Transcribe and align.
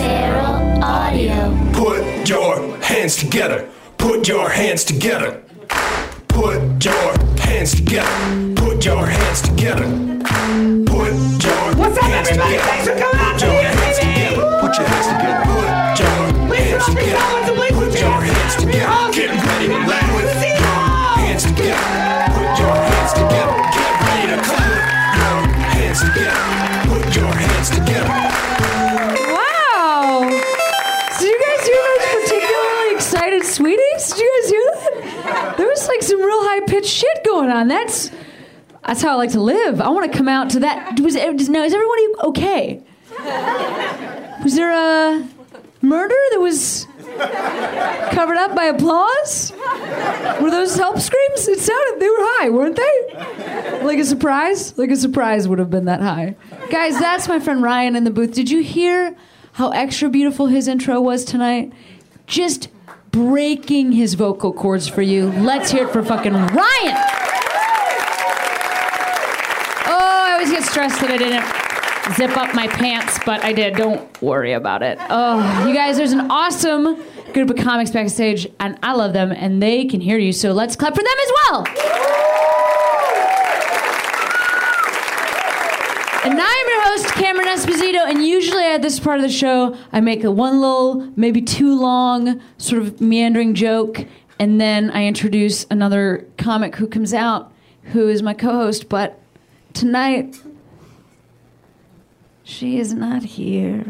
Feral 0.00 0.82
Audio. 0.82 1.56
Put 1.72 2.28
your 2.28 2.76
hands 2.78 3.16
together. 3.16 3.68
Put 3.98 4.28
your 4.28 4.48
hands 4.50 4.84
together. 4.84 5.42
Put 6.28 6.84
your 6.84 7.14
hands 7.40 7.74
together. 7.74 8.54
Put 8.56 8.84
your 8.84 9.06
hands 9.06 9.42
together. 9.42 9.86
Put 10.86 11.12
your 11.44 11.74
What's 11.76 11.98
up, 11.98 12.04
hands 12.04 12.28
everybody? 12.28 12.56
together. 12.56 12.62
Thanks 12.66 12.88
for 12.88 12.96
coming 12.98 13.20
out 13.20 13.32
Put 13.32 13.42
your 13.42 13.50
today, 13.52 13.74
hands 13.76 13.98
baby. 13.98 14.14
together. 14.14 14.60
Put 14.60 14.78
your 14.78 14.88
hands 14.88 15.06
together. 15.08 15.44
Put 15.46 16.00
your 16.00 16.16
Listen 16.48 16.66
hands 16.66 16.88
up, 16.88 16.96
you 17.00 17.10
together. 17.10 17.16
fellas, 17.16 17.48
and 17.48 17.58
listen 17.58 17.76
Put 17.76 17.92
to 17.92 17.98
your 18.00 18.20
me. 18.20 18.28
hands 18.30 18.56
together. 18.56 18.78
We're 18.78 18.88
all 18.88 19.12
Get 19.12 19.28
gonna 19.28 19.42
ready 19.46 19.68
to 19.68 19.78
do 19.84 19.86
laugh 19.86 20.14
with 20.16 20.26
it. 20.26 20.60
your 20.60 20.86
hands 21.20 21.44
together. 21.44 21.88
Put 22.34 22.58
your 22.60 22.76
hands 22.76 23.12
together. 23.14 23.56
Get 23.76 23.92
ready 24.06 24.26
to 24.32 24.38
clap. 24.42 25.16
Your 25.18 25.40
hands 25.74 26.00
together. 26.00 26.44
Put 26.90 27.16
your 27.16 27.32
hands 27.34 27.70
together. 27.70 28.45
Some 36.06 36.20
real 36.20 36.42
high 36.42 36.60
pitched 36.66 36.90
shit 36.90 37.24
going 37.24 37.50
on. 37.50 37.68
That's 37.68 38.10
that's 38.86 39.02
how 39.02 39.12
I 39.12 39.14
like 39.14 39.32
to 39.32 39.40
live. 39.40 39.80
I 39.80 39.88
want 39.90 40.10
to 40.10 40.16
come 40.16 40.28
out 40.28 40.50
to 40.50 40.60
that. 40.60 40.98
Was 41.00 41.14
now 41.48 41.64
is 41.64 41.74
everybody 41.74 42.06
okay? 42.24 42.82
Was 44.44 44.54
there 44.54 44.70
a 44.70 45.26
murder 45.82 46.14
that 46.32 46.40
was 46.40 46.86
covered 48.12 48.36
up 48.36 48.54
by 48.54 48.64
applause? 48.64 49.52
Were 50.40 50.50
those 50.50 50.76
help 50.76 50.98
screams? 50.98 51.48
It 51.48 51.58
sounded 51.58 52.00
they 52.00 52.08
were 52.08 52.16
high, 52.18 52.50
weren't 52.50 52.76
they? 52.76 53.82
Like 53.84 53.98
a 53.98 54.04
surprise? 54.04 54.76
Like 54.78 54.90
a 54.90 54.96
surprise 54.96 55.48
would 55.48 55.58
have 55.58 55.70
been 55.70 55.86
that 55.86 56.00
high. 56.00 56.36
Guys, 56.70 56.98
that's 56.98 57.28
my 57.28 57.38
friend 57.40 57.62
Ryan 57.62 57.96
in 57.96 58.04
the 58.04 58.10
booth. 58.10 58.32
Did 58.32 58.50
you 58.50 58.62
hear 58.62 59.16
how 59.52 59.70
extra 59.70 60.08
beautiful 60.08 60.46
his 60.46 60.68
intro 60.68 61.00
was 61.00 61.24
tonight? 61.24 61.72
Just 62.26 62.68
breaking 63.16 63.92
his 63.92 64.12
vocal 64.12 64.52
cords 64.52 64.86
for 64.86 65.00
you. 65.00 65.30
Let's 65.40 65.70
hear 65.70 65.86
it 65.86 65.90
for 65.90 66.02
fucking 66.02 66.34
Ryan. 66.34 66.96
Oh, 69.88 70.22
I 70.26 70.32
always 70.34 70.50
get 70.50 70.62
stressed 70.64 71.00
that 71.00 71.10
I 71.10 71.16
didn't 71.16 72.14
zip 72.14 72.36
up 72.36 72.54
my 72.54 72.68
pants, 72.68 73.18
but 73.24 73.42
I 73.42 73.54
did. 73.54 73.74
Don't 73.74 74.06
worry 74.20 74.52
about 74.52 74.82
it. 74.82 74.98
Oh, 75.08 75.66
you 75.66 75.74
guys, 75.74 75.96
there's 75.96 76.12
an 76.12 76.30
awesome 76.30 77.02
group 77.32 77.48
of 77.48 77.56
comics 77.56 77.90
backstage, 77.90 78.46
and 78.60 78.78
I 78.82 78.92
love 78.92 79.14
them, 79.14 79.32
and 79.32 79.62
they 79.62 79.86
can 79.86 80.02
hear 80.02 80.18
you. 80.18 80.34
So 80.34 80.52
let's 80.52 80.76
clap 80.76 80.94
for 80.94 81.02
them 81.02 81.06
as 81.06 81.32
well. 81.40 81.64
And 86.26 86.40
I'm 86.40 86.68
your 86.68 86.82
host, 86.82 87.06
Cameron 87.14 87.46
Esposito, 87.46 88.04
and 88.04 88.26
usually 88.26 88.64
at 88.64 88.82
this 88.82 88.98
part 88.98 89.18
of 89.18 89.22
the 89.22 89.30
show, 89.30 89.76
I 89.92 90.00
make 90.00 90.24
a 90.24 90.30
one 90.32 90.60
little, 90.60 91.08
maybe 91.14 91.40
too 91.40 91.78
long, 91.80 92.40
sort 92.58 92.82
of 92.82 93.00
meandering 93.00 93.54
joke, 93.54 94.04
and 94.40 94.60
then 94.60 94.90
I 94.90 95.04
introduce 95.06 95.66
another 95.70 96.26
comic 96.36 96.74
who 96.74 96.88
comes 96.88 97.14
out, 97.14 97.52
who 97.92 98.08
is 98.08 98.24
my 98.24 98.34
co-host. 98.34 98.88
But 98.88 99.20
tonight, 99.72 100.42
she 102.42 102.80
is 102.80 102.92
not 102.92 103.22
here. 103.22 103.84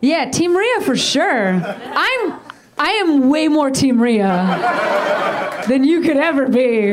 Yeah, 0.00 0.30
Team 0.32 0.56
Rhea 0.56 0.80
for 0.80 0.96
sure. 0.96 1.62
I'm 1.64 2.40
I 2.76 2.90
am 2.90 3.28
way 3.28 3.46
more 3.46 3.70
Team 3.70 4.02
Rhea 4.02 5.43
than 5.68 5.84
you 5.84 6.00
could 6.00 6.16
ever 6.16 6.48
be. 6.48 6.92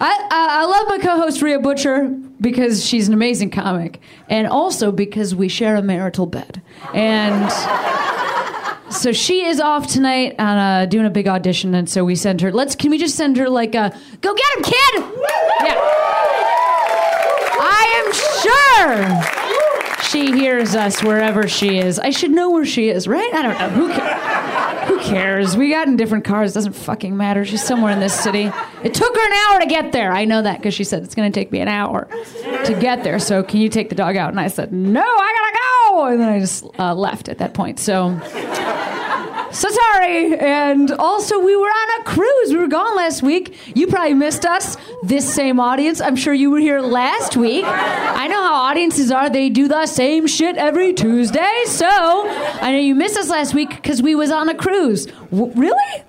I, 0.00 0.28
I, 0.30 0.48
I 0.60 0.64
love 0.64 0.86
my 0.88 0.98
co-host 0.98 1.40
Rhea 1.40 1.58
Butcher 1.58 2.08
because 2.40 2.84
she's 2.84 3.08
an 3.08 3.14
amazing 3.14 3.50
comic, 3.50 4.00
and 4.28 4.46
also 4.46 4.92
because 4.92 5.34
we 5.34 5.48
share 5.48 5.76
a 5.76 5.82
marital 5.82 6.26
bed. 6.26 6.60
And 6.92 7.50
so 8.92 9.12
she 9.12 9.44
is 9.44 9.60
off 9.60 9.86
tonight 9.86 10.34
on 10.38 10.58
uh, 10.58 10.86
doing 10.86 11.06
a 11.06 11.10
big 11.10 11.26
audition, 11.26 11.74
and 11.74 11.88
so 11.88 12.04
we 12.04 12.16
send 12.16 12.40
her. 12.42 12.52
Let's 12.52 12.76
can 12.76 12.90
we 12.90 12.98
just 12.98 13.16
send 13.16 13.36
her 13.36 13.48
like 13.48 13.74
a 13.74 13.98
go 14.20 14.34
get 14.34 14.56
him, 14.56 14.62
kid? 14.62 14.94
Yeah. 15.64 15.74
I 17.66 17.86
am 18.04 18.12
sure 20.02 20.04
she 20.04 20.32
hears 20.32 20.74
us 20.74 21.02
wherever 21.02 21.48
she 21.48 21.78
is. 21.78 21.98
I 21.98 22.10
should 22.10 22.30
know 22.30 22.50
where 22.50 22.66
she 22.66 22.88
is, 22.88 23.08
right? 23.08 23.32
I 23.32 23.42
don't 23.42 23.58
know. 23.58 23.70
Who 23.70 23.88
cares? 23.88 24.53
Cares? 25.14 25.56
We 25.56 25.70
got 25.70 25.86
in 25.86 25.96
different 25.96 26.24
cars. 26.24 26.52
Doesn't 26.54 26.72
fucking 26.72 27.16
matter. 27.16 27.44
She's 27.44 27.62
somewhere 27.62 27.92
in 27.92 28.00
this 28.00 28.18
city. 28.18 28.50
It 28.82 28.94
took 28.94 29.14
her 29.14 29.26
an 29.26 29.32
hour 29.32 29.60
to 29.60 29.66
get 29.66 29.92
there. 29.92 30.12
I 30.12 30.24
know 30.24 30.42
that 30.42 30.58
because 30.58 30.74
she 30.74 30.84
said 30.84 31.04
it's 31.04 31.14
going 31.14 31.30
to 31.30 31.40
take 31.40 31.52
me 31.52 31.60
an 31.60 31.68
hour 31.68 32.08
to 32.64 32.76
get 32.80 33.04
there. 33.04 33.18
So 33.18 33.42
can 33.42 33.60
you 33.60 33.68
take 33.68 33.88
the 33.88 33.94
dog 33.94 34.16
out? 34.16 34.30
And 34.30 34.40
I 34.40 34.48
said 34.48 34.72
no. 34.72 35.00
I 35.00 35.34
gotta 35.38 35.58
go. 35.58 36.06
And 36.06 36.20
then 36.20 36.28
I 36.28 36.40
just 36.40 36.64
uh, 36.78 36.94
left 36.94 37.28
at 37.28 37.38
that 37.38 37.54
point. 37.54 37.78
So. 37.78 38.20
So 39.54 39.68
sorry. 39.70 40.36
And 40.36 40.90
also, 40.92 41.38
we 41.38 41.54
were 41.54 41.68
on 41.68 42.00
a 42.00 42.04
cruise. 42.04 42.48
We 42.50 42.56
were 42.56 42.66
gone 42.66 42.96
last 42.96 43.22
week. 43.22 43.56
You 43.76 43.86
probably 43.86 44.14
missed 44.14 44.44
us. 44.44 44.76
This 45.04 45.32
same 45.32 45.60
audience. 45.60 46.00
I'm 46.00 46.16
sure 46.16 46.34
you 46.34 46.50
were 46.50 46.58
here 46.58 46.80
last 46.80 47.36
week. 47.36 47.64
I 47.64 48.26
know 48.26 48.42
how 48.42 48.54
audiences 48.54 49.12
are. 49.12 49.30
They 49.30 49.50
do 49.50 49.68
the 49.68 49.86
same 49.86 50.26
shit 50.26 50.56
every 50.56 50.92
Tuesday. 50.92 51.62
So 51.66 51.86
I 51.86 52.72
know 52.72 52.78
you 52.78 52.96
missed 52.96 53.16
us 53.16 53.28
last 53.28 53.54
week 53.54 53.70
because 53.70 54.02
we 54.02 54.16
was 54.16 54.32
on 54.32 54.48
a 54.48 54.54
cruise. 54.56 55.06
W- 55.30 55.52
really? 55.54 56.02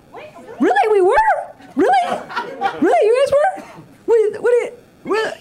Really? 0.59 0.91
We 0.91 1.01
were? 1.01 1.16
Really? 1.75 2.19
Really? 2.81 3.06
You 3.06 3.25
guys 3.25 3.31
were? 3.38 3.63
What? 4.06 4.79
What? 5.03 5.38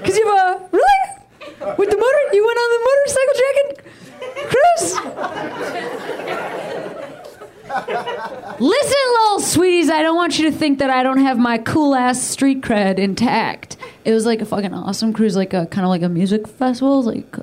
Because 0.00 0.16
you 0.18 0.26
have 0.26 0.60
a 0.60 0.68
really? 0.72 1.76
With 1.78 1.90
the 1.90 1.96
motor? 1.96 2.22
You 2.32 2.44
went 2.44 2.58
on 2.58 2.68
the 2.74 2.80
motorcycle 2.90 3.34
dragon 3.42 3.91
cruise? 4.48 6.02
Listen, 8.60 8.96
little 9.12 9.40
sweeties, 9.40 9.90
I 9.90 10.02
don't 10.02 10.16
want 10.16 10.38
you 10.38 10.50
to 10.50 10.56
think 10.56 10.78
that 10.78 10.90
I 10.90 11.02
don't 11.02 11.18
have 11.18 11.38
my 11.38 11.58
cool 11.58 11.94
ass 11.94 12.22
street 12.22 12.60
cred 12.60 12.98
intact. 12.98 13.76
It 14.04 14.12
was 14.12 14.26
like 14.26 14.40
a 14.40 14.44
fucking 14.44 14.74
awesome 14.74 15.12
cruise, 15.12 15.36
like 15.36 15.54
a 15.54 15.66
kind 15.66 15.84
of 15.84 15.88
like 15.88 16.02
a 16.02 16.08
music 16.08 16.46
festival, 16.46 17.02
like 17.02 17.36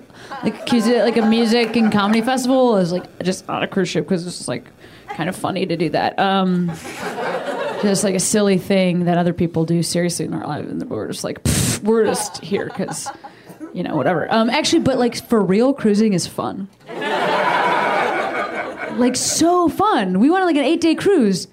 like 0.43 0.71
like 0.71 1.17
a 1.17 1.25
music 1.25 1.75
and 1.75 1.91
comedy 1.91 2.21
festival. 2.21 2.75
It 2.75 2.79
was 2.79 2.91
like 2.91 3.19
just 3.23 3.49
on 3.49 3.63
a 3.63 3.67
cruise 3.67 3.89
ship 3.89 4.05
because 4.05 4.25
it's 4.27 4.37
just 4.37 4.47
like 4.47 4.65
kind 5.07 5.29
of 5.29 5.35
funny 5.35 5.65
to 5.65 5.75
do 5.75 5.89
that. 5.89 6.17
Um, 6.19 6.67
just 7.81 8.03
like 8.03 8.15
a 8.15 8.19
silly 8.19 8.57
thing 8.57 9.05
that 9.05 9.17
other 9.17 9.33
people 9.33 9.65
do 9.65 9.81
seriously 9.83 10.25
in 10.25 10.31
their 10.31 10.45
life, 10.45 10.65
and 10.65 10.89
we're 10.89 11.07
just 11.07 11.23
like 11.23 11.39
we're 11.83 12.05
just 12.05 12.37
here 12.43 12.65
because 12.65 13.09
you 13.73 13.83
know 13.83 13.95
whatever. 13.95 14.31
Um, 14.31 14.49
actually, 14.49 14.79
but 14.79 14.97
like 14.97 15.15
for 15.15 15.41
real, 15.41 15.73
cruising 15.73 16.13
is 16.13 16.27
fun 16.27 16.67
like 18.99 19.15
so 19.15 19.69
fun. 19.69 20.19
We 20.19 20.29
went 20.29 20.41
on 20.41 20.47
like 20.47 20.57
an 20.57 20.65
eight 20.65 20.81
day 20.81 20.95
cruise. 20.95 21.47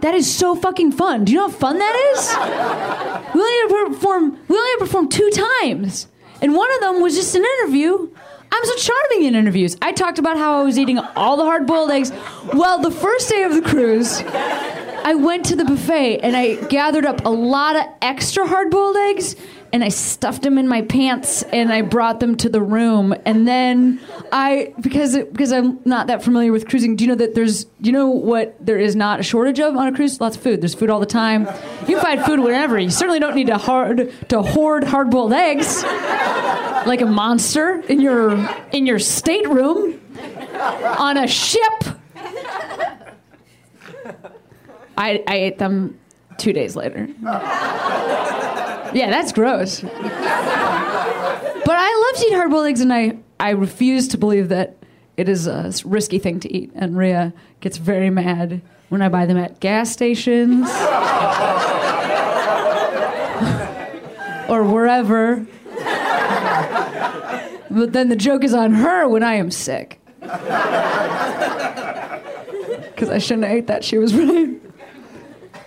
That 0.00 0.14
is 0.14 0.32
so 0.32 0.54
fucking 0.54 0.92
fun. 0.92 1.24
Do 1.24 1.32
you 1.32 1.38
know 1.38 1.48
how 1.48 1.54
fun 1.54 1.78
that 1.78 2.12
is? 2.12 3.34
We 3.34 3.40
only 3.40 3.52
had 3.52 3.68
to 3.68 3.94
perform. 3.94 4.38
We 4.48 4.56
only 4.56 4.70
had 4.70 4.78
to 4.78 4.84
perform 4.84 5.08
two 5.08 5.30
times, 5.62 6.08
and 6.42 6.54
one 6.54 6.72
of 6.74 6.80
them 6.80 7.00
was 7.00 7.14
just 7.14 7.34
an 7.34 7.44
interview. 7.44 8.10
I'm 8.52 8.64
so 8.64 8.76
charming 8.76 9.26
in 9.26 9.34
interviews. 9.34 9.76
I 9.82 9.92
talked 9.92 10.18
about 10.18 10.36
how 10.36 10.60
I 10.60 10.62
was 10.62 10.78
eating 10.78 10.98
all 10.98 11.36
the 11.36 11.42
hard 11.42 11.66
boiled 11.66 11.90
eggs. 11.90 12.12
Well, 12.52 12.78
the 12.78 12.90
first 12.90 13.28
day 13.28 13.42
of 13.42 13.52
the 13.52 13.62
cruise, 13.62 14.22
I 14.22 15.16
went 15.16 15.46
to 15.46 15.56
the 15.56 15.64
buffet 15.64 16.20
and 16.20 16.36
I 16.36 16.54
gathered 16.66 17.04
up 17.04 17.24
a 17.24 17.30
lot 17.30 17.74
of 17.74 17.86
extra 18.00 18.46
hard 18.46 18.70
boiled 18.70 18.96
eggs 18.96 19.34
and 19.74 19.82
I 19.82 19.88
stuffed 19.88 20.42
them 20.42 20.56
in 20.56 20.68
my 20.68 20.82
pants 20.82 21.42
and 21.42 21.72
I 21.72 21.82
brought 21.82 22.20
them 22.20 22.36
to 22.36 22.48
the 22.48 22.62
room. 22.62 23.12
And 23.26 23.46
then 23.46 24.00
I, 24.30 24.72
because 24.80 25.16
because 25.16 25.50
I'm 25.50 25.80
not 25.84 26.06
that 26.06 26.22
familiar 26.22 26.52
with 26.52 26.68
cruising, 26.68 26.94
do 26.94 27.02
you 27.02 27.08
know 27.08 27.16
that 27.16 27.34
there's, 27.34 27.66
you 27.80 27.90
know 27.90 28.06
what 28.06 28.54
there 28.64 28.78
is 28.78 28.94
not 28.94 29.18
a 29.18 29.24
shortage 29.24 29.58
of 29.58 29.76
on 29.76 29.88
a 29.88 29.92
cruise? 29.92 30.20
Lots 30.20 30.36
of 30.36 30.42
food. 30.44 30.60
There's 30.60 30.76
food 30.76 30.90
all 30.90 31.00
the 31.00 31.06
time. 31.06 31.48
You 31.88 31.98
find 31.98 32.22
food 32.22 32.38
wherever. 32.38 32.78
You 32.78 32.88
certainly 32.88 33.18
don't 33.18 33.34
need 33.34 33.48
to 33.48 33.58
hard 33.58 34.12
to 34.28 34.42
hoard 34.42 34.84
hard 34.84 35.10
boiled 35.10 35.32
eggs 35.32 35.82
like 35.82 37.00
a 37.00 37.06
monster 37.06 37.80
in 37.80 38.00
your 38.00 38.48
in 38.70 38.86
your 38.86 39.00
stateroom 39.00 40.00
on 40.54 41.16
a 41.16 41.26
ship. 41.26 41.84
I, 44.96 45.24
I 45.26 45.34
ate 45.34 45.58
them 45.58 45.98
two 46.38 46.52
days 46.52 46.76
later. 46.76 47.08
Yeah, 48.94 49.10
that's 49.10 49.32
gross. 49.32 49.80
But 49.80 49.90
I 51.76 52.12
love 52.12 52.20
to 52.20 52.26
eat 52.28 52.34
hard 52.34 52.50
boiled 52.50 52.66
eggs, 52.66 52.80
and 52.80 52.92
I, 52.92 53.16
I 53.40 53.50
refuse 53.50 54.08
to 54.08 54.18
believe 54.18 54.50
that 54.50 54.76
it 55.16 55.28
is 55.28 55.46
a 55.46 55.72
risky 55.84 56.18
thing 56.18 56.40
to 56.40 56.52
eat. 56.54 56.70
And 56.74 56.96
Rhea 56.96 57.32
gets 57.60 57.78
very 57.78 58.10
mad 58.10 58.60
when 58.88 59.02
I 59.02 59.08
buy 59.08 59.26
them 59.26 59.36
at 59.36 59.60
gas 59.60 59.90
stations 59.90 60.68
or 64.48 64.62
wherever. 64.62 65.46
But 67.70 67.92
then 67.92 68.08
the 68.08 68.16
joke 68.16 68.44
is 68.44 68.54
on 68.54 68.72
her 68.74 69.08
when 69.08 69.24
I 69.24 69.34
am 69.34 69.50
sick. 69.50 70.00
Because 70.20 70.36
I 73.10 73.18
shouldn't 73.18 73.46
have 73.46 73.56
ate 73.56 73.66
that. 73.66 73.82
She 73.82 73.98
was 73.98 74.14
right. 74.14 74.60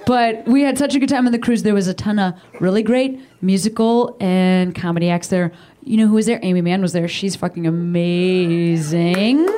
But 0.07 0.47
we 0.47 0.61
had 0.61 0.77
such 0.77 0.95
a 0.95 0.99
good 0.99 1.09
time 1.09 1.25
on 1.25 1.33
the 1.33 1.37
cruise. 1.37 1.63
There 1.63 1.73
was 1.73 1.89
a 1.89 1.93
ton 1.93 2.17
of 2.17 2.33
really 2.61 2.81
great 2.81 3.19
musical 3.41 4.15
and 4.21 4.73
comedy 4.73 5.09
acts 5.09 5.27
there. 5.27 5.51
You 5.83 5.97
know 5.97 6.07
who 6.07 6.13
was 6.13 6.27
there? 6.27 6.39
Aimee 6.41 6.61
Mann 6.61 6.81
was 6.81 6.93
there. 6.93 7.09
She's 7.09 7.35
fucking 7.35 7.67
amazing. 7.67 9.49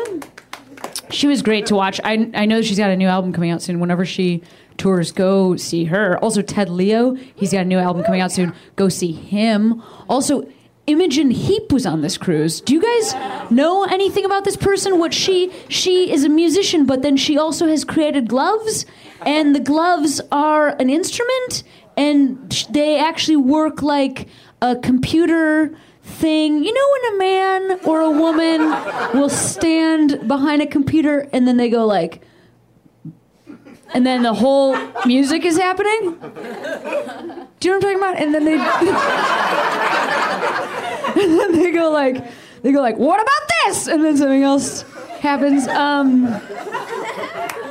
She 1.12 1.28
was 1.28 1.44
great 1.44 1.68
to 1.68 1.76
watch. 1.76 2.02
I, 2.04 2.32
I 2.34 2.48
know 2.48 2.64
she's 2.64 2.80
got 2.80 2.90
a 2.90 2.98
new 2.98 3.08
album 3.08 3.32
coming 3.32 3.52
out 3.52 3.62
soon. 3.62 3.80
Whenever 3.80 4.06
she 4.06 4.42
tours, 4.78 5.12
go 5.12 5.56
see 5.56 5.86
her. 5.86 6.18
Also, 6.18 6.42
Ted 6.42 6.70
Leo, 6.70 7.14
he's 7.36 7.52
got 7.52 7.62
a 7.62 7.66
new 7.66 7.78
album 7.78 8.04
coming 8.04 8.22
out 8.22 8.32
soon. 8.32 8.52
Go 8.76 8.90
see 8.90 9.12
him. 9.12 9.84
Also, 10.10 10.48
Imogen 10.90 11.30
Heap 11.30 11.72
was 11.72 11.86
on 11.86 12.02
this 12.02 12.18
cruise. 12.18 12.62
Do 12.62 12.74
you 12.74 12.82
guys 12.82 13.14
know 13.52 13.84
anything 13.84 14.26
about 14.26 14.46
this 14.46 14.58
person? 14.58 14.98
What 14.98 15.14
she 15.14 15.52
she 15.68 16.12
is 16.12 16.24
a 16.24 16.30
musician, 16.30 16.88
but 16.88 17.04
then 17.04 17.16
she 17.16 17.38
also 17.38 17.68
has 17.68 17.86
created 17.86 18.28
gloves, 18.28 18.88
and 19.26 19.56
the 19.56 19.60
gloves 19.60 20.22
are 20.32 20.70
an 20.80 20.90
instrument, 20.90 21.64
and 21.98 22.66
they 22.70 23.00
actually 23.00 23.38
work 23.38 23.82
like 23.82 24.28
a 24.62 24.76
computer 24.76 25.76
thing. 26.04 26.64
You 26.64 26.74
know 26.74 26.88
when 26.94 27.14
a 27.14 27.18
man 27.18 27.80
or 27.86 28.02
a 28.02 28.12
woman 28.12 28.62
will 29.14 29.30
stand 29.30 30.28
behind 30.28 30.62
a 30.62 30.68
computer 30.68 31.30
and 31.32 31.48
then 31.48 31.58
they 31.58 31.70
go 31.70 31.86
like 31.86 32.22
and 33.94 34.06
then 34.06 34.24
the 34.24 34.34
whole 34.34 34.76
music 35.06 35.46
is 35.46 35.58
happening? 35.58 36.18
Do 37.60 37.68
you 37.68 37.72
know 37.72 37.80
what 37.80 37.82
I'm 37.82 37.82
talking 37.82 37.98
about? 37.98 38.20
And 38.20 38.34
then 38.34 38.46
they 38.46 38.54
and 41.24 41.40
then 41.40 41.52
they 41.54 41.72
go 41.72 41.92
like 41.92 42.26
they 42.62 42.72
go 42.72 42.82
like, 42.82 42.98
"What 42.98 43.22
about 43.22 43.50
this?" 43.66 43.88
And 43.88 44.04
then 44.04 44.18
something 44.18 44.44
else 44.44 44.84
happens. 45.20 45.68
Um 45.68 46.26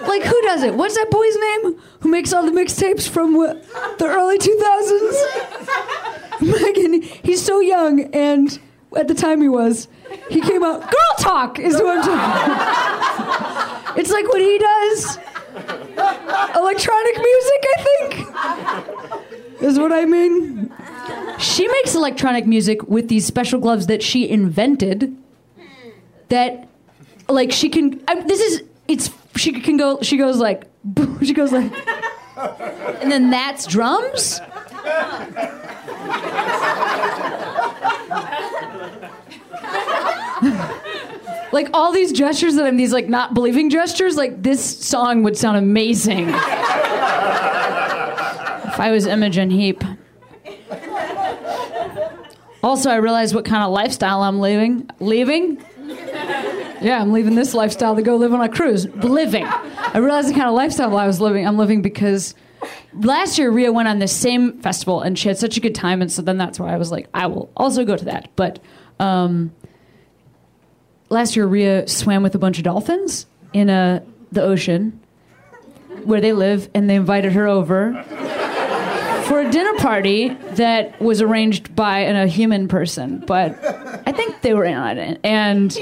like 0.09 0.23
who 0.23 0.41
does 0.43 0.63
it? 0.63 0.75
What's 0.75 0.95
that 0.97 1.11
boy's 1.11 1.37
name? 1.37 1.81
Who 2.01 2.09
makes 2.09 2.33
all 2.33 2.45
the 2.45 2.53
mixtapes 2.53 3.09
from 3.09 3.35
what, 3.37 3.63
the 3.99 4.07
early 4.07 4.39
2000s? 4.39 6.41
Megan, 6.41 7.03
he's 7.03 7.45
so 7.45 7.59
young, 7.61 8.03
and 8.15 8.59
at 8.97 9.09
the 9.09 9.15
time 9.15 9.41
he 9.41 9.49
was, 9.49 9.89
he 10.31 10.41
came 10.41 10.63
out. 10.65 10.81
Girl 10.81 11.17
talk 11.19 11.59
is 11.59 11.75
what 11.75 11.99
I'm 11.99 12.05
talking. 12.05 12.55
It's 14.01 14.11
like 14.11 14.29
what 14.29 14.41
he 14.41 14.59
does. 14.59 15.19
Electronic 16.57 17.17
music, 17.17 17.67
I 17.77 17.83
think, 17.83 18.27
is 19.63 19.79
what 19.79 19.93
I 19.93 20.05
mean. 20.05 20.71
She 21.39 21.67
makes 21.69 21.95
electronic 21.95 22.47
music 22.47 22.89
with 22.89 23.09
these 23.09 23.27
special 23.27 23.61
gloves 23.61 23.87
that 23.89 24.03
she 24.03 24.29
invented. 24.29 25.17
That, 26.29 26.68
like, 27.29 27.53
she 27.53 27.69
can. 27.69 28.03
I, 28.09 28.21
this 28.23 28.41
is. 28.41 28.63
It's. 28.87 29.11
She 29.37 29.61
can 29.61 29.77
go. 29.77 30.01
She 30.03 30.17
goes 30.17 30.39
like. 30.39 30.65
She 31.23 31.35
goes 31.35 31.53
like. 31.53 31.71
And 33.03 33.11
then 33.11 33.31
that's 33.31 33.67
drums. 33.67 34.41
like 41.53 41.69
all 41.75 41.93
these 41.93 42.13
gestures 42.13 42.55
that 42.55 42.67
I'm 42.67 42.77
these 42.77 42.93
like 42.93 43.09
not 43.09 43.35
believing 43.35 43.71
gestures, 43.71 44.17
like 44.17 44.43
this 44.43 44.65
song 44.65 45.23
would 45.25 45.37
sound 45.37 45.57
amazing. 45.57 46.29
if 46.29 46.35
I 48.79 48.91
was 48.93 49.07
Imogen 49.07 49.51
Heap. 49.51 49.83
Also, 52.63 52.91
I 52.91 52.97
realized 52.97 53.35
what 53.35 53.45
kind 53.45 53.63
of 53.63 53.71
lifestyle 53.71 54.23
I'm 54.23 54.41
leaving. 54.41 54.89
Leaving? 55.01 55.63
Yeah, 56.81 57.01
I'm 57.01 57.13
leaving 57.13 57.35
this 57.35 57.55
lifestyle 57.55 57.97
to 57.97 58.03
go 58.03 58.17
live 58.17 58.33
on 58.33 58.41
a 58.41 58.49
cruise. 58.49 58.87
Living. 58.87 59.45
I 59.45 59.99
realized 59.99 60.29
the 60.29 60.35
kind 60.35 60.47
of 60.47 60.55
lifestyle 60.55 60.97
I 60.97 61.07
was 61.07 61.21
living. 61.21 61.47
I'm 61.47 61.59
living 61.59 61.83
because 61.83 62.35
last 62.93 63.39
year 63.39 63.51
Rhea 63.51 63.73
went 63.73 63.89
on 63.89 63.99
this 63.99 64.13
same 64.13 64.61
festival 64.61 65.01
and 65.01 65.19
she 65.19 65.29
had 65.29 65.39
such 65.39 65.57
a 65.57 65.61
good 65.61 65.75
time, 65.75 66.03
and 66.03 66.11
so 66.11 66.23
then 66.23 66.39
that's 66.39 66.59
why 66.59 66.73
I 66.73 66.77
was 66.77 66.91
like, 66.91 67.09
I 67.13 67.27
will 67.27 67.51
also 67.57 67.85
go 67.85 67.97
to 67.97 68.05
that. 68.07 68.31
But 68.37 68.61
um, 69.01 69.53
last 71.09 71.37
year 71.37 71.47
Rhea 71.47 71.89
swam 71.89 72.23
with 72.23 72.35
a 72.35 72.39
bunch 72.39 72.59
of 72.59 72.65
dolphins 72.65 73.27
in 73.53 73.71
a, 73.71 74.05
the 74.31 74.43
ocean 74.43 75.01
where 76.05 76.21
they 76.21 76.33
live, 76.33 76.71
and 76.75 76.89
they 76.89 76.95
invited 76.95 77.33
her 77.33 77.47
over 77.47 78.03
for 79.25 79.41
a 79.41 79.51
dinner 79.51 79.75
party 79.75 80.29
that 80.53 81.01
was 81.03 81.21
arranged 81.21 81.75
by 81.75 82.01
an, 82.01 82.17
a 82.17 82.27
human 82.27 82.69
person, 82.69 83.23
but 83.27 83.53
I 84.07 84.13
think 84.13 84.41
they 84.43 84.55
were 84.55 84.65
in 84.65 84.75
on 84.75 84.97
it. 84.97 85.21
And 85.23 85.77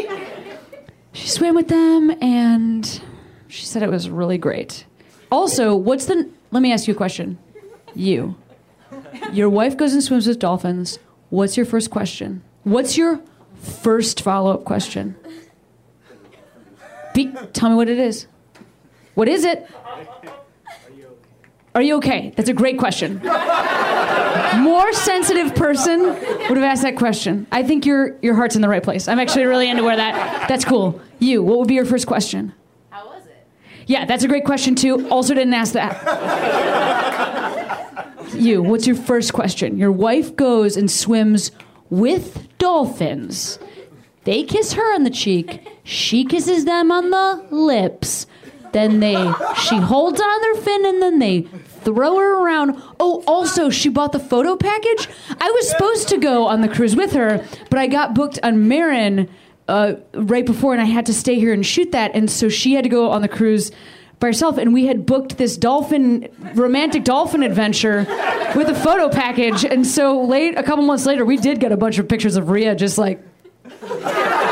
she 1.17 1.29
swam 1.29 1.55
with 1.55 1.69
them, 1.69 2.11
and 2.23 3.01
she 3.49 3.65
said 3.65 3.83
it 3.83 3.91
was 3.91 4.11
really 4.11 4.37
great. 4.37 4.85
Also, 5.33 5.75
what's 5.75 6.05
the? 6.05 6.31
Let 6.51 6.61
me 6.61 6.73
ask 6.73 6.87
you 6.87 6.93
a 6.95 6.97
question. 6.97 7.39
You, 7.95 8.37
your 9.33 9.49
wife 9.49 9.77
goes 9.77 9.95
and 9.95 10.03
swims 10.03 10.27
with 10.27 10.39
dolphins. 10.39 10.99
What's 11.31 11.57
your 11.57 11.65
first 11.65 11.91
question? 11.91 12.43
What's 12.65 12.99
your 12.99 13.21
first 13.63 14.21
follow-up 14.21 14.65
question? 14.65 15.17
Be, 17.15 17.33
tell 17.55 17.71
me 17.71 17.77
what 17.77 17.89
it 17.89 17.99
is. 17.99 18.27
What 19.15 19.27
is 19.27 19.45
it? 19.45 19.67
Are 21.77 21.83
you 21.83 21.97
okay? 21.99 22.33
That's 22.35 22.49
a 22.49 22.55
great 22.55 22.79
question. 22.79 23.21
More 23.23 24.93
sensitive 24.95 25.55
person 25.55 26.05
would 26.05 26.57
have 26.57 26.65
asked 26.65 26.81
that 26.81 26.97
question. 26.97 27.47
I 27.53 27.63
think 27.65 27.85
your 27.85 28.17
your 28.23 28.35
heart's 28.35 28.57
in 28.57 28.63
the 28.63 28.69
right 28.69 28.83
place. 28.83 29.09
I'm 29.09 29.19
actually 29.19 29.45
really 29.45 29.69
into 29.69 29.85
where 29.85 29.99
that. 29.99 30.49
That's 30.49 30.65
cool. 30.65 30.99
You, 31.19 31.43
what 31.43 31.59
would 31.59 31.69
be 31.69 31.75
your 31.75 31.85
first 31.85 32.07
question? 32.07 32.55
How 32.89 33.07
was 33.07 33.27
it? 33.27 33.47
Yeah, 33.87 34.07
that's 34.07 34.25
a 34.25 34.29
great 34.29 34.47
question 34.47 34.75
too. 34.75 35.07
Also 35.11 35.35
didn't 35.35 35.53
ask 35.53 35.75
that. 35.75 36.03
you, 38.35 38.63
what's 38.63 38.87
your 38.87 38.97
first 38.97 39.35
question? 39.35 39.77
Your 39.77 39.93
wife 39.93 40.35
goes 40.35 40.79
and 40.79 40.91
swims 40.91 41.51
with 41.91 42.49
dolphins. 42.57 43.59
They 44.25 44.45
kiss 44.45 44.73
her 44.73 44.95
on 44.95 45.05
the 45.05 45.11
cheek. 45.11 45.69
She 45.85 46.25
kisses 46.25 46.65
them 46.65 46.91
on 46.91 47.11
the 47.11 47.47
lips. 47.51 48.27
Then 48.77 49.01
they 49.01 49.15
she 49.65 49.77
holds 49.77 50.21
on 50.21 50.41
their 50.43 50.55
fin 50.57 50.85
and 50.85 51.01
then 51.01 51.19
they 51.19 51.49
throw 51.87 52.17
her 52.17 52.45
around. 52.45 52.83
Oh, 52.99 53.23
also 53.29 53.71
she 53.71 53.89
bought 53.89 54.11
the 54.11 54.19
photo 54.19 54.57
package. 54.57 55.09
I 55.41 55.51
was 55.53 55.71
supposed 55.71 56.09
to 56.09 56.19
go 56.19 56.47
on 56.49 56.61
the 56.61 56.69
cruise 56.69 56.97
with 56.97 57.13
her, 57.13 57.47
but 57.71 57.79
I 57.79 57.87
got 57.87 58.13
booked 58.15 58.41
on 58.43 58.67
Maron 58.69 59.31
uh, 59.69 59.95
right 60.13 60.45
before, 60.45 60.73
and 60.73 60.83
I 60.83 60.87
had 60.87 61.07
to 61.07 61.15
stay 61.15 61.37
here 61.37 61.53
and 61.53 61.65
shoot 61.65 61.93
that, 61.93 62.15
and 62.15 62.29
so 62.31 62.49
she 62.49 62.75
had 62.75 62.83
to 62.83 62.91
go 62.91 63.11
on 63.11 63.23
the 63.23 63.29
cruise 63.29 63.71
by 64.19 64.27
herself, 64.27 64.59
and 64.59 64.75
we 64.75 64.87
had 64.87 65.07
booked 65.07 65.39
this 65.39 65.57
dolphin 65.57 66.29
romantic 66.55 67.05
dolphin 67.05 67.43
adventure 67.45 67.99
with 68.57 68.69
a 68.69 68.75
photo 68.75 69.09
package, 69.09 69.65
and 69.65 69.87
so 69.87 70.23
late 70.23 70.59
a 70.59 70.63
couple 70.65 70.85
months 70.85 71.07
later, 71.07 71.25
we 71.25 71.37
did 71.37 71.61
get 71.61 71.71
a 71.71 71.77
bunch 71.77 71.99
of 71.99 72.09
pictures 72.09 72.37
of 72.37 72.51
Rhea 72.51 72.75
just 72.75 72.99
like. 72.99 73.23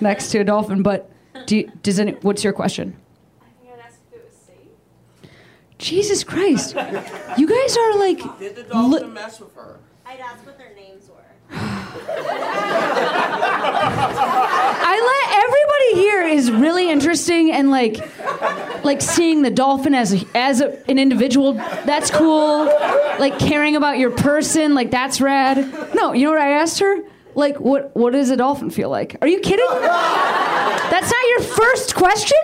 next 0.00 0.28
to 0.30 0.38
a 0.38 0.44
dolphin, 0.44 0.82
but 0.82 1.10
do 1.46 1.56
you, 1.58 1.72
does 1.82 1.98
any, 1.98 2.12
what's 2.12 2.42
your 2.44 2.52
question? 2.52 2.96
I 3.40 3.44
think 3.62 3.74
I'd 3.74 3.80
ask 3.86 3.98
if 4.12 4.18
it 4.18 4.24
was 4.24 4.34
safe. 4.34 5.30
Jesus 5.78 6.24
Christ. 6.24 6.74
You 7.38 7.46
guys 7.46 7.76
are 7.76 7.98
like 7.98 8.38
Did 8.38 8.56
the 8.56 8.62
dolphin 8.64 8.90
Look- 8.90 9.08
mess 9.12 9.40
with 9.40 9.54
her? 9.54 9.78
I'd 10.04 10.20
ask 10.20 10.44
what 10.46 10.56
their 10.58 10.74
names 10.74 11.08
were. 11.08 11.14
I 14.88 14.98
let 15.00 15.26
everybody 15.44 15.94
here 16.06 16.22
is 16.22 16.50
really 16.50 16.90
interesting 16.90 17.52
and 17.52 17.70
like 17.70 17.96
like 18.84 19.00
seeing 19.00 19.42
the 19.42 19.50
dolphin 19.50 19.94
as 19.94 20.12
a, 20.14 20.26
as 20.36 20.60
a, 20.60 20.78
an 20.90 20.98
individual. 20.98 21.52
That's 21.54 22.10
cool. 22.10 22.66
Like 23.18 23.38
caring 23.38 23.76
about 23.76 23.98
your 23.98 24.10
person, 24.10 24.74
like 24.74 24.90
that's 24.90 25.20
rad. 25.20 25.58
No, 25.94 26.12
you 26.12 26.24
know 26.26 26.32
what 26.32 26.40
I 26.40 26.50
asked 26.52 26.78
her? 26.80 26.98
Like 27.36 27.60
what 27.60 27.94
what 27.94 28.14
does 28.14 28.30
a 28.30 28.36
dolphin 28.36 28.70
feel 28.70 28.88
like? 28.88 29.16
Are 29.20 29.28
you 29.28 29.40
kidding? 29.40 29.66
That's 29.70 31.12
not 31.12 31.28
your 31.28 31.42
first 31.42 31.94
question? 31.94 32.38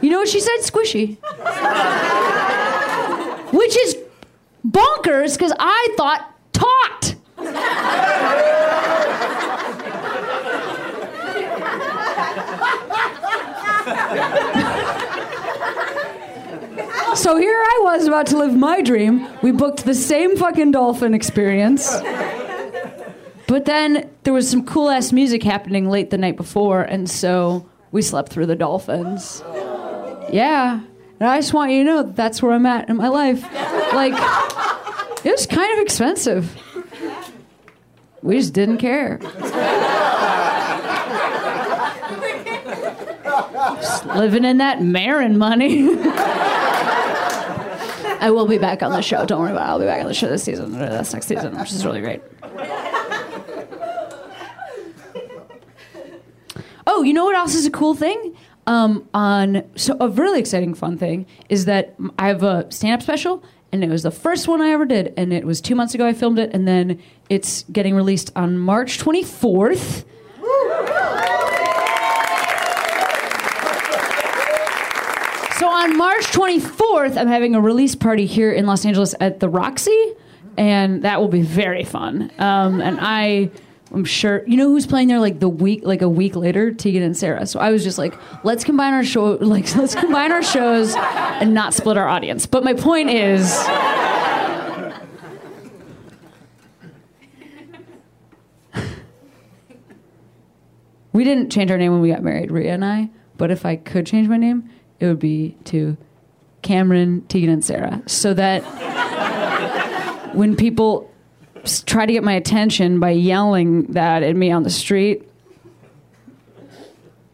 You 0.00 0.08
know 0.08 0.18
what 0.20 0.28
she 0.28 0.40
said? 0.40 0.56
Squishy. 0.60 1.18
Which 3.52 3.76
is 3.76 3.96
bonkers 4.66 5.36
because 5.36 5.52
I 5.58 5.94
thought 5.98 6.34
taut. 6.54 7.16
So 17.16 17.36
here 17.36 17.58
I 17.58 17.80
was 17.82 18.06
about 18.06 18.26
to 18.28 18.38
live 18.38 18.56
my 18.56 18.82
dream. 18.82 19.26
We 19.42 19.50
booked 19.52 19.84
the 19.84 19.94
same 19.94 20.36
fucking 20.36 20.70
dolphin 20.70 21.12
experience. 21.12 21.90
But 23.46 23.64
then 23.64 24.08
there 24.22 24.32
was 24.32 24.48
some 24.48 24.64
cool 24.64 24.88
ass 24.88 25.12
music 25.12 25.42
happening 25.42 25.88
late 25.88 26.10
the 26.10 26.18
night 26.18 26.36
before, 26.36 26.82
and 26.82 27.10
so 27.10 27.68
we 27.90 28.00
slept 28.00 28.32
through 28.32 28.46
the 28.46 28.54
dolphins. 28.54 29.42
Yeah. 30.32 30.80
And 31.18 31.28
I 31.28 31.38
just 31.38 31.52
want 31.52 31.72
you 31.72 31.78
to 31.78 31.84
know 31.84 32.02
that 32.04 32.14
that's 32.14 32.40
where 32.40 32.52
I'm 32.52 32.64
at 32.64 32.88
in 32.88 32.96
my 32.96 33.08
life. 33.08 33.42
Like, 33.92 34.14
it 35.24 35.32
was 35.32 35.46
kind 35.46 35.72
of 35.74 35.80
expensive. 35.80 36.56
We 38.22 38.38
just 38.38 38.54
didn't 38.54 38.78
care. 38.78 39.18
Just 43.80 44.06
living 44.06 44.44
in 44.44 44.58
that 44.58 44.80
Maron 44.80 45.38
money. 45.38 45.88
I 48.20 48.30
will 48.30 48.46
be 48.46 48.58
back 48.58 48.82
on 48.82 48.92
the 48.92 49.00
show. 49.00 49.24
Don't 49.24 49.40
worry 49.40 49.50
about 49.50 49.66
it. 49.66 49.70
I'll 49.70 49.78
be 49.78 49.86
back 49.86 50.00
on 50.02 50.06
the 50.06 50.14
show 50.14 50.28
this 50.28 50.44
season. 50.44 50.76
Or 50.76 50.90
that's 50.90 51.12
next 51.12 51.26
season, 51.26 51.58
which 51.58 51.72
is 51.72 51.84
really 51.84 52.00
great. 52.00 52.20
Oh, 56.86 57.02
you 57.02 57.14
know 57.14 57.24
what 57.24 57.34
else 57.34 57.54
is 57.54 57.66
a 57.66 57.70
cool 57.70 57.94
thing? 57.94 58.36
Um, 58.66 59.08
on 59.14 59.64
so 59.74 59.96
a 60.00 60.08
really 60.08 60.38
exciting 60.38 60.74
fun 60.74 60.98
thing 60.98 61.26
is 61.48 61.64
that 61.64 61.94
I 62.18 62.28
have 62.28 62.42
a 62.42 62.70
stand-up 62.70 63.02
special, 63.02 63.42
and 63.72 63.82
it 63.82 63.88
was 63.88 64.02
the 64.02 64.10
first 64.10 64.46
one 64.48 64.60
I 64.60 64.70
ever 64.70 64.84
did, 64.84 65.14
and 65.16 65.32
it 65.32 65.44
was 65.46 65.60
two 65.60 65.74
months 65.74 65.94
ago 65.94 66.06
I 66.06 66.12
filmed 66.12 66.38
it, 66.38 66.50
and 66.52 66.68
then 66.68 67.00
it's 67.30 67.64
getting 67.72 67.94
released 67.94 68.32
on 68.36 68.58
March 68.58 68.98
24th. 68.98 70.04
So 75.60 75.68
on 75.68 75.94
March 75.98 76.24
24th, 76.28 77.18
I'm 77.18 77.28
having 77.28 77.54
a 77.54 77.60
release 77.60 77.94
party 77.94 78.24
here 78.24 78.50
in 78.50 78.64
Los 78.64 78.86
Angeles 78.86 79.14
at 79.20 79.40
the 79.40 79.48
Roxy, 79.50 80.14
and 80.56 81.02
that 81.02 81.20
will 81.20 81.28
be 81.28 81.42
very 81.42 81.84
fun. 81.84 82.32
Um, 82.38 82.80
and 82.80 82.96
I, 82.98 83.50
I'm 83.92 84.06
sure 84.06 84.42
you 84.46 84.56
know 84.56 84.68
who's 84.68 84.86
playing 84.86 85.08
there 85.08 85.20
like 85.20 85.38
the 85.38 85.50
week, 85.50 85.82
like 85.84 86.00
a 86.00 86.08
week 86.08 86.34
later, 86.34 86.72
Tegan 86.72 87.02
and 87.02 87.14
Sara. 87.14 87.44
So 87.44 87.60
I 87.60 87.72
was 87.72 87.84
just 87.84 87.98
like, 87.98 88.14
let's 88.42 88.64
combine 88.64 88.94
our 88.94 89.04
show, 89.04 89.32
like 89.42 89.76
let's 89.76 89.94
combine 89.94 90.32
our 90.32 90.42
shows, 90.42 90.94
and 90.96 91.52
not 91.52 91.74
split 91.74 91.98
our 91.98 92.08
audience. 92.08 92.46
But 92.46 92.64
my 92.64 92.72
point 92.72 93.10
is. 93.10 93.54
We 101.12 101.24
didn't 101.24 101.50
change 101.50 101.72
our 101.72 101.76
name 101.76 101.90
when 101.90 102.00
we 102.00 102.08
got 102.08 102.22
married, 102.22 102.52
Rhea 102.52 102.72
and 102.72 102.84
I. 102.84 103.10
But 103.36 103.50
if 103.50 103.66
I 103.66 103.74
could 103.74 104.06
change 104.06 104.28
my 104.28 104.36
name, 104.36 104.70
it 105.00 105.06
would 105.06 105.18
be 105.18 105.56
to 105.64 105.96
Cameron, 106.62 107.22
Tegan, 107.22 107.48
and 107.50 107.64
Sara, 107.64 108.02
so 108.06 108.34
that 108.34 108.60
when 110.34 110.54
people 110.54 111.10
try 111.86 112.06
to 112.06 112.12
get 112.12 112.22
my 112.22 112.34
attention 112.34 113.00
by 113.00 113.10
yelling 113.10 113.84
that 113.92 114.22
at 114.22 114.36
me 114.36 114.50
on 114.50 114.62
the 114.62 114.70
street, 114.70 115.26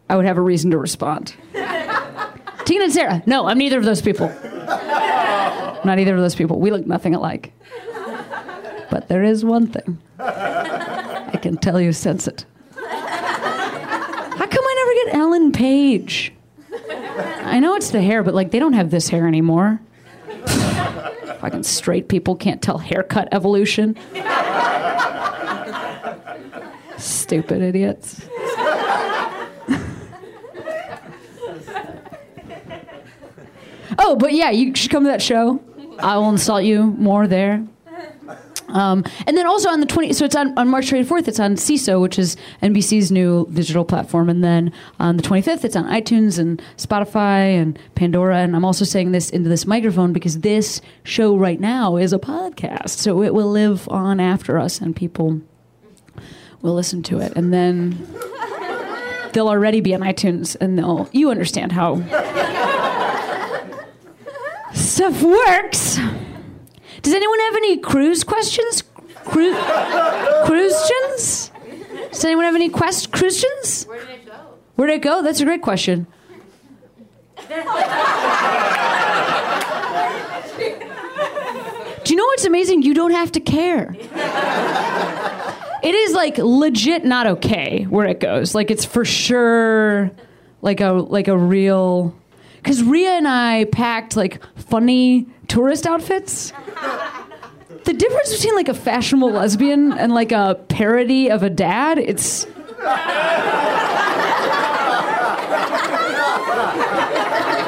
I 0.08 0.16
would 0.16 0.24
have 0.24 0.38
a 0.38 0.40
reason 0.40 0.70
to 0.70 0.78
respond. 0.78 1.34
Tegan 1.52 2.82
and 2.82 2.92
Sara. 2.92 3.22
No, 3.26 3.46
I'm 3.46 3.58
neither 3.58 3.78
of 3.78 3.84
those 3.84 4.00
people. 4.00 4.28
Not 5.84 5.98
either 5.98 6.14
of 6.14 6.20
those 6.20 6.34
people. 6.34 6.58
We 6.58 6.70
look 6.70 6.86
nothing 6.86 7.14
alike. 7.14 7.52
But 8.90 9.08
there 9.08 9.22
is 9.22 9.44
one 9.44 9.66
thing. 9.66 9.98
I 10.18 11.38
can 11.42 11.56
tell 11.56 11.80
you 11.80 11.92
sense 11.92 12.26
it. 12.28 12.44
How 12.76 14.46
come 14.46 14.64
I 14.64 15.04
never 15.04 15.10
get 15.10 15.20
Ellen 15.20 15.52
Page? 15.52 16.32
I 17.56 17.58
know 17.58 17.74
it's 17.74 17.90
the 17.90 18.02
hair, 18.02 18.22
but 18.22 18.34
like 18.34 18.50
they 18.50 18.58
don't 18.58 18.74
have 18.74 18.90
this 18.90 19.08
hair 19.08 19.26
anymore. 19.26 19.80
Fucking 21.40 21.62
straight 21.62 22.06
people 22.06 22.36
can't 22.36 22.60
tell 22.60 22.76
haircut 22.76 23.28
evolution. 23.32 23.96
Stupid 26.98 27.62
idiots. 27.62 28.28
oh, 33.98 34.16
but 34.20 34.34
yeah, 34.34 34.50
you 34.50 34.74
should 34.74 34.90
come 34.90 35.04
to 35.04 35.08
that 35.08 35.22
show. 35.22 35.58
I 35.98 36.18
will 36.18 36.28
insult 36.28 36.64
you 36.64 36.84
more 36.98 37.26
there. 37.26 37.66
Um, 38.76 39.04
and 39.26 39.38
then 39.38 39.46
also 39.46 39.70
on 39.70 39.80
the 39.80 39.86
20, 39.86 40.12
so 40.12 40.26
it's 40.26 40.36
on, 40.36 40.56
on 40.58 40.68
March 40.68 40.90
24th, 40.90 41.28
it's 41.28 41.40
on 41.40 41.54
Seeso, 41.54 41.98
which 41.98 42.18
is 42.18 42.36
NBC's 42.62 43.10
new 43.10 43.48
digital 43.50 43.86
platform. 43.86 44.28
And 44.28 44.44
then 44.44 44.70
on 45.00 45.16
the 45.16 45.22
25th, 45.22 45.64
it's 45.64 45.76
on 45.76 45.86
iTunes 45.86 46.38
and 46.38 46.60
Spotify 46.76 47.60
and 47.60 47.78
Pandora. 47.94 48.36
And 48.36 48.54
I'm 48.54 48.66
also 48.66 48.84
saying 48.84 49.12
this 49.12 49.30
into 49.30 49.48
this 49.48 49.66
microphone 49.66 50.12
because 50.12 50.40
this 50.40 50.82
show 51.04 51.38
right 51.38 51.58
now 51.58 51.96
is 51.96 52.12
a 52.12 52.18
podcast. 52.18 52.90
So 52.90 53.22
it 53.22 53.32
will 53.32 53.50
live 53.50 53.88
on 53.88 54.20
after 54.20 54.58
us 54.58 54.78
and 54.78 54.94
people 54.94 55.40
will 56.60 56.74
listen 56.74 57.02
to 57.04 57.18
it. 57.18 57.32
And 57.34 57.54
then 57.54 58.06
they'll 59.32 59.48
already 59.48 59.80
be 59.80 59.94
on 59.94 60.02
iTunes 60.02 60.54
and 60.60 60.78
they'll, 60.78 61.08
you 61.12 61.30
understand 61.30 61.72
how 61.72 61.96
stuff 64.74 65.22
works. 65.22 65.98
Does 67.02 67.14
anyone 67.14 67.38
have 67.40 67.56
any 67.56 67.78
cruise 67.78 68.24
questions? 68.24 68.82
Cru- 69.24 69.54
cruisions? 70.44 71.50
Does 72.10 72.24
anyone 72.24 72.44
have 72.44 72.54
any 72.54 72.68
quest 72.68 73.12
questions? 73.12 73.84
Where 73.84 74.00
did 74.00 74.10
it 74.10 74.26
go? 74.26 74.32
Where'd 74.76 74.90
it 74.90 75.02
go? 75.02 75.22
That's 75.22 75.40
a 75.40 75.44
great 75.44 75.62
question. 75.62 76.06
Do 82.04 82.12
you 82.14 82.16
know 82.16 82.24
what's 82.26 82.44
amazing? 82.44 82.82
You 82.82 82.94
don't 82.94 83.10
have 83.10 83.32
to 83.32 83.40
care. 83.40 83.94
It 85.82 85.94
is 85.94 86.12
like 86.14 86.38
legit 86.38 87.04
not 87.04 87.26
okay 87.26 87.84
where 87.84 88.06
it 88.06 88.20
goes. 88.20 88.54
Like 88.54 88.70
it's 88.70 88.84
for 88.84 89.04
sure 89.04 90.10
like 90.62 90.80
a 90.80 90.90
like 90.92 91.26
a 91.28 91.36
real 91.36 92.14
cuz 92.62 92.82
Rhea 92.82 93.10
and 93.10 93.26
I 93.26 93.64
packed 93.66 94.16
like 94.16 94.40
funny 94.56 95.26
tourist 95.48 95.86
outfits. 95.86 96.52
The 97.84 97.92
difference 97.92 98.36
between 98.36 98.56
like 98.56 98.68
a 98.68 98.74
fashionable 98.74 99.30
lesbian 99.30 99.92
and 99.92 100.12
like 100.12 100.32
a 100.32 100.60
parody 100.68 101.30
of 101.30 101.42
a 101.42 101.50
dad, 101.50 101.98
it's 101.98 102.46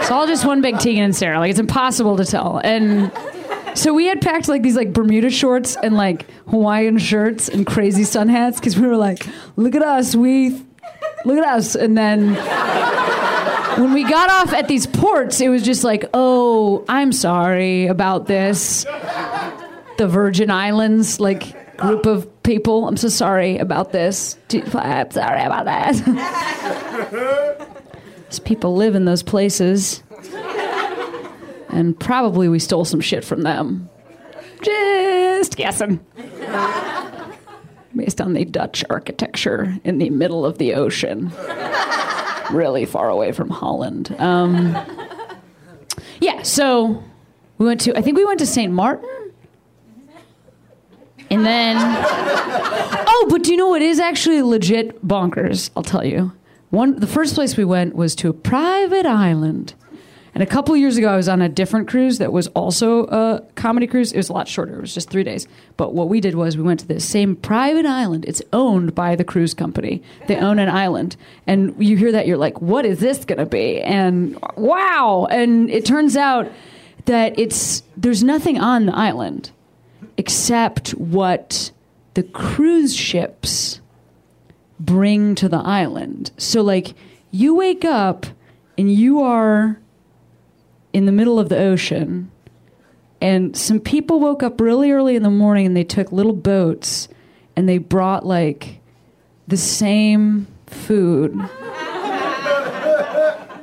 It's 0.01 0.11
all 0.15 0.27
just 0.27 0.47
one 0.47 0.63
big 0.63 0.79
Tegan 0.79 1.05
and 1.05 1.15
Sara. 1.15 1.39
Like 1.39 1.51
it's 1.51 1.59
impossible 1.59 2.17
to 2.17 2.25
tell. 2.25 2.63
And 2.65 3.13
so 3.75 3.93
we 3.93 4.07
had 4.07 4.23
packed 4.23 4.49
like 4.49 4.63
these 4.63 4.75
like 4.75 4.95
Bermuda 4.95 5.29
shorts 5.29 5.77
and 5.77 5.99
like 5.99 6.25
Hawaiian 6.49 6.97
shirts 6.97 7.51
and 7.51 7.67
crazy 7.67 8.05
sun 8.05 8.31
hats 8.31 8.59
because 8.59 8.79
we 8.79 8.89
were 8.89 8.97
like, 8.97 9.27
look 9.57 9.75
at 9.75 9.83
us, 9.83 10.17
we 10.17 10.65
look 11.27 11.37
at 11.37 11.45
us. 11.45 11.75
And 11.75 11.99
then 11.99 12.35
when 13.79 13.93
we 13.93 14.03
got 14.03 14.31
off 14.31 14.53
at 14.53 14.67
these 14.69 14.87
ports, 14.87 15.41
it 15.41 15.49
was 15.49 15.63
just 15.63 15.85
like, 15.85 16.05
oh, 16.13 16.85
I'm 16.89 17.13
sorry 17.13 17.87
about 17.87 18.27
this. 18.27 18.85
The 19.99 20.09
Virgin 20.09 20.51
Islands, 20.51 21.21
like 21.21 21.77
group 21.77 22.07
of 22.07 22.43
people. 22.43 22.89
I'm 22.89 22.97
so 22.97 23.09
sorry 23.09 23.59
about 23.59 23.93
this. 23.93 24.37
I'm 24.53 24.67
sorry 24.71 25.45
about 25.45 25.65
that. 25.67 25.95
These 28.29 28.41
people 28.41 28.75
live 28.75 28.95
in 28.95 29.05
those 29.05 29.23
places. 29.23 30.03
And 31.71 31.99
probably 31.99 32.49
we 32.49 32.59
stole 32.59 32.85
some 32.85 33.01
shit 33.01 33.25
from 33.25 33.43
them. 33.43 33.89
Just 34.63 35.57
guessing. 35.57 36.05
Based 37.95 38.21
on 38.21 38.33
the 38.33 38.45
Dutch 38.45 38.85
architecture 38.91 39.77
in 39.85 39.99
the 39.99 40.11
middle 40.11 40.45
of 40.45 40.59
the 40.59 40.75
ocean. 40.75 41.33
Really 42.52 42.85
far 42.87 43.09
away 43.09 43.33
from 43.33 43.50
Holland. 43.50 44.14
Um, 44.19 44.76
yeah, 46.21 46.43
so 46.43 47.02
we 47.59 47.67
went 47.67 47.81
to, 47.83 47.97
I 47.97 48.02
think 48.02 48.17
we 48.17 48.25
went 48.25 48.38
to 48.40 48.47
St. 48.47 48.73
Martin. 48.73 49.09
And 51.31 51.45
then, 51.45 51.76
oh, 51.78 53.26
but 53.28 53.43
do 53.43 53.50
you 53.50 53.59
know 53.59 53.69
what 53.69 53.83
is 53.83 54.00
actually 54.00 54.40
legit 54.40 55.07
bonkers? 55.07 55.71
I'll 55.76 55.83
tell 55.83 56.05
you. 56.05 56.33
One, 56.71 57.00
the 57.00 57.07
first 57.07 57.35
place 57.35 57.57
we 57.57 57.64
went 57.64 57.95
was 57.95 58.14
to 58.17 58.31
a 58.31 58.33
private 58.33 59.05
island. 59.05 59.75
And 60.38 60.45
a 60.45 60.52
couple 60.52 60.76
years 60.76 60.97
ago, 60.97 61.09
I 61.09 61.16
was 61.16 61.28
on 61.28 61.42
a 61.42 61.49
different 61.49 61.88
cruise 61.88 62.18
that 62.18 62.33
was 62.33 62.47
also 62.54 63.07
a 63.07 63.42
comedy 63.57 63.88
cruise. 63.88 64.12
It 64.12 64.18
was 64.18 64.28
a 64.28 64.33
lot 64.33 64.47
shorter. 64.47 64.78
It 64.78 64.80
was 64.80 64.95
just 64.95 65.11
three 65.11 65.25
days. 65.25 65.49
But 65.76 65.95
what 65.95 66.09
we 66.09 66.21
did 66.21 66.37
was 66.37 66.57
we 66.57 66.62
went 66.62 66.78
to 66.78 66.87
this 66.87 67.04
same 67.04 67.35
private 67.35 67.85
island. 67.85 68.25
It's 68.25 68.40
owned 68.52 68.95
by 68.95 69.16
the 69.16 69.25
cruise 69.25 69.52
company. 69.52 70.00
They 70.28 70.37
own 70.47 70.61
an 70.61 70.68
island. 70.68 71.16
And 71.49 71.75
you 71.85 71.97
hear 71.97 72.12
that, 72.12 72.28
you're 72.28 72.37
like, 72.37 72.62
what 72.62 72.87
is 72.87 73.00
this 73.00 73.25
going 73.25 73.40
to 73.40 73.47
be? 73.47 73.80
And 73.80 74.38
wow. 74.54 75.26
And 75.28 75.68
it 75.71 75.85
turns 75.85 76.16
out 76.16 76.49
that 77.07 77.37
it's, 77.37 77.83
there's 77.97 78.23
nothing 78.23 78.61
on 78.61 78.87
the 78.87 78.95
island 78.95 79.50
except 80.16 80.90
what 80.90 81.73
the 82.14 82.23
cruise 82.23 82.95
ships 82.95 83.80
bring 84.78 85.35
to 85.35 85.49
the 85.49 85.59
island. 85.59 86.30
So, 86.37 86.62
like, 86.62 86.95
you 87.33 87.57
wake 87.57 87.85
up 87.85 88.26
and 88.78 88.88
you 88.88 89.21
are 89.21 89.80
in 90.99 91.07
the 91.07 91.12
middle 91.12 91.38
of 91.38 91.49
the 91.49 91.57
ocean, 91.57 92.28
and 93.21 93.57
some 93.57 93.78
people 93.78 94.19
woke 94.19 94.43
up 94.43 94.61
really 94.61 94.90
early 94.90 95.14
in 95.14 95.23
the 95.23 95.31
morning 95.31 95.64
and 95.64 95.76
they 95.76 95.85
took 95.85 96.11
little 96.11 96.33
boats 96.33 97.07
and 97.55 97.69
they 97.69 97.78
brought, 97.78 98.26
like, 98.26 98.81
the 99.47 99.57
same 99.57 100.49
food 100.67 101.38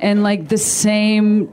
and, 0.00 0.22
like, 0.22 0.48
the 0.48 0.56
same 0.56 1.52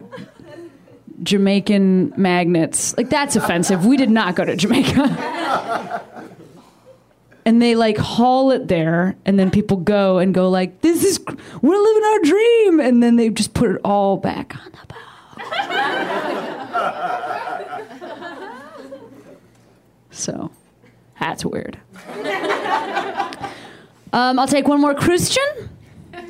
Jamaican 1.22 2.14
magnets. 2.16 2.96
Like, 2.96 3.10
that's 3.10 3.36
offensive. 3.36 3.86
We 3.86 3.98
did 3.98 4.10
not 4.10 4.36
go 4.36 4.46
to 4.46 4.56
Jamaica. 4.56 6.02
and 7.46 7.62
they 7.62 7.76
like 7.76 7.98
haul 7.98 8.52
it 8.52 8.70
there 8.70 9.18
and 9.26 9.38
then 9.38 9.52
people 9.52 9.76
go 9.76 10.18
and 10.18 10.34
go 10.34 10.50
like 10.50 10.80
this 10.80 11.04
is 11.04 11.20
we're 11.62 11.78
living 11.78 12.04
our 12.06 12.20
dream 12.20 12.80
and 12.80 13.04
then 13.04 13.18
they 13.18 13.30
just 13.30 13.54
put 13.54 13.70
it 13.70 13.82
all 13.84 14.16
back 14.16 14.56
on 14.56 14.72
the 14.72 14.93
so 20.12 20.52
that's 21.20 21.46
weird 21.46 21.78
um, 24.14 24.38
i'll 24.40 24.48
take 24.48 24.68
one 24.68 24.80
more 24.80 24.94
christian 24.94 25.44
Did 26.12 26.30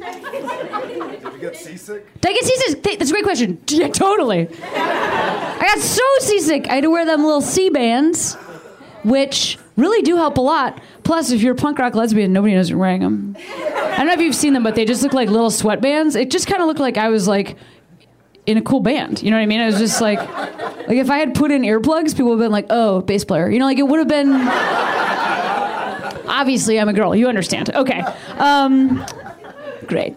You 1.23 1.37
get 1.39 1.55
seasick? 1.55 2.21
did 2.21 2.29
i 2.29 2.33
get 2.33 2.43
seasick 2.43 2.83
that's 2.83 3.09
a 3.09 3.13
great 3.13 3.23
question 3.23 3.61
yeah 3.67 3.89
totally 3.89 4.47
i 4.73 5.59
got 5.59 5.79
so 5.79 6.03
seasick 6.19 6.67
i 6.69 6.75
had 6.75 6.83
to 6.83 6.89
wear 6.89 7.05
them 7.05 7.23
little 7.23 7.41
Sea-Bands 7.41 8.35
which 9.03 9.57
really 9.75 10.01
do 10.01 10.15
help 10.15 10.37
a 10.37 10.41
lot. 10.41 10.81
Plus, 11.03 11.31
if 11.31 11.41
you're 11.41 11.53
a 11.53 11.57
punk 11.57 11.77
rock 11.77 11.93
lesbian, 11.93 12.31
nobody 12.31 12.53
knows 12.53 12.69
you're 12.69 12.79
wearing 12.79 13.01
them. 13.01 13.35
I 13.37 13.97
don't 13.97 14.07
know 14.07 14.13
if 14.13 14.21
you've 14.21 14.33
seen 14.33 14.53
them, 14.53 14.63
but 14.63 14.75
they 14.75 14.85
just 14.85 15.03
look 15.03 15.11
like 15.11 15.29
little 15.29 15.49
sweatbands. 15.49 16.15
It 16.15 16.31
just 16.31 16.47
kind 16.47 16.61
of 16.61 16.67
looked 16.69 16.79
like 16.79 16.97
I 16.97 17.09
was 17.09 17.27
like 17.27 17.57
in 18.45 18.57
a 18.57 18.61
cool 18.61 18.79
band. 18.79 19.21
You 19.23 19.31
know 19.31 19.37
what 19.37 19.43
I 19.43 19.45
mean? 19.45 19.61
It 19.61 19.65
was 19.65 19.77
just 19.79 20.01
like, 20.01 20.19
like 20.19 20.97
if 20.97 21.09
I 21.09 21.17
had 21.17 21.33
put 21.33 21.51
in 21.51 21.61
earplugs, 21.61 22.11
people 22.11 22.31
would 22.31 22.39
have 22.39 22.45
been 22.45 22.51
like, 22.51 22.67
"Oh, 22.69 23.01
bass 23.01 23.23
player." 23.23 23.49
You 23.49 23.59
know, 23.59 23.65
like 23.65 23.79
it 23.79 23.87
would 23.87 23.99
have 23.99 24.07
been. 24.07 24.33
Obviously, 26.27 26.79
I'm 26.79 26.89
a 26.89 26.93
girl. 26.93 27.15
You 27.15 27.27
understand? 27.27 27.73
Okay. 27.75 28.01
Um, 28.37 29.05
great. 29.87 30.15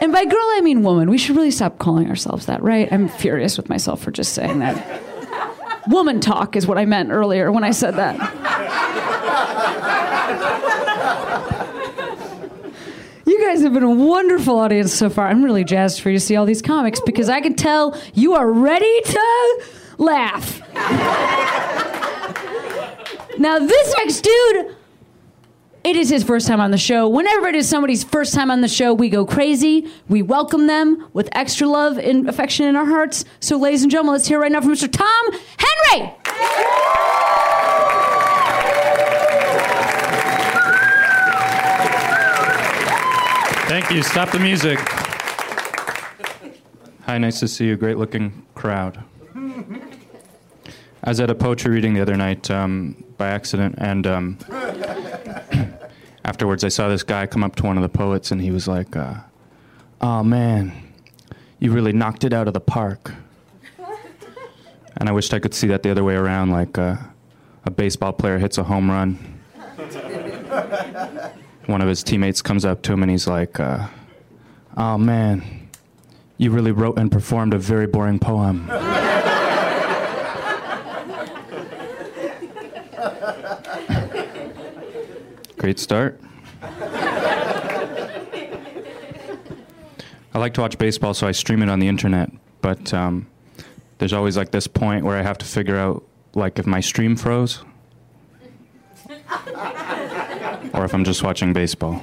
And 0.00 0.12
by 0.12 0.24
girl, 0.24 0.46
I 0.54 0.60
mean 0.62 0.82
woman. 0.82 1.08
We 1.10 1.18
should 1.18 1.36
really 1.36 1.50
stop 1.50 1.78
calling 1.78 2.08
ourselves 2.10 2.46
that, 2.46 2.62
right? 2.62 2.92
I'm 2.92 3.08
furious 3.08 3.56
with 3.56 3.68
myself 3.68 4.02
for 4.02 4.10
just 4.10 4.34
saying 4.34 4.58
that. 4.58 5.02
Woman 5.88 6.20
talk 6.20 6.56
is 6.56 6.66
what 6.66 6.78
I 6.78 6.84
meant 6.84 7.10
earlier 7.10 7.50
when 7.50 7.64
I 7.64 7.70
said 7.70 7.96
that. 7.96 8.20
Guys 13.54 13.62
have 13.62 13.72
been 13.72 13.84
a 13.84 13.88
wonderful 13.88 14.58
audience 14.58 14.92
so 14.92 15.08
far. 15.08 15.28
I'm 15.28 15.44
really 15.44 15.62
jazzed 15.62 16.00
for 16.00 16.10
you 16.10 16.16
to 16.16 16.20
see 16.20 16.34
all 16.34 16.44
these 16.44 16.60
comics 16.60 16.98
because 16.98 17.28
I 17.28 17.40
can 17.40 17.54
tell 17.54 17.96
you 18.12 18.34
are 18.34 18.50
ready 18.50 19.00
to 19.02 19.62
laugh. 19.96 20.60
now, 23.38 23.60
this 23.60 23.94
next 23.98 24.22
dude, 24.22 24.74
it 25.84 25.94
is 25.94 26.08
his 26.08 26.24
first 26.24 26.48
time 26.48 26.58
on 26.58 26.72
the 26.72 26.78
show. 26.78 27.08
Whenever 27.08 27.46
it 27.46 27.54
is 27.54 27.68
somebody's 27.68 28.02
first 28.02 28.34
time 28.34 28.50
on 28.50 28.60
the 28.60 28.66
show, 28.66 28.92
we 28.92 29.08
go 29.08 29.24
crazy. 29.24 29.88
We 30.08 30.20
welcome 30.20 30.66
them 30.66 31.08
with 31.12 31.28
extra 31.30 31.68
love 31.68 31.96
and 31.96 32.28
affection 32.28 32.66
in 32.66 32.74
our 32.74 32.86
hearts. 32.86 33.24
So, 33.38 33.56
ladies 33.56 33.82
and 33.82 33.90
gentlemen, 33.92 34.14
let's 34.14 34.26
hear 34.26 34.40
right 34.40 34.50
now 34.50 34.62
from 34.62 34.72
Mr. 34.72 34.90
Tom 34.90 35.40
Henry. 35.92 36.12
Thank 43.74 43.90
you. 43.90 44.04
Stop 44.04 44.30
the 44.30 44.38
music. 44.38 44.78
Hi, 47.06 47.18
nice 47.18 47.40
to 47.40 47.48
see 47.48 47.66
you. 47.66 47.76
Great 47.76 47.96
looking 47.96 48.46
crowd. 48.54 49.02
I 49.34 51.08
was 51.08 51.18
at 51.18 51.28
a 51.28 51.34
poetry 51.34 51.72
reading 51.72 51.92
the 51.92 52.00
other 52.00 52.16
night 52.16 52.48
um, 52.52 53.02
by 53.18 53.30
accident, 53.30 53.74
and 53.78 54.06
um, 54.06 54.38
afterwards 56.24 56.62
I 56.62 56.68
saw 56.68 56.88
this 56.88 57.02
guy 57.02 57.26
come 57.26 57.42
up 57.42 57.56
to 57.56 57.64
one 57.64 57.76
of 57.76 57.82
the 57.82 57.88
poets, 57.88 58.30
and 58.30 58.40
he 58.40 58.52
was 58.52 58.68
like, 58.68 58.94
uh, 58.94 59.14
"Oh 60.00 60.22
man, 60.22 60.70
you 61.58 61.72
really 61.72 61.92
knocked 61.92 62.22
it 62.22 62.32
out 62.32 62.46
of 62.46 62.54
the 62.54 62.60
park." 62.60 63.12
And 64.98 65.08
I 65.08 65.12
wished 65.12 65.34
I 65.34 65.40
could 65.40 65.52
see 65.52 65.66
that 65.66 65.82
the 65.82 65.90
other 65.90 66.04
way 66.04 66.14
around, 66.14 66.50
like 66.50 66.78
uh, 66.78 66.98
a 67.64 67.72
baseball 67.72 68.12
player 68.12 68.38
hits 68.38 68.56
a 68.56 68.62
home 68.62 68.88
run. 68.88 69.18
One 71.66 71.80
of 71.80 71.88
his 71.88 72.02
teammates 72.02 72.42
comes 72.42 72.64
up 72.64 72.82
to 72.82 72.92
him 72.92 73.02
and 73.02 73.10
he's 73.10 73.26
like, 73.26 73.58
uh, 73.58 73.88
"Oh 74.76 74.98
man, 74.98 75.68
you 76.36 76.50
really 76.50 76.72
wrote 76.72 76.98
and 76.98 77.10
performed 77.10 77.54
a 77.54 77.58
very 77.58 77.86
boring 77.86 78.18
poem." 78.18 78.66
Great 85.56 85.78
start. 85.78 86.20
I 90.34 90.38
like 90.38 90.52
to 90.54 90.60
watch 90.60 90.76
baseball, 90.76 91.14
so 91.14 91.26
I 91.26 91.32
stream 91.32 91.62
it 91.62 91.70
on 91.70 91.78
the 91.78 91.88
internet. 91.88 92.30
But 92.60 92.92
um, 92.92 93.26
there's 93.98 94.12
always 94.12 94.36
like 94.36 94.50
this 94.50 94.66
point 94.66 95.04
where 95.04 95.16
I 95.16 95.22
have 95.22 95.38
to 95.38 95.46
figure 95.46 95.76
out 95.76 96.04
like 96.34 96.58
if 96.58 96.66
my 96.66 96.80
stream 96.80 97.16
froze 97.16 97.64
or 100.74 100.84
if 100.84 100.92
I'm 100.92 101.04
just 101.04 101.22
watching 101.22 101.52
baseball. 101.52 102.02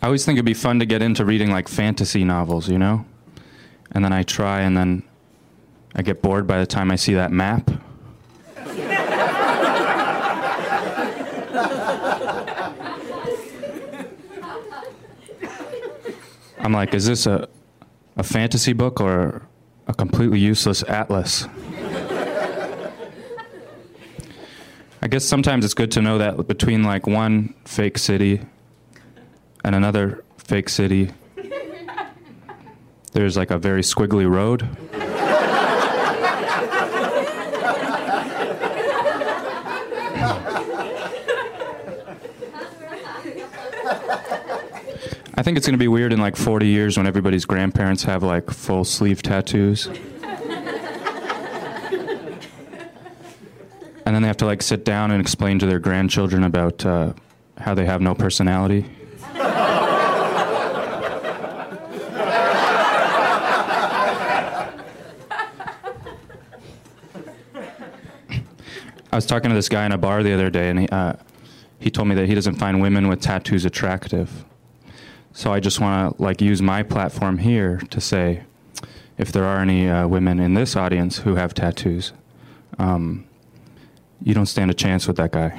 I 0.00 0.06
always 0.06 0.24
think 0.24 0.36
it'd 0.36 0.44
be 0.44 0.54
fun 0.54 0.80
to 0.80 0.86
get 0.86 1.00
into 1.00 1.24
reading 1.24 1.52
like 1.52 1.68
fantasy 1.68 2.24
novels, 2.24 2.68
you 2.68 2.78
know? 2.78 3.04
And 3.92 4.04
then 4.04 4.12
I 4.12 4.24
try 4.24 4.62
and 4.62 4.76
then 4.76 5.04
I 5.94 6.02
get 6.02 6.22
bored 6.22 6.46
by 6.46 6.58
the 6.58 6.66
time 6.66 6.90
I 6.90 6.96
see 6.96 7.14
that 7.14 7.30
map. 7.30 7.70
I'm 16.58 16.72
like, 16.72 16.94
is 16.94 17.06
this 17.06 17.26
a, 17.26 17.48
a 18.16 18.22
fantasy 18.22 18.72
book 18.72 19.00
or 19.00 19.42
a 19.88 19.94
completely 19.94 20.38
useless 20.38 20.82
atlas? 20.84 21.46
I 25.04 25.08
guess 25.08 25.24
sometimes 25.24 25.64
it's 25.64 25.74
good 25.74 25.90
to 25.92 26.00
know 26.00 26.18
that 26.18 26.46
between 26.46 26.84
like 26.84 27.08
one 27.08 27.54
fake 27.64 27.98
city 27.98 28.40
and 29.64 29.74
another 29.74 30.22
fake 30.38 30.68
city, 30.68 31.10
there's 33.12 33.36
like 33.36 33.50
a 33.50 33.58
very 33.58 33.82
squiggly 33.82 34.30
road. 34.30 34.62
I 45.34 45.42
think 45.42 45.56
it's 45.56 45.66
going 45.66 45.74
to 45.74 45.78
be 45.78 45.88
weird 45.88 46.12
in 46.12 46.20
like 46.20 46.36
40 46.36 46.68
years 46.68 46.96
when 46.96 47.08
everybody's 47.08 47.44
grandparents 47.44 48.04
have 48.04 48.22
like 48.22 48.50
full 48.50 48.84
sleeve 48.84 49.20
tattoos. 49.20 49.88
And 54.04 54.14
then 54.14 54.22
they 54.22 54.28
have 54.28 54.36
to 54.38 54.46
like 54.46 54.62
sit 54.62 54.84
down 54.84 55.10
and 55.10 55.20
explain 55.20 55.58
to 55.58 55.66
their 55.66 55.78
grandchildren 55.78 56.44
about 56.44 56.84
uh, 56.84 57.12
how 57.58 57.74
they 57.74 57.84
have 57.84 58.00
no 58.00 58.14
personality. 58.14 58.84
I 69.12 69.16
was 69.16 69.26
talking 69.26 69.50
to 69.50 69.54
this 69.54 69.68
guy 69.68 69.84
in 69.84 69.92
a 69.92 69.98
bar 69.98 70.22
the 70.22 70.32
other 70.32 70.48
day, 70.48 70.70
and 70.70 70.80
he, 70.80 70.88
uh, 70.88 71.12
he 71.78 71.90
told 71.90 72.08
me 72.08 72.14
that 72.14 72.26
he 72.26 72.34
doesn't 72.34 72.54
find 72.54 72.80
women 72.80 73.08
with 73.08 73.20
tattoos 73.20 73.66
attractive. 73.66 74.46
So 75.34 75.52
I 75.52 75.60
just 75.60 75.80
want 75.80 76.16
to 76.16 76.22
like 76.22 76.40
use 76.40 76.62
my 76.62 76.82
platform 76.82 77.36
here 77.36 77.76
to 77.90 78.00
say, 78.00 78.44
if 79.18 79.30
there 79.30 79.44
are 79.44 79.60
any 79.60 79.86
uh, 79.86 80.08
women 80.08 80.40
in 80.40 80.54
this 80.54 80.76
audience 80.76 81.18
who 81.18 81.34
have 81.34 81.52
tattoos, 81.52 82.14
um, 82.78 83.26
you 84.24 84.34
don't 84.34 84.46
stand 84.46 84.70
a 84.70 84.74
chance 84.74 85.06
with 85.06 85.16
that 85.16 85.32
guy. 85.32 85.58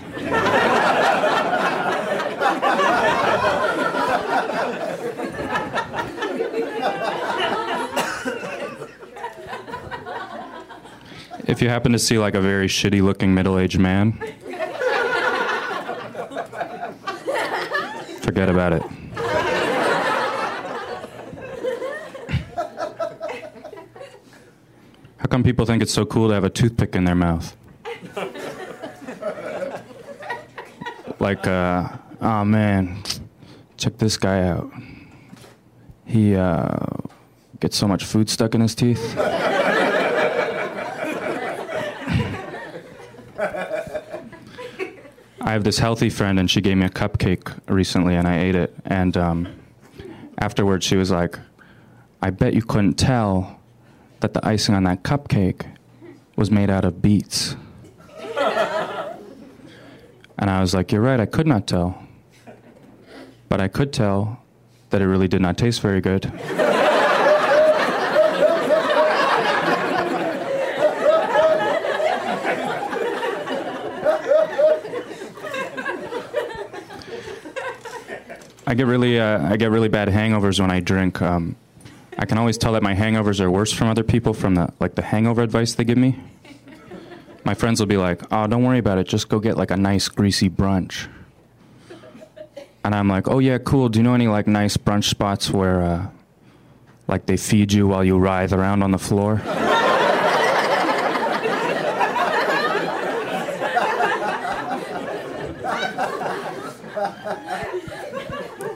if 11.45 11.61
you 11.61 11.69
happen 11.69 11.91
to 11.91 11.99
see 11.99 12.17
like 12.17 12.35
a 12.35 12.41
very 12.41 12.67
shitty 12.67 13.01
looking 13.01 13.33
middle 13.33 13.59
aged 13.59 13.79
man, 13.79 14.13
forget 18.21 18.49
about 18.49 18.73
it. 18.73 18.81
How 25.17 25.27
come 25.29 25.43
people 25.43 25.65
think 25.65 25.83
it's 25.83 25.93
so 25.93 26.05
cool 26.05 26.29
to 26.29 26.33
have 26.33 26.43
a 26.43 26.49
toothpick 26.49 26.95
in 26.95 27.03
their 27.03 27.15
mouth? 27.15 27.55
Like, 31.23 31.47
uh, 31.47 31.87
oh 32.21 32.43
man, 32.43 33.01
check 33.77 33.97
this 33.97 34.17
guy 34.17 34.45
out. 34.45 34.69
He 36.05 36.35
uh, 36.35 36.85
gets 37.61 37.77
so 37.77 37.87
much 37.87 38.03
food 38.03 38.29
stuck 38.29 38.53
in 38.53 38.59
his 38.61 38.75
teeth. 38.75 39.17
I 45.39 45.51
have 45.51 45.63
this 45.63 45.79
healthy 45.79 46.09
friend, 46.09 46.39
and 46.39 46.51
she 46.51 46.59
gave 46.59 46.75
me 46.75 46.85
a 46.85 46.89
cupcake 46.89 47.57
recently, 47.69 48.15
and 48.15 48.27
I 48.27 48.39
ate 48.39 48.55
it. 48.55 48.75
And 48.83 49.15
um, 49.15 49.47
afterwards, 50.39 50.85
she 50.85 50.97
was 50.97 51.09
like, 51.09 51.39
I 52.21 52.31
bet 52.31 52.53
you 52.53 52.61
couldn't 52.61 52.95
tell 52.95 53.61
that 54.19 54.33
the 54.33 54.45
icing 54.45 54.75
on 54.75 54.83
that 54.83 55.03
cupcake 55.03 55.65
was 56.35 56.51
made 56.51 56.69
out 56.69 56.83
of 56.83 57.01
beets. 57.01 57.55
And 60.37 60.49
I 60.49 60.61
was 60.61 60.73
like, 60.73 60.91
You're 60.91 61.01
right, 61.01 61.19
I 61.19 61.25
could 61.25 61.47
not 61.47 61.67
tell. 61.67 61.97
But 63.49 63.61
I 63.61 63.67
could 63.67 63.93
tell 63.93 64.39
that 64.89 65.01
it 65.01 65.07
really 65.07 65.27
did 65.27 65.41
not 65.41 65.57
taste 65.57 65.81
very 65.81 66.01
good. 66.01 66.31
I 78.65 78.75
get 78.75 78.87
really, 78.87 79.19
uh, 79.19 79.51
I 79.51 79.57
get 79.57 79.69
really 79.69 79.87
bad 79.87 80.07
hangovers 80.07 80.59
when 80.59 80.71
I 80.71 80.79
drink. 80.79 81.21
Um, 81.21 81.55
I 82.17 82.25
can 82.25 82.39
always 82.39 82.57
tell 82.57 82.73
that 82.73 82.81
my 82.81 82.95
hangovers 82.95 83.39
are 83.39 83.51
worse 83.51 83.71
from 83.71 83.87
other 83.87 84.03
people 84.03 84.33
from 84.33 84.55
the 84.55 84.73
like 84.79 84.95
the 84.95 85.03
hangover 85.03 85.43
advice 85.43 85.75
they 85.75 85.83
give 85.83 85.97
me. 85.97 86.19
My 87.45 87.53
friends 87.53 87.79
will 87.79 87.87
be 87.87 87.97
like, 87.97 88.21
"Oh, 88.31 88.47
don't 88.47 88.63
worry 88.63 88.79
about 88.79 88.97
it. 88.97 89.07
Just 89.07 89.27
go 89.29 89.39
get 89.39 89.57
like 89.57 89.71
a 89.71 89.77
nice 89.77 90.07
greasy 90.07 90.49
brunch." 90.49 91.07
And 92.83 92.95
I'm 92.95 93.07
like, 93.07 93.27
"Oh 93.27 93.39
yeah, 93.39 93.57
cool. 93.57 93.89
Do 93.89 93.99
you 93.99 94.03
know 94.03 94.13
any 94.13 94.27
like 94.27 94.47
nice 94.47 94.77
brunch 94.77 95.05
spots 95.05 95.49
where 95.51 95.81
uh, 95.83 96.07
like 97.07 97.25
they 97.25 97.37
feed 97.37 97.73
you 97.73 97.87
while 97.87 98.03
you 98.03 98.17
writhe 98.17 98.53
around 98.53 98.83
on 98.83 98.91
the 98.91 98.99
floor?" 98.99 99.41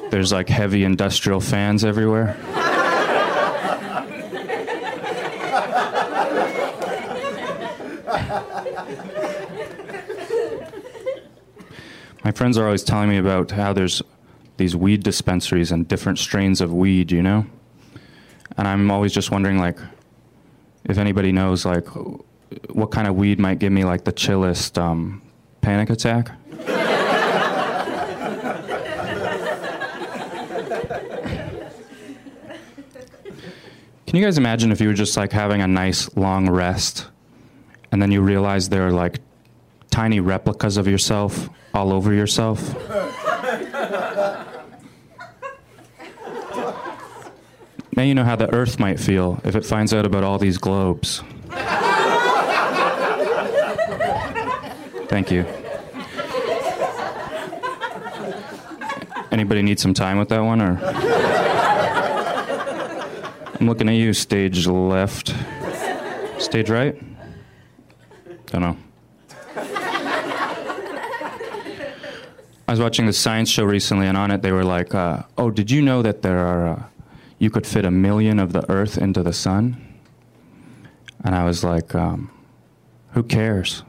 There's 0.09 0.31
like 0.31 0.49
heavy 0.49 0.83
industrial 0.83 1.41
fans 1.41 1.85
everywhere. 1.85 2.35
My 12.27 12.33
friends 12.33 12.57
are 12.57 12.65
always 12.65 12.83
telling 12.83 13.07
me 13.07 13.15
about 13.15 13.51
how 13.51 13.71
there's 13.71 14.01
these 14.57 14.75
weed 14.75 15.01
dispensaries 15.01 15.71
and 15.71 15.87
different 15.87 16.19
strains 16.19 16.59
of 16.59 16.73
weed, 16.73 17.09
you 17.09 17.21
know? 17.21 17.45
And 18.57 18.67
I'm 18.67 18.91
always 18.91 19.13
just 19.13 19.31
wondering 19.31 19.59
like 19.59 19.79
if 20.83 20.97
anybody 20.97 21.31
knows 21.31 21.63
like 21.63 21.87
what 22.67 22.91
kind 22.91 23.07
of 23.07 23.15
weed 23.15 23.39
might 23.39 23.59
give 23.59 23.71
me 23.71 23.85
like 23.85 24.03
the 24.03 24.11
chillest 24.11 24.77
um, 24.77 25.21
panic 25.61 25.89
attack. 25.89 26.31
Can 34.05 34.17
you 34.17 34.21
guys 34.21 34.37
imagine 34.37 34.73
if 34.73 34.81
you 34.81 34.89
were 34.89 34.93
just 34.93 35.15
like 35.15 35.31
having 35.31 35.61
a 35.61 35.67
nice 35.67 36.13
long 36.17 36.49
rest 36.49 37.07
and 37.93 38.01
then 38.01 38.11
you 38.11 38.19
realize 38.21 38.67
there 38.67 38.85
are 38.85 38.91
like 38.91 39.19
tiny 39.97 40.19
replicas 40.19 40.77
of 40.77 40.87
yourself 40.87 41.49
all 41.73 41.91
over 41.91 42.13
yourself? 42.13 42.61
now 47.95 48.03
you 48.03 48.13
know 48.13 48.23
how 48.23 48.35
the 48.35 48.47
earth 48.53 48.79
might 48.79 48.99
feel 48.99 49.41
if 49.43 49.55
it 49.55 49.65
finds 49.65 49.95
out 49.95 50.05
about 50.05 50.23
all 50.23 50.37
these 50.37 50.59
globes. 50.59 51.23
Thank 55.09 55.31
you. 55.31 55.47
Anybody 59.31 59.63
need 59.63 59.79
some 59.79 59.95
time 59.95 60.19
with 60.19 60.29
that 60.29 60.41
one 60.41 60.61
or 60.61 60.77
I'm 63.59 63.65
looking 63.67 63.89
at 63.89 63.95
you, 63.95 64.13
stage 64.13 64.67
left. 64.67 65.33
Stage 66.37 66.69
right? 66.69 66.95
Don't 68.45 68.61
know. 68.61 68.77
I 72.67 72.73
was 72.73 72.81
watching 72.81 73.05
the 73.05 73.13
science 73.13 73.49
show 73.49 73.63
recently, 73.63 74.07
and 74.07 74.17
on 74.17 74.29
it 74.29 74.41
they 74.41 74.51
were 74.51 74.65
like, 74.65 74.93
uh, 74.93 75.23
"Oh, 75.37 75.49
did 75.49 75.71
you 75.71 75.81
know 75.81 76.01
that 76.01 76.21
there 76.21 76.39
are 76.39 76.67
uh, 76.67 76.83
you 77.39 77.49
could 77.49 77.65
fit 77.65 77.85
a 77.85 77.91
million 77.91 78.39
of 78.39 78.51
the 78.51 78.69
Earth 78.69 78.97
into 78.97 79.23
the 79.23 79.31
sun?" 79.31 79.81
And 81.23 81.33
I 81.33 81.45
was 81.45 81.63
like, 81.63 81.95
um, 81.95 82.29
"Who 83.11 83.23
cares?" 83.23 83.83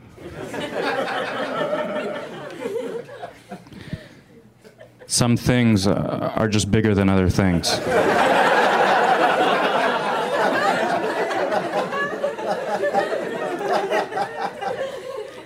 Some 5.09 5.37
things 5.37 5.89
uh, 5.89 6.33
are 6.37 6.47
just 6.47 6.71
bigger 6.71 6.95
than 6.95 7.09
other 7.09 7.29
things. 7.29 7.81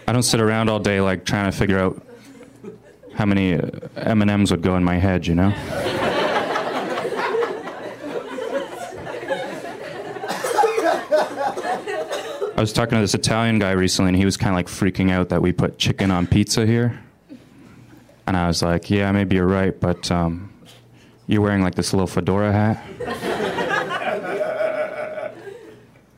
I 0.07 0.12
don't 0.12 0.23
sit 0.23 0.40
around 0.40 0.68
all 0.68 0.81
day 0.81 1.01
like 1.01 1.25
trying 1.25 1.51
to 1.51 1.57
figure 1.57 1.79
out 1.79 2.05
how 3.22 3.26
many 3.26 3.54
uh, 3.54 3.68
M&Ms 3.98 4.50
would 4.50 4.62
go 4.62 4.76
in 4.76 4.82
my 4.82 4.96
head, 4.96 5.28
you 5.28 5.37
know? 5.37 5.54
I 12.56 12.56
was 12.56 12.72
talking 12.72 12.96
to 12.96 13.00
this 13.00 13.14
Italian 13.14 13.61
guy 13.61 13.70
recently 13.70 14.08
and 14.08 14.16
he 14.16 14.24
was 14.24 14.37
kind 14.37 14.50
of 14.50 14.56
like 14.56 14.66
freaking 14.66 15.12
out 15.12 15.28
that 15.28 15.40
we 15.40 15.52
put 15.52 15.78
chicken 15.78 16.11
on 16.11 16.26
pizza 16.26 16.66
here. 16.66 17.00
And 18.26 18.37
I 18.37 18.48
was 18.48 18.61
like, 18.61 18.90
"Yeah, 18.90 19.12
maybe 19.12 19.37
you're 19.37 19.46
right, 19.46 19.78
but 19.78 20.11
um, 20.11 20.52
you're 21.28 21.42
wearing 21.42 21.62
like 21.62 21.76
this 21.76 21.92
little 21.92 22.08
fedora 22.08 22.50
hat." 22.50 22.85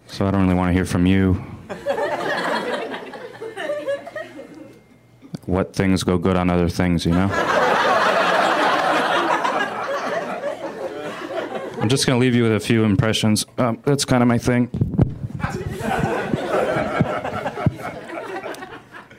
so 0.07 0.27
I 0.27 0.31
don't 0.31 0.45
really 0.45 0.55
want 0.55 0.71
to 0.71 0.73
hear 0.73 0.87
from 0.87 1.05
you. 1.05 1.54
What 5.55 5.73
things 5.73 6.03
go 6.03 6.19
good 6.19 6.37
on 6.37 6.51
other 6.51 6.69
things, 6.69 7.07
you 7.07 7.13
know? 7.13 7.31
I'm 11.81 11.89
just 11.89 12.07
going 12.07 12.19
to 12.19 12.21
leave 12.21 12.35
you 12.35 12.43
with 12.43 12.55
a 12.55 12.61
few 12.61 12.83
impressions. 12.83 13.47
Um, 13.57 13.79
that's 13.85 14.05
kind 14.05 14.23
of 14.23 14.29
my 14.29 14.39
thing. 14.39 14.69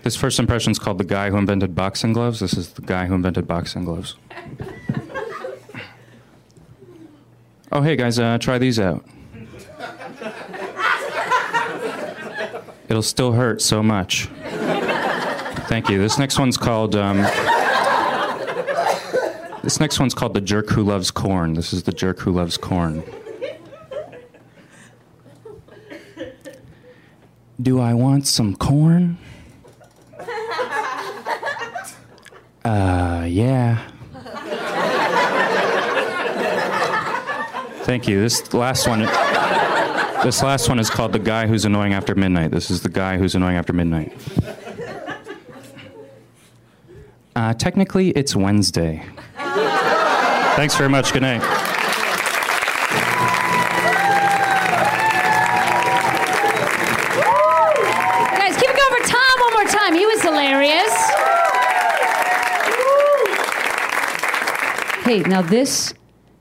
This 0.03 0.15
first 0.15 0.37
impression 0.37 0.71
is 0.71 0.77
called 0.77 0.97
The 0.97 1.03
Guy 1.03 1.29
Who 1.29 1.37
Invented 1.37 1.73
Boxing 1.73 2.13
Gloves. 2.13 2.39
This 2.39 2.53
is 2.53 2.73
the 2.73 2.81
guy 2.81 3.05
who 3.05 3.15
invented 3.15 3.47
boxing 3.47 3.85
gloves. 3.85 4.15
Oh, 7.71 7.81
hey 7.81 7.95
guys, 7.95 8.19
uh, 8.19 8.37
try 8.37 8.57
these 8.57 8.79
out. 8.79 9.03
It'll 12.87 13.01
still 13.01 13.31
hurt 13.31 13.61
so 13.61 13.81
much. 13.81 14.29
Thank 15.67 15.89
you. 15.89 15.97
This 15.97 16.17
next 16.17 16.37
one's 16.39 16.57
called. 16.57 16.95
Um, 16.95 17.17
this 19.63 19.79
next 19.79 19.99
one's 19.99 20.13
called 20.13 20.33
The 20.33 20.41
Jerk 20.41 20.69
Who 20.69 20.83
Loves 20.83 21.11
Corn. 21.11 21.55
This 21.55 21.73
is 21.73 21.83
The 21.83 21.91
Jerk 21.91 22.19
Who 22.19 22.31
Loves 22.31 22.55
Corn. 22.55 23.03
Do 27.61 27.79
I 27.79 27.93
want 27.93 28.27
some 28.27 28.55
corn? 28.55 29.17
Uh, 32.63 33.25
yeah. 33.27 33.81
Thank 37.83 38.07
you. 38.07 38.19
This 38.21 38.53
last 38.53 38.87
one. 38.87 39.01
This 40.23 40.41
last 40.41 40.69
one 40.69 40.79
is 40.79 40.89
called 40.89 41.11
The 41.13 41.19
Guy 41.19 41.45
Who's 41.47 41.65
Annoying 41.65 41.93
After 41.93 42.15
Midnight. 42.15 42.51
This 42.51 42.71
is 42.71 42.81
the 42.81 42.89
guy 42.89 43.17
who's 43.17 43.35
annoying 43.35 43.57
after 43.57 43.73
midnight. 43.73 44.13
Uh, 47.35 47.53
technically, 47.53 48.09
it's 48.11 48.35
Wednesday. 48.35 49.03
Thanks 50.55 50.75
very 50.75 50.89
much. 50.89 51.11
Good 51.11 51.21
night. 51.23 51.41
Guys, 58.37 58.55
keep 58.57 58.69
it 58.69 58.77
going 58.77 59.01
for 59.01 59.07
Tom 59.09 59.39
one 59.39 59.53
more 59.53 59.65
time. 59.65 59.93
He 59.93 60.05
was 60.05 60.21
hilarious. 60.21 60.93
Hey, 65.03 65.19
now 65.29 65.41
this 65.41 65.93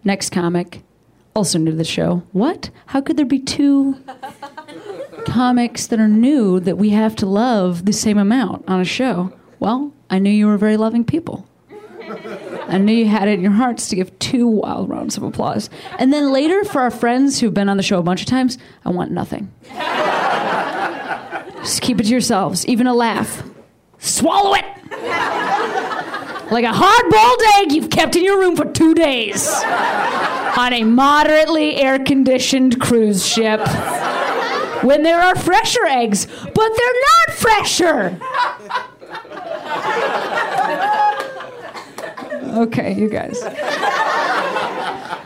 next 0.04 0.30
comic, 0.30 0.82
also 1.34 1.58
new 1.58 1.70
to 1.72 1.76
the 1.76 1.84
show. 1.84 2.22
What? 2.32 2.70
How 2.86 3.00
could 3.00 3.16
there 3.16 3.26
be 3.26 3.38
two 3.38 3.96
comics 5.26 5.86
that 5.88 5.98
are 5.98 6.08
new 6.08 6.60
that 6.60 6.76
we 6.78 6.90
have 6.90 7.16
to 7.16 7.26
love 7.26 7.84
the 7.84 7.92
same 7.92 8.18
amount 8.18 8.68
on 8.68 8.80
a 8.80 8.84
show? 8.84 9.32
Well, 9.60 9.92
I 10.10 10.18
knew 10.18 10.30
you 10.30 10.46
were 10.46 10.58
very 10.58 10.76
loving 10.76 11.04
people. 11.04 11.46
I 12.68 12.78
knew 12.78 12.92
you 12.92 13.06
had 13.06 13.28
it 13.28 13.34
in 13.34 13.40
your 13.40 13.52
hearts 13.52 13.88
to 13.88 13.96
give 13.96 14.16
two 14.18 14.46
wild 14.46 14.88
rounds 14.88 15.16
of 15.16 15.22
applause. 15.22 15.70
And 15.98 16.12
then 16.12 16.32
later, 16.32 16.64
for 16.64 16.80
our 16.82 16.90
friends 16.90 17.40
who've 17.40 17.54
been 17.54 17.68
on 17.68 17.76
the 17.76 17.82
show 17.82 17.98
a 17.98 18.02
bunch 18.02 18.20
of 18.20 18.26
times, 18.26 18.58
I 18.84 18.90
want 18.90 19.10
nothing. 19.10 19.50
Just 21.58 21.80
keep 21.80 21.98
it 21.98 22.04
to 22.04 22.08
yourselves, 22.10 22.66
even 22.66 22.86
a 22.86 22.94
laugh. 22.94 23.42
Swallow 23.98 24.54
it! 24.54 24.64
Like 26.50 26.64
a 26.64 26.72
hard 26.74 27.10
boiled 27.10 27.40
egg 27.56 27.72
you've 27.72 27.90
kept 27.90 28.16
in 28.16 28.24
your 28.24 28.38
room 28.38 28.54
for 28.54 28.66
two 28.66 28.94
days 28.94 29.48
on 29.54 30.72
a 30.74 30.84
moderately 30.84 31.76
air 31.76 31.98
conditioned 31.98 32.80
cruise 32.80 33.26
ship. 33.26 33.60
when 34.84 35.02
there 35.02 35.20
are 35.20 35.34
fresher 35.34 35.84
eggs, 35.86 36.26
but 36.26 36.54
they're 36.54 37.00
not 37.00 37.36
fresher. 37.36 38.20
Okay, 42.56 42.94
you 42.94 43.08
guys. 43.08 43.40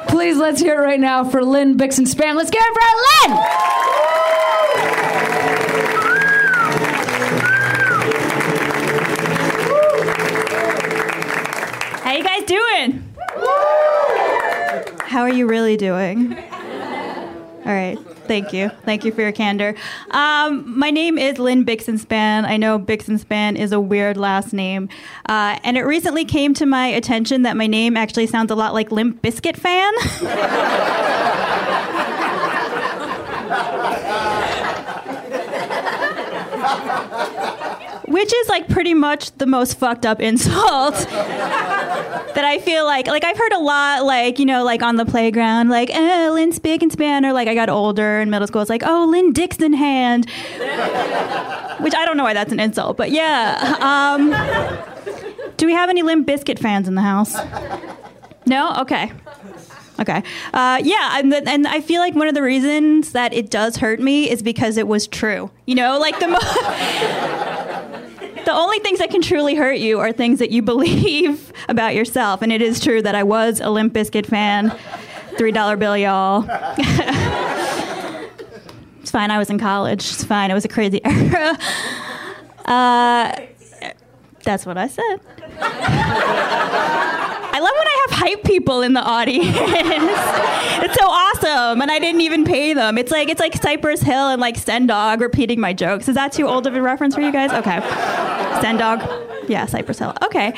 Please, 0.09 0.39
let's 0.39 0.61
hear 0.61 0.83
it 0.83 0.85
right 0.85 0.99
now 0.99 1.25
for 1.25 1.45
Lynn 1.45 1.77
Bixenspan. 1.77 2.35
Let's 2.37 2.51
get 2.51 2.63
it 2.65 2.75
for 2.75 2.81
Lynn! 3.29 3.39
How 12.03 12.13
you 12.17 12.25
guys 12.25 12.45
doing? 12.45 13.05
How 15.01 15.21
are 15.21 15.31
you 15.33 15.47
really 15.47 15.77
doing? 15.77 16.39
All 16.39 17.73
right. 17.75 17.99
Thank 18.29 18.53
you. 18.53 18.71
Thank 18.85 19.05
you 19.05 19.13
for 19.13 19.23
your 19.23 19.33
candor. 19.33 19.75
Um, 20.11 20.79
my 20.79 20.91
name 20.91 21.19
is 21.19 21.39
Lynn 21.39 21.65
Bixenspan. 21.65 22.45
I 22.45 22.57
know 22.57 22.79
Bixenspan 22.79 23.57
is 23.57 23.73
a 23.73 23.81
weird 23.81 24.17
last 24.17 24.53
name. 24.53 24.89
Uh, 25.27 25.59
and 25.65 25.77
it 25.77 25.83
recently 25.83 26.25
came 26.25 26.55
to 26.55 26.67
my 26.67 26.87
attention 26.87 27.43
that 27.43 27.57
my 27.57 27.67
name 27.67 27.97
actually 27.97 28.27
sounds 28.27 28.51
a 28.51 28.55
lot 28.55 28.75
like 28.75 28.93
Limp 28.93 29.23
Bizkit 29.23 29.57
fan. 29.57 31.65
Which 38.19 38.35
is 38.35 38.49
like 38.49 38.67
pretty 38.69 38.95
much 38.95 39.31
the 39.39 39.47
most 39.47 39.79
fucked 39.79 40.05
up 40.05 40.21
insult 40.21 40.95
that 41.09 42.45
I 42.45 42.59
feel 42.59 42.85
like 42.85 43.07
like 43.07 43.23
I've 43.23 43.39
heard 43.39 43.53
a 43.53 43.61
lot 43.61 44.05
like 44.05 44.41
you 44.41 44.45
know 44.45 44.65
like 44.65 44.83
on 44.83 44.97
the 44.97 45.05
playground 45.05 45.69
like 45.69 45.89
oh 45.95 46.33
Lynn 46.35 46.51
Spick 46.51 46.83
and 46.83 46.91
Span 46.91 47.25
or 47.25 47.33
like 47.33 47.47
I 47.47 47.55
got 47.55 47.69
older 47.69 48.21
in 48.21 48.29
middle 48.29 48.49
school 48.49 48.61
it's 48.61 48.71
like 48.71 48.83
oh 48.85 49.07
Lynn 49.09 49.33
Dixon 49.33 49.73
hand. 49.73 50.29
Which 51.79 51.95
I 51.95 52.05
don't 52.05 52.17
know 52.17 52.25
why 52.25 52.35
that's 52.35 52.51
an 52.51 52.59
insult 52.59 52.97
but 52.97 53.13
yeah 53.13 53.77
um, 53.79 54.31
do 55.57 55.67
we 55.67 55.73
have 55.73 55.89
any 55.89 56.03
Limp 56.03 56.27
Bizkit 56.27 56.59
fans 56.59 56.89
in 56.89 56.97
the 56.97 57.03
house? 57.03 57.37
No? 58.47 58.81
Okay. 58.81 59.13
Okay. 60.01 60.25
Uh, 60.53 60.81
yeah 60.83 61.21
and, 61.21 61.33
and 61.33 61.69
I 61.69 61.81
feel 61.81 62.01
like 62.01 62.17
one 62.17 62.27
of 62.27 62.35
the 62.35 62.43
reasons 62.43 63.13
that 63.13 63.33
it 63.33 63.49
does 63.49 63.77
hurt 63.77 64.01
me 64.01 64.29
is 64.29 64.43
because 64.43 64.77
it 64.77 64.89
was 64.89 65.07
true. 65.07 65.53
You 65.67 65.77
know 65.77 66.01
like 66.01 66.19
the 66.19 66.27
mo- 66.27 67.65
the 68.49 68.55
only 68.55 68.79
things 68.79 68.99
that 68.99 69.11
can 69.11 69.21
truly 69.21 69.55
hurt 69.55 69.77
you 69.77 69.99
are 70.01 70.11
things 70.11 70.39
that 70.39 70.51
you 70.51 70.63
believe 70.73 71.53
about 71.69 71.95
yourself. 71.95 72.41
And 72.41 72.51
it 72.51 72.63
is 72.63 72.81
true 72.81 73.03
that 73.03 73.15
I 73.15 73.23
was 73.23 73.61
a 73.61 73.69
Limp 73.69 73.93
Bizkit 73.93 74.25
fan. 74.25 74.75
Three 75.37 75.53
dollar 75.53 75.77
bill, 75.77 75.97
y'all. 75.97 76.47
it's 79.01 79.11
fine. 79.11 79.31
I 79.31 79.37
was 79.37 79.51
in 79.51 79.59
college. 79.59 80.01
It's 80.01 80.25
fine. 80.25 80.51
It 80.51 80.55
was 80.55 80.65
a 80.65 80.69
crazy 80.69 81.01
era. 81.05 81.59
Uh, 82.65 83.37
that's 84.49 84.65
what 84.65 84.79
I 84.79 84.89
said. 84.89 85.21
I 87.51 87.61
love 87.61 87.71
when 87.77 87.87
I 87.87 88.07
have 88.09 88.19
hype 88.19 88.45
people 88.45 88.81
in 88.81 88.95
the 88.95 89.03
audience. 89.03 89.47
it's 89.55 90.99
so 90.99 91.07
awesome, 91.07 91.83
and 91.83 91.91
I 91.91 91.99
didn't 91.99 92.23
even 92.23 92.47
pay 92.47 92.73
them. 92.73 92.97
It's 92.97 93.13
like 93.13 93.29
it's 93.29 93.41
like 93.41 93.55
Cypress 93.61 94.01
Hill 94.01 94.29
and 94.29 94.41
like 94.41 94.57
Dog 94.87 95.21
repeating 95.21 95.61
my 95.61 95.75
jokes. 95.75 96.09
Is 96.09 96.15
that 96.15 96.33
too 96.33 96.47
old 96.47 96.67
of 96.67 96.75
a 96.75 96.81
reference 96.81 97.15
for 97.15 97.21
you 97.21 97.31
guys? 97.31 97.53
Okay, 97.53 97.81
Dog. 98.79 99.03
Yeah, 99.51 99.67
Cypress 99.67 99.99
Hill. 99.99 100.15
Okay. 100.23 100.49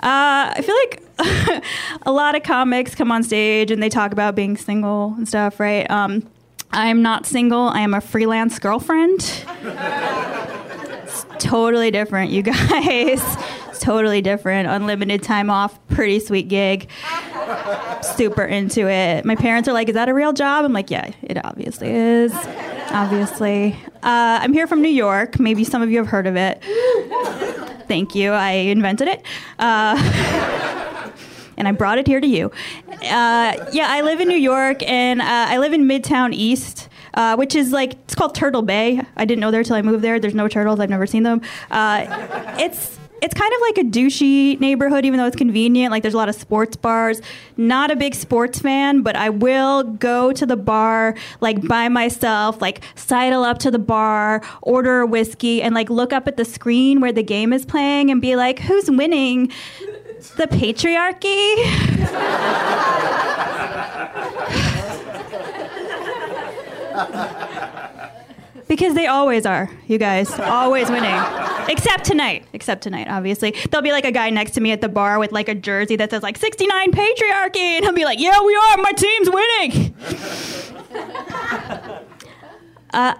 Uh, 0.00 0.50
I 0.52 0.62
feel 0.62 0.74
like 0.74 1.62
a 2.02 2.10
lot 2.10 2.34
of 2.34 2.42
comics 2.42 2.96
come 2.96 3.12
on 3.12 3.22
stage 3.22 3.70
and 3.70 3.80
they 3.80 3.88
talk 3.88 4.10
about 4.10 4.34
being 4.34 4.56
single 4.56 5.14
and 5.16 5.28
stuff, 5.28 5.60
right? 5.60 5.88
Um, 5.88 6.28
I'm 6.72 7.00
not 7.00 7.26
single. 7.26 7.68
I 7.68 7.80
am 7.80 7.94
a 7.94 8.00
freelance 8.00 8.58
girlfriend. 8.58 9.44
Totally 11.38 11.90
different, 11.90 12.30
you 12.30 12.42
guys. 12.42 13.22
Totally 13.80 14.22
different. 14.22 14.68
Unlimited 14.68 15.22
time 15.22 15.50
off, 15.50 15.78
pretty 15.88 16.18
sweet 16.20 16.48
gig. 16.48 16.88
Super 18.02 18.44
into 18.44 18.88
it. 18.88 19.24
My 19.24 19.36
parents 19.36 19.68
are 19.68 19.72
like, 19.72 19.88
"Is 19.88 19.94
that 19.94 20.08
a 20.08 20.14
real 20.14 20.32
job?" 20.32 20.64
I'm 20.64 20.72
like, 20.72 20.90
"Yeah, 20.90 21.10
it 21.22 21.44
obviously 21.44 21.90
is. 21.90 22.32
Obviously." 22.90 23.76
Uh, 24.02 24.38
I'm 24.42 24.52
here 24.52 24.66
from 24.66 24.80
New 24.82 24.88
York. 24.88 25.38
Maybe 25.38 25.62
some 25.64 25.82
of 25.82 25.90
you 25.90 25.98
have 25.98 26.06
heard 26.08 26.26
of 26.26 26.36
it. 26.36 26.62
Thank 27.86 28.14
you. 28.14 28.32
I 28.32 28.52
invented 28.52 29.08
it. 29.08 29.22
Uh, 29.58 29.96
and 31.56 31.68
I 31.68 31.72
brought 31.72 31.98
it 31.98 32.06
here 32.06 32.20
to 32.20 32.26
you. 32.26 32.50
Uh, 32.88 33.52
yeah, 33.72 33.86
I 33.88 34.00
live 34.02 34.20
in 34.20 34.28
New 34.28 34.38
York, 34.38 34.82
and 34.88 35.20
uh, 35.20 35.24
I 35.26 35.58
live 35.58 35.72
in 35.72 35.82
Midtown 35.86 36.32
East. 36.32 36.88
Uh, 37.16 37.34
which 37.34 37.54
is 37.54 37.72
like 37.72 37.94
it's 38.04 38.14
called 38.14 38.34
Turtle 38.34 38.62
Bay. 38.62 39.00
I 39.16 39.24
didn't 39.24 39.40
know 39.40 39.50
there 39.50 39.64
till 39.64 39.74
I 39.76 39.82
moved 39.82 40.04
there. 40.04 40.20
There's 40.20 40.34
no 40.34 40.48
turtles. 40.48 40.78
I've 40.80 40.90
never 40.90 41.06
seen 41.06 41.22
them. 41.22 41.40
Uh, 41.70 42.04
it's 42.58 42.98
it's 43.22 43.34
kind 43.34 43.52
of 43.52 43.60
like 43.62 43.78
a 43.78 43.84
douchey 43.84 44.60
neighborhood, 44.60 45.04
even 45.04 45.18
though 45.18 45.26
it's 45.26 45.36
convenient. 45.36 45.90
Like 45.90 46.02
there's 46.02 46.14
a 46.14 46.18
lot 46.18 46.28
of 46.28 46.34
sports 46.34 46.76
bars. 46.76 47.22
Not 47.56 47.90
a 47.90 47.96
big 47.96 48.14
sports 48.14 48.58
fan, 48.58 49.02
but 49.02 49.16
I 49.16 49.30
will 49.30 49.82
go 49.82 50.32
to 50.32 50.46
the 50.46 50.56
bar 50.56 51.14
like 51.40 51.66
by 51.66 51.88
myself, 51.88 52.60
like 52.60 52.82
sidle 52.94 53.42
up 53.42 53.58
to 53.60 53.70
the 53.70 53.78
bar, 53.78 54.42
order 54.62 55.00
a 55.00 55.06
whiskey, 55.06 55.62
and 55.62 55.74
like 55.74 55.88
look 55.88 56.12
up 56.12 56.28
at 56.28 56.36
the 56.36 56.44
screen 56.44 57.00
where 57.00 57.12
the 57.12 57.22
game 57.22 57.52
is 57.52 57.64
playing 57.64 58.10
and 58.10 58.20
be 58.20 58.36
like, 58.36 58.58
"Who's 58.60 58.90
winning?" 58.90 59.50
The 60.36 60.46
patriarchy. 60.48 61.56
Because 68.68 68.94
they 68.94 69.06
always 69.06 69.46
are, 69.46 69.70
you 69.86 69.96
guys. 69.96 70.36
Always 70.40 70.90
winning. 70.90 71.14
Except 71.68 72.04
tonight. 72.04 72.44
Except 72.52 72.82
tonight, 72.82 73.06
obviously. 73.08 73.54
There'll 73.70 73.82
be 73.82 73.92
like 73.92 74.04
a 74.04 74.10
guy 74.10 74.30
next 74.30 74.52
to 74.52 74.60
me 74.60 74.72
at 74.72 74.80
the 74.80 74.88
bar 74.88 75.20
with 75.20 75.30
like 75.30 75.48
a 75.48 75.54
jersey 75.54 75.94
that 75.96 76.10
says 76.10 76.24
like 76.24 76.36
69 76.36 76.90
patriarchy. 76.90 77.58
And 77.58 77.84
he'll 77.84 77.94
be 77.94 78.04
like, 78.04 78.18
yeah, 78.18 78.42
we 78.42 78.56
are. 78.56 78.76
My 78.78 78.92
team's 78.92 79.30
winning. 79.30 79.94
uh, 82.90 83.14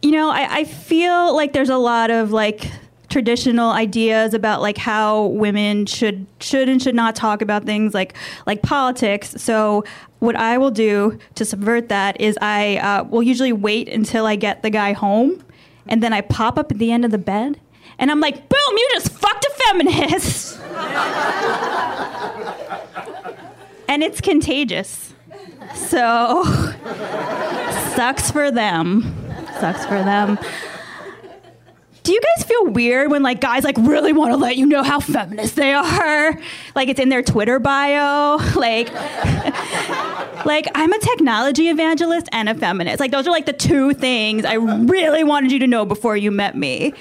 you 0.00 0.12
know, 0.12 0.30
I, 0.30 0.60
I 0.60 0.64
feel 0.64 1.34
like 1.36 1.52
there's 1.52 1.68
a 1.68 1.76
lot 1.76 2.10
of 2.10 2.32
like 2.32 2.70
traditional 3.16 3.70
ideas 3.70 4.34
about 4.34 4.60
like 4.60 4.76
how 4.76 5.28
women 5.28 5.86
should 5.86 6.26
should 6.38 6.68
and 6.68 6.82
should 6.82 6.94
not 6.94 7.16
talk 7.16 7.40
about 7.40 7.64
things 7.64 7.94
like 7.94 8.14
like 8.44 8.60
politics. 8.60 9.30
So 9.38 9.84
what 10.18 10.36
I 10.36 10.58
will 10.58 10.70
do 10.70 11.18
to 11.36 11.46
subvert 11.46 11.88
that 11.88 12.20
is 12.20 12.36
I 12.42 12.76
uh, 12.76 13.04
will 13.04 13.22
usually 13.22 13.54
wait 13.54 13.88
until 13.88 14.26
I 14.26 14.36
get 14.36 14.62
the 14.62 14.68
guy 14.68 14.92
home, 14.92 15.42
and 15.88 16.02
then 16.02 16.12
I 16.12 16.20
pop 16.20 16.58
up 16.58 16.70
at 16.70 16.76
the 16.76 16.92
end 16.92 17.06
of 17.06 17.10
the 17.10 17.16
bed, 17.16 17.58
and 17.98 18.10
I'm 18.10 18.20
like, 18.20 18.50
boom, 18.50 18.72
you 18.72 18.88
just 18.92 19.10
fucked 19.12 19.46
a 19.46 19.50
feminist, 19.64 20.60
and 23.88 24.02
it's 24.02 24.20
contagious. 24.20 25.14
So 25.74 26.44
sucks 27.96 28.30
for 28.30 28.50
them. 28.50 29.16
Sucks 29.58 29.86
for 29.86 30.02
them. 30.02 30.38
Do 32.06 32.12
you 32.12 32.20
guys 32.36 32.44
feel 32.44 32.66
weird 32.66 33.10
when 33.10 33.24
like 33.24 33.40
guys 33.40 33.64
like 33.64 33.76
really 33.78 34.12
want 34.12 34.30
to 34.30 34.36
let 34.36 34.56
you 34.56 34.64
know 34.64 34.84
how 34.84 35.00
feminist 35.00 35.56
they 35.56 35.72
are? 35.72 36.38
Like 36.76 36.88
it's 36.88 37.00
in 37.00 37.08
their 37.08 37.22
Twitter 37.22 37.58
bio. 37.58 38.38
Like 38.54 38.92
like 40.46 40.68
I'm 40.76 40.92
a 40.92 40.98
technology 41.00 41.68
evangelist 41.68 42.28
and 42.30 42.48
a 42.48 42.54
feminist. 42.54 43.00
Like 43.00 43.10
those 43.10 43.26
are 43.26 43.32
like 43.32 43.46
the 43.46 43.52
two 43.52 43.92
things 43.92 44.44
I 44.44 44.54
really 44.54 45.24
wanted 45.24 45.50
you 45.50 45.58
to 45.58 45.66
know 45.66 45.84
before 45.84 46.16
you 46.16 46.30
met 46.30 46.56
me. 46.56 46.94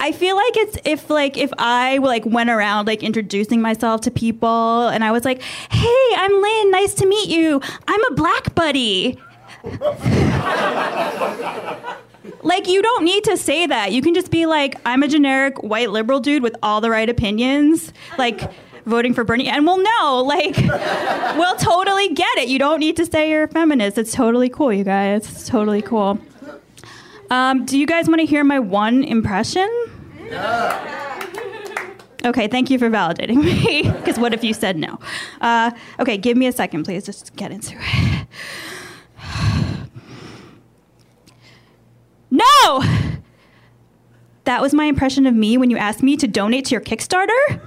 I 0.00 0.12
feel 0.12 0.34
like 0.34 0.56
it's 0.56 0.78
if 0.86 1.10
like 1.10 1.36
if 1.36 1.52
I 1.58 1.98
like 1.98 2.24
went 2.24 2.48
around 2.48 2.86
like 2.86 3.02
introducing 3.02 3.60
myself 3.60 4.00
to 4.02 4.10
people 4.10 4.88
and 4.88 5.04
I 5.04 5.12
was 5.12 5.26
like, 5.26 5.42
"Hey, 5.42 6.06
I'm 6.16 6.32
Lynn. 6.40 6.70
Nice 6.70 6.94
to 6.94 7.06
meet 7.06 7.28
you. 7.28 7.60
I'm 7.86 8.04
a 8.04 8.14
black 8.14 8.54
buddy." 8.54 9.18
like 12.44 12.68
you 12.68 12.82
don't 12.82 13.04
need 13.04 13.24
to 13.24 13.36
say 13.36 13.66
that. 13.66 13.92
You 13.92 14.02
can 14.02 14.14
just 14.14 14.30
be 14.30 14.46
like, 14.46 14.76
I'm 14.86 15.02
a 15.02 15.08
generic 15.08 15.62
white 15.62 15.90
liberal 15.90 16.20
dude 16.20 16.42
with 16.42 16.56
all 16.62 16.80
the 16.80 16.90
right 16.90 17.08
opinions, 17.08 17.92
like 18.18 18.52
voting 18.84 19.14
for 19.14 19.24
Bernie, 19.24 19.48
and 19.48 19.66
we'll 19.66 19.82
know. 19.82 20.22
Like, 20.24 20.56
we'll 21.36 21.56
totally 21.56 22.08
get 22.14 22.38
it. 22.38 22.48
You 22.48 22.58
don't 22.58 22.80
need 22.80 22.96
to 22.96 23.06
say 23.06 23.30
you're 23.30 23.44
a 23.44 23.48
feminist. 23.48 23.98
It's 23.98 24.12
totally 24.12 24.48
cool, 24.48 24.72
you 24.72 24.84
guys. 24.84 25.28
It's 25.30 25.48
totally 25.48 25.82
cool. 25.82 26.18
Um, 27.30 27.64
do 27.64 27.78
you 27.78 27.86
guys 27.86 28.08
want 28.08 28.20
to 28.20 28.26
hear 28.26 28.44
my 28.44 28.58
one 28.58 29.02
impression? 29.02 29.68
Okay, 32.24 32.48
thank 32.48 32.70
you 32.70 32.78
for 32.78 32.88
validating 32.88 33.42
me. 33.42 33.90
Because 34.04 34.18
what 34.18 34.32
if 34.34 34.44
you 34.44 34.54
said 34.54 34.76
no? 34.76 34.98
Uh, 35.40 35.70
okay, 35.98 36.16
give 36.16 36.36
me 36.36 36.46
a 36.46 36.52
second, 36.52 36.84
please. 36.84 37.04
Just 37.04 37.34
get 37.36 37.50
into 37.50 37.74
it. 37.78 38.26
No! 42.34 42.82
That 44.42 44.60
was 44.60 44.74
my 44.74 44.86
impression 44.86 45.26
of 45.26 45.34
me 45.34 45.56
when 45.56 45.70
you 45.70 45.76
asked 45.76 46.02
me 46.02 46.16
to 46.16 46.26
donate 46.26 46.64
to 46.66 46.72
your 46.72 46.80
Kickstarter? 46.80 47.60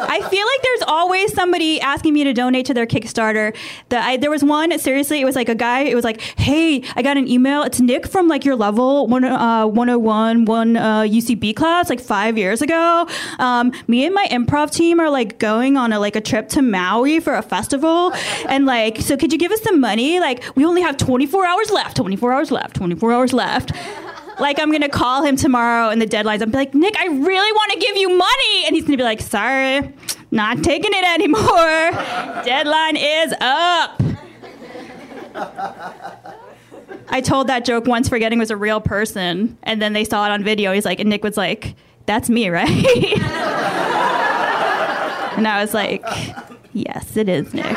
I 0.00 0.20
feel 0.28 0.46
like 0.46 0.62
there's 0.62 0.82
always 0.86 1.32
somebody 1.32 1.80
asking 1.80 2.14
me 2.14 2.24
to 2.24 2.32
donate 2.32 2.66
to 2.66 2.74
their 2.74 2.86
Kickstarter. 2.86 3.56
That 3.88 4.04
I, 4.04 4.16
there 4.16 4.30
was 4.30 4.44
one. 4.44 4.76
Seriously, 4.78 5.20
it 5.20 5.24
was 5.24 5.36
like 5.36 5.48
a 5.48 5.54
guy. 5.54 5.80
It 5.82 5.94
was 5.94 6.04
like, 6.04 6.20
"Hey, 6.20 6.82
I 6.96 7.02
got 7.02 7.16
an 7.16 7.28
email. 7.28 7.62
It's 7.62 7.80
Nick 7.80 8.06
from 8.06 8.28
like 8.28 8.44
your 8.44 8.56
level 8.56 9.06
one, 9.06 9.24
uh, 9.24 9.66
101, 9.66 10.44
one 10.44 10.76
uh, 10.76 11.00
UCB 11.02 11.54
class, 11.56 11.90
like 11.90 12.00
five 12.00 12.38
years 12.38 12.62
ago. 12.62 13.06
Um, 13.38 13.72
me 13.86 14.04
and 14.04 14.14
my 14.14 14.26
improv 14.30 14.70
team 14.70 15.00
are 15.00 15.10
like 15.10 15.38
going 15.38 15.76
on 15.76 15.92
a 15.92 16.00
like 16.00 16.16
a 16.16 16.20
trip 16.20 16.48
to 16.50 16.62
Maui 16.62 17.20
for 17.20 17.34
a 17.34 17.42
festival, 17.42 18.12
and 18.48 18.66
like, 18.66 18.98
so 19.00 19.16
could 19.16 19.32
you 19.32 19.38
give 19.38 19.52
us 19.52 19.62
some 19.62 19.80
money? 19.80 20.20
Like, 20.20 20.44
we 20.54 20.64
only 20.64 20.82
have 20.82 20.96
24 20.96 21.46
hours 21.46 21.70
left. 21.70 21.96
24 21.96 22.32
hours 22.32 22.50
left. 22.50 22.76
24 22.76 23.12
hours 23.12 23.32
left." 23.32 23.72
Like 24.40 24.58
I'm 24.58 24.70
gonna 24.72 24.88
call 24.88 25.22
him 25.24 25.36
tomorrow 25.36 25.90
and 25.90 26.00
the 26.00 26.06
deadlines. 26.06 26.42
I'm 26.42 26.50
like, 26.50 26.74
Nick, 26.74 26.96
I 26.98 27.06
really 27.06 27.52
want 27.52 27.72
to 27.72 27.78
give 27.78 27.96
you 27.96 28.08
money, 28.08 28.66
and 28.66 28.74
he's 28.74 28.84
gonna 28.84 28.96
be 28.96 29.02
like, 29.02 29.20
sorry, 29.20 29.92
not 30.30 30.62
taking 30.62 30.92
it 30.92 31.04
anymore. 31.04 31.90
Deadline 32.44 32.96
is 32.96 33.34
up. 33.40 34.02
I 37.10 37.20
told 37.22 37.46
that 37.46 37.64
joke 37.64 37.86
once, 37.86 38.08
forgetting 38.08 38.38
was 38.38 38.50
a 38.50 38.56
real 38.56 38.80
person, 38.80 39.56
and 39.62 39.80
then 39.80 39.92
they 39.92 40.04
saw 40.04 40.26
it 40.26 40.30
on 40.30 40.44
video. 40.44 40.72
He's 40.72 40.84
like, 40.84 41.00
and 41.00 41.08
Nick 41.08 41.24
was 41.24 41.36
like, 41.36 41.74
"That's 42.06 42.28
me, 42.28 42.50
right?" 42.50 42.68
and 45.36 45.48
I 45.48 45.60
was 45.60 45.72
like, 45.72 46.04
"Yes, 46.72 47.16
it 47.16 47.28
is 47.28 47.54
Nick." 47.54 47.76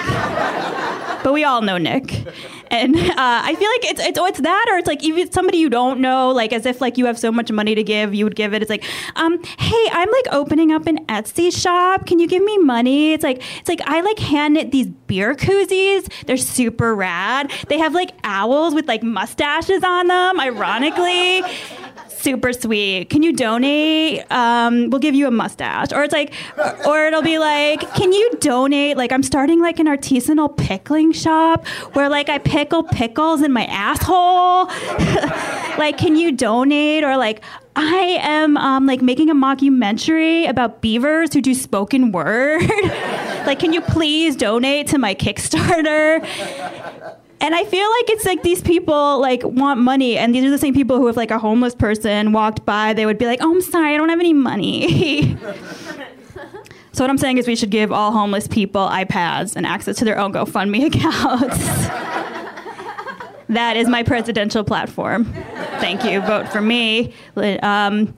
But 1.23 1.33
we 1.33 1.43
all 1.43 1.61
know 1.61 1.77
Nick, 1.77 2.25
and 2.71 2.95
uh, 2.95 3.13
I 3.17 3.55
feel 3.55 3.69
like 3.69 3.91
it's, 3.91 4.01
it's 4.01 4.17
oh, 4.17 4.25
it's 4.25 4.41
that, 4.41 4.65
or 4.69 4.77
it's 4.77 4.87
like 4.87 5.03
even 5.03 5.31
somebody 5.31 5.57
you 5.57 5.69
don't 5.69 5.99
know, 5.99 6.31
like 6.31 6.53
as 6.53 6.65
if 6.65 6.81
like 6.81 6.97
you 6.97 7.05
have 7.05 7.19
so 7.19 7.31
much 7.31 7.51
money 7.51 7.75
to 7.75 7.83
give, 7.83 8.13
you 8.13 8.25
would 8.25 8.35
give 8.35 8.53
it. 8.53 8.61
It's 8.61 8.69
like, 8.69 8.83
um, 9.15 9.43
hey, 9.59 9.87
I'm 9.91 10.09
like 10.09 10.25
opening 10.31 10.71
up 10.71 10.87
an 10.87 11.05
Etsy 11.05 11.55
shop. 11.55 12.07
Can 12.07 12.19
you 12.19 12.27
give 12.27 12.43
me 12.43 12.57
money? 12.57 13.13
It's 13.13 13.23
like 13.23 13.43
it's 13.59 13.69
like 13.69 13.81
I 13.85 14.01
like 14.01 14.19
hand 14.19 14.53
knit 14.55 14.71
these 14.71 14.87
beer 14.87 15.35
koozies. 15.35 16.11
They're 16.25 16.37
super 16.37 16.95
rad. 16.95 17.51
They 17.67 17.77
have 17.77 17.93
like 17.93 18.11
owls 18.23 18.73
with 18.73 18.87
like 18.87 19.03
mustaches 19.03 19.83
on 19.83 20.07
them. 20.07 20.39
Ironically. 20.39 21.43
Super 22.21 22.53
sweet. 22.53 23.09
Can 23.09 23.23
you 23.23 23.33
donate? 23.33 24.31
Um, 24.31 24.91
we'll 24.91 24.99
give 24.99 25.15
you 25.15 25.27
a 25.27 25.31
mustache. 25.31 25.91
Or 25.91 26.03
it's 26.03 26.13
like, 26.13 26.33
or 26.85 27.07
it'll 27.07 27.23
be 27.23 27.39
like, 27.39 27.81
can 27.95 28.13
you 28.13 28.29
donate? 28.39 28.95
Like, 28.95 29.11
I'm 29.11 29.23
starting 29.23 29.59
like 29.59 29.79
an 29.79 29.87
artisanal 29.87 30.55
pickling 30.55 31.13
shop 31.13 31.65
where 31.93 32.09
like 32.09 32.29
I 32.29 32.37
pickle 32.37 32.83
pickles 32.83 33.41
in 33.41 33.51
my 33.51 33.65
asshole. 33.65 34.65
like, 35.79 35.97
can 35.97 36.15
you 36.15 36.31
donate? 36.31 37.03
Or 37.03 37.17
like, 37.17 37.41
I 37.75 38.19
am 38.21 38.55
um, 38.55 38.85
like 38.85 39.01
making 39.01 39.31
a 39.31 39.35
mockumentary 39.35 40.47
about 40.47 40.79
beavers 40.81 41.33
who 41.33 41.41
do 41.41 41.55
spoken 41.55 42.11
word. 42.11 42.61
like, 43.47 43.57
can 43.57 43.73
you 43.73 43.81
please 43.81 44.35
donate 44.35 44.85
to 44.87 44.99
my 44.99 45.15
Kickstarter? 45.15 46.21
And 47.41 47.55
I 47.55 47.65
feel 47.65 47.89
like 47.89 48.09
it's 48.11 48.23
like 48.23 48.43
these 48.43 48.61
people 48.61 49.19
like 49.19 49.43
want 49.43 49.79
money, 49.79 50.15
and 50.15 50.33
these 50.33 50.45
are 50.45 50.51
the 50.51 50.59
same 50.59 50.75
people 50.75 50.97
who, 50.97 51.07
if 51.07 51.17
like 51.17 51.31
a 51.31 51.39
homeless 51.39 51.73
person 51.73 52.33
walked 52.33 52.63
by, 52.67 52.93
they 52.93 53.07
would 53.07 53.17
be 53.17 53.25
like, 53.25 53.39
"Oh, 53.41 53.51
I'm 53.51 53.61
sorry, 53.61 53.95
I 53.95 53.97
don't 53.97 54.09
have 54.09 54.19
any 54.19 54.31
money." 54.31 55.35
so 56.91 57.03
what 57.03 57.09
I'm 57.09 57.17
saying 57.17 57.39
is, 57.39 57.47
we 57.47 57.55
should 57.55 57.71
give 57.71 57.91
all 57.91 58.11
homeless 58.11 58.47
people 58.47 58.87
iPads 58.87 59.55
and 59.55 59.65
access 59.65 59.97
to 59.97 60.05
their 60.05 60.19
own 60.19 60.31
GoFundMe 60.31 60.85
accounts. 60.93 61.57
that 63.49 63.75
is 63.75 63.89
my 63.89 64.03
presidential 64.03 64.63
platform. 64.63 65.25
Thank 65.79 66.03
you. 66.03 66.21
Vote 66.21 66.47
for 66.49 66.61
me. 66.61 67.11
Um, 67.63 68.13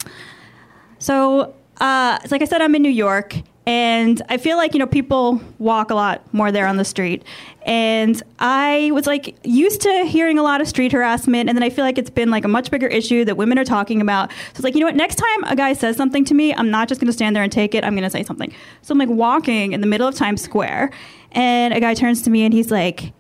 so, 1.00 1.56
uh, 1.80 2.20
like 2.30 2.42
I 2.42 2.46
said, 2.46 2.62
I'm 2.62 2.76
in 2.76 2.82
New 2.82 2.90
York, 2.90 3.38
and 3.66 4.22
I 4.28 4.36
feel 4.36 4.58
like 4.58 4.74
you 4.74 4.80
know 4.80 4.88
people 4.88 5.42
walk 5.60 5.92
a 5.92 5.96
lot 5.96 6.22
more 6.34 6.52
there 6.52 6.68
on 6.68 6.76
the 6.76 6.86
street, 6.86 7.24
and 7.66 8.22
I 8.40 8.92
was 8.94 9.08
like 9.08 9.38
used 9.44 9.82
to 9.82 10.06
hearing 10.06 10.38
a 10.38 10.44
lot 10.44 10.62
of 10.62 10.68
street 10.68 10.92
harassment, 10.92 11.50
and 11.50 11.58
then 11.58 11.64
I 11.64 11.70
feel 11.70 11.86
like 11.86 11.98
it's 11.98 12.10
been 12.10 12.30
like 12.30 12.46
a 12.46 12.48
much 12.48 12.72
bigger 12.72 12.88
issue 12.88 13.26
that 13.26 13.38
women 13.38 13.58
are 13.60 13.66
talking 13.66 14.02
about. 14.02 14.32
So 14.32 14.38
it's 14.56 14.64
like 14.64 14.74
you 14.76 14.80
know 14.82 14.88
what, 14.88 14.96
next 14.96 15.16
time 15.16 15.44
a 15.46 15.56
guy 15.56 15.74
says 15.74 15.98
something 15.98 16.26
to 16.26 16.34
me, 16.34 16.54
I'm 16.54 16.70
not 16.70 16.88
just 16.88 17.02
to 17.02 17.14
stand 17.14 17.36
there 17.36 17.44
and 17.44 17.52
take 17.52 17.76
it. 17.76 17.84
I'm 17.84 17.96
to 17.96 18.10
say 18.10 18.24
something. 18.24 18.54
So 18.82 18.92
I'm 18.92 18.98
like 18.98 19.10
walking 19.10 19.74
in 19.74 19.82
the 19.82 19.88
middle 19.88 20.08
of 20.08 20.16
Times 20.16 20.42
Square, 20.42 20.92
and 21.32 21.74
a 21.74 21.80
guy 21.80 21.94
turns 21.94 22.22
to 22.24 22.30
me 22.30 22.44
and 22.44 22.54
he's 22.54 22.72
like, 22.72 23.14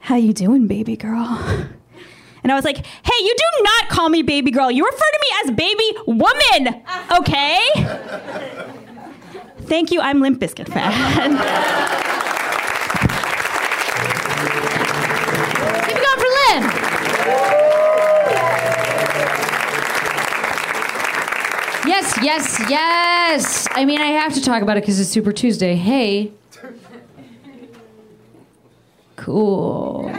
"How 0.00 0.16
you 0.16 0.32
doing, 0.32 0.66
baby 0.66 0.96
girl?" 0.96 1.68
And 2.42 2.50
I 2.50 2.54
was 2.54 2.64
like, 2.64 2.78
hey, 2.78 3.22
you 3.22 3.34
do 3.36 3.62
not 3.64 3.88
call 3.90 4.08
me 4.08 4.22
baby 4.22 4.50
girl. 4.50 4.70
You 4.70 4.86
refer 4.86 4.96
to 4.96 5.20
me 5.20 5.28
as 5.44 5.50
baby 5.56 5.92
woman, 6.06 6.82
okay? 7.18 7.68
Thank 9.66 9.90
you, 9.92 10.00
I'm 10.00 10.20
Limp 10.20 10.40
Bizkit 10.40 10.72
fan. 10.72 12.16
Keep 16.10 16.18
for 16.18 16.26
Lynn. 16.26 16.62
Yes, 21.86 22.18
yes, 22.22 22.60
yes. 22.68 23.68
I 23.72 23.84
mean, 23.84 24.00
I 24.00 24.06
have 24.06 24.34
to 24.34 24.42
talk 24.42 24.62
about 24.62 24.76
it 24.76 24.82
because 24.82 25.00
it's 25.00 25.10
Super 25.10 25.32
Tuesday. 25.32 25.74
Hey. 25.74 26.32
Cool. 29.16 30.10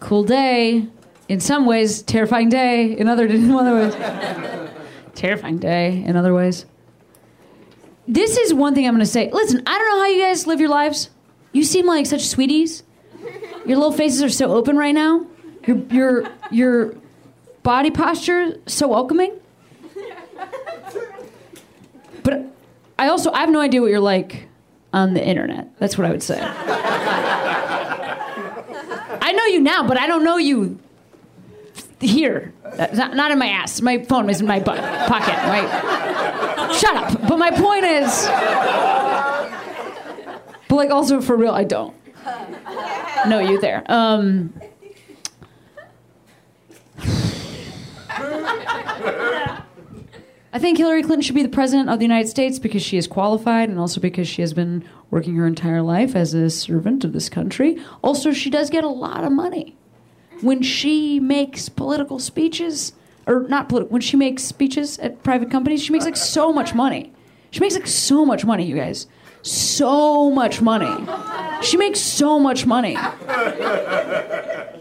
cool 0.00 0.24
day. 0.24 0.86
In 1.28 1.40
some 1.40 1.66
ways, 1.66 2.02
terrifying 2.02 2.48
day. 2.48 2.96
In 2.96 3.08
other, 3.08 3.26
in 3.26 3.50
other 3.50 3.74
ways, 3.74 3.94
terrifying 5.14 5.58
day. 5.58 6.02
In 6.04 6.16
other 6.16 6.34
ways. 6.34 6.66
This 8.06 8.36
is 8.36 8.52
one 8.52 8.74
thing 8.74 8.86
I'm 8.86 8.94
going 8.94 9.00
to 9.00 9.10
say. 9.10 9.30
Listen, 9.32 9.62
I 9.66 9.78
don't 9.78 9.88
know 9.88 9.98
how 10.00 10.06
you 10.08 10.22
guys 10.22 10.46
live 10.46 10.60
your 10.60 10.68
lives. 10.68 11.08
You 11.54 11.64
seem 11.64 11.86
like 11.86 12.04
such 12.04 12.26
sweeties. 12.26 12.82
Your 13.64 13.78
little 13.78 13.92
faces 13.92 14.22
are 14.22 14.28
so 14.28 14.52
open 14.52 14.76
right 14.76 14.94
now. 14.94 15.26
Your 15.66 15.78
your 15.90 16.28
your 16.50 16.94
body 17.62 17.90
posture 17.90 18.58
so 18.66 18.88
welcoming. 18.88 19.40
But 22.22 22.44
I 22.98 23.08
also 23.08 23.32
I 23.32 23.40
have 23.40 23.48
no 23.50 23.60
idea 23.60 23.80
what 23.80 23.90
you're 23.90 24.00
like 24.00 24.48
on 24.92 25.14
the 25.14 25.24
internet. 25.26 25.78
That's 25.78 25.96
what 25.96 26.06
I 26.06 26.10
would 26.10 26.22
say. 26.22 26.38
I 29.22 29.32
know 29.32 29.46
you 29.46 29.60
now, 29.60 29.86
but 29.86 29.98
I 29.98 30.06
don't 30.06 30.24
know 30.24 30.36
you 30.36 30.78
here. 32.00 32.52
Not, 32.92 33.14
not 33.14 33.30
in 33.30 33.38
my 33.38 33.46
ass. 33.46 33.80
My 33.80 34.04
phone 34.04 34.28
is 34.28 34.40
in 34.40 34.46
my 34.46 34.60
butt 34.60 34.78
pocket. 35.08 35.36
Right? 35.36 36.74
Shut 36.74 36.96
up. 36.96 37.28
But 37.28 37.38
my 37.38 37.50
point 37.50 37.84
is, 37.84 38.26
but 40.74 40.88
like 40.88 40.90
also 40.90 41.20
for 41.20 41.36
real, 41.36 41.52
I 41.52 41.62
don't 41.62 41.94
know 43.28 43.38
you 43.38 43.60
there. 43.60 43.84
Um, 43.86 44.52
I 50.52 50.58
think 50.58 50.78
Hillary 50.78 51.02
Clinton 51.02 51.22
should 51.22 51.34
be 51.34 51.42
the 51.42 51.48
president 51.48 51.90
of 51.90 51.98
the 51.98 52.04
United 52.04 52.28
States 52.28 52.58
because 52.58 52.82
she 52.82 52.96
is 52.96 53.06
qualified 53.06 53.68
and 53.68 53.78
also 53.78 54.00
because 54.00 54.26
she 54.26 54.40
has 54.40 54.52
been 54.52 54.84
working 55.10 55.36
her 55.36 55.46
entire 55.46 55.82
life 55.82 56.16
as 56.16 56.34
a 56.34 56.50
servant 56.50 57.04
of 57.04 57.12
this 57.12 57.28
country. 57.28 57.78
Also, 58.02 58.32
she 58.32 58.50
does 58.50 58.70
get 58.70 58.84
a 58.84 58.88
lot 58.88 59.24
of 59.24 59.32
money. 59.32 59.76
When 60.40 60.62
she 60.62 61.20
makes 61.20 61.68
political 61.68 62.18
speeches, 62.18 62.92
or 63.26 63.46
not 63.48 63.68
political, 63.68 63.92
when 63.92 64.02
she 64.02 64.16
makes 64.16 64.42
speeches 64.42 64.98
at 64.98 65.22
private 65.22 65.50
companies, 65.50 65.82
she 65.82 65.92
makes 65.92 66.04
like 66.04 66.16
so 66.16 66.52
much 66.52 66.74
money. 66.74 67.12
She 67.50 67.60
makes 67.60 67.74
like 67.74 67.86
so 67.86 68.24
much 68.24 68.44
money, 68.44 68.64
you 68.64 68.76
guys. 68.76 69.06
So 69.44 70.30
much 70.30 70.62
money. 70.62 71.06
She 71.62 71.76
makes 71.76 72.00
so 72.00 72.40
much 72.40 72.64
money. 72.64 72.94
That 72.94 74.72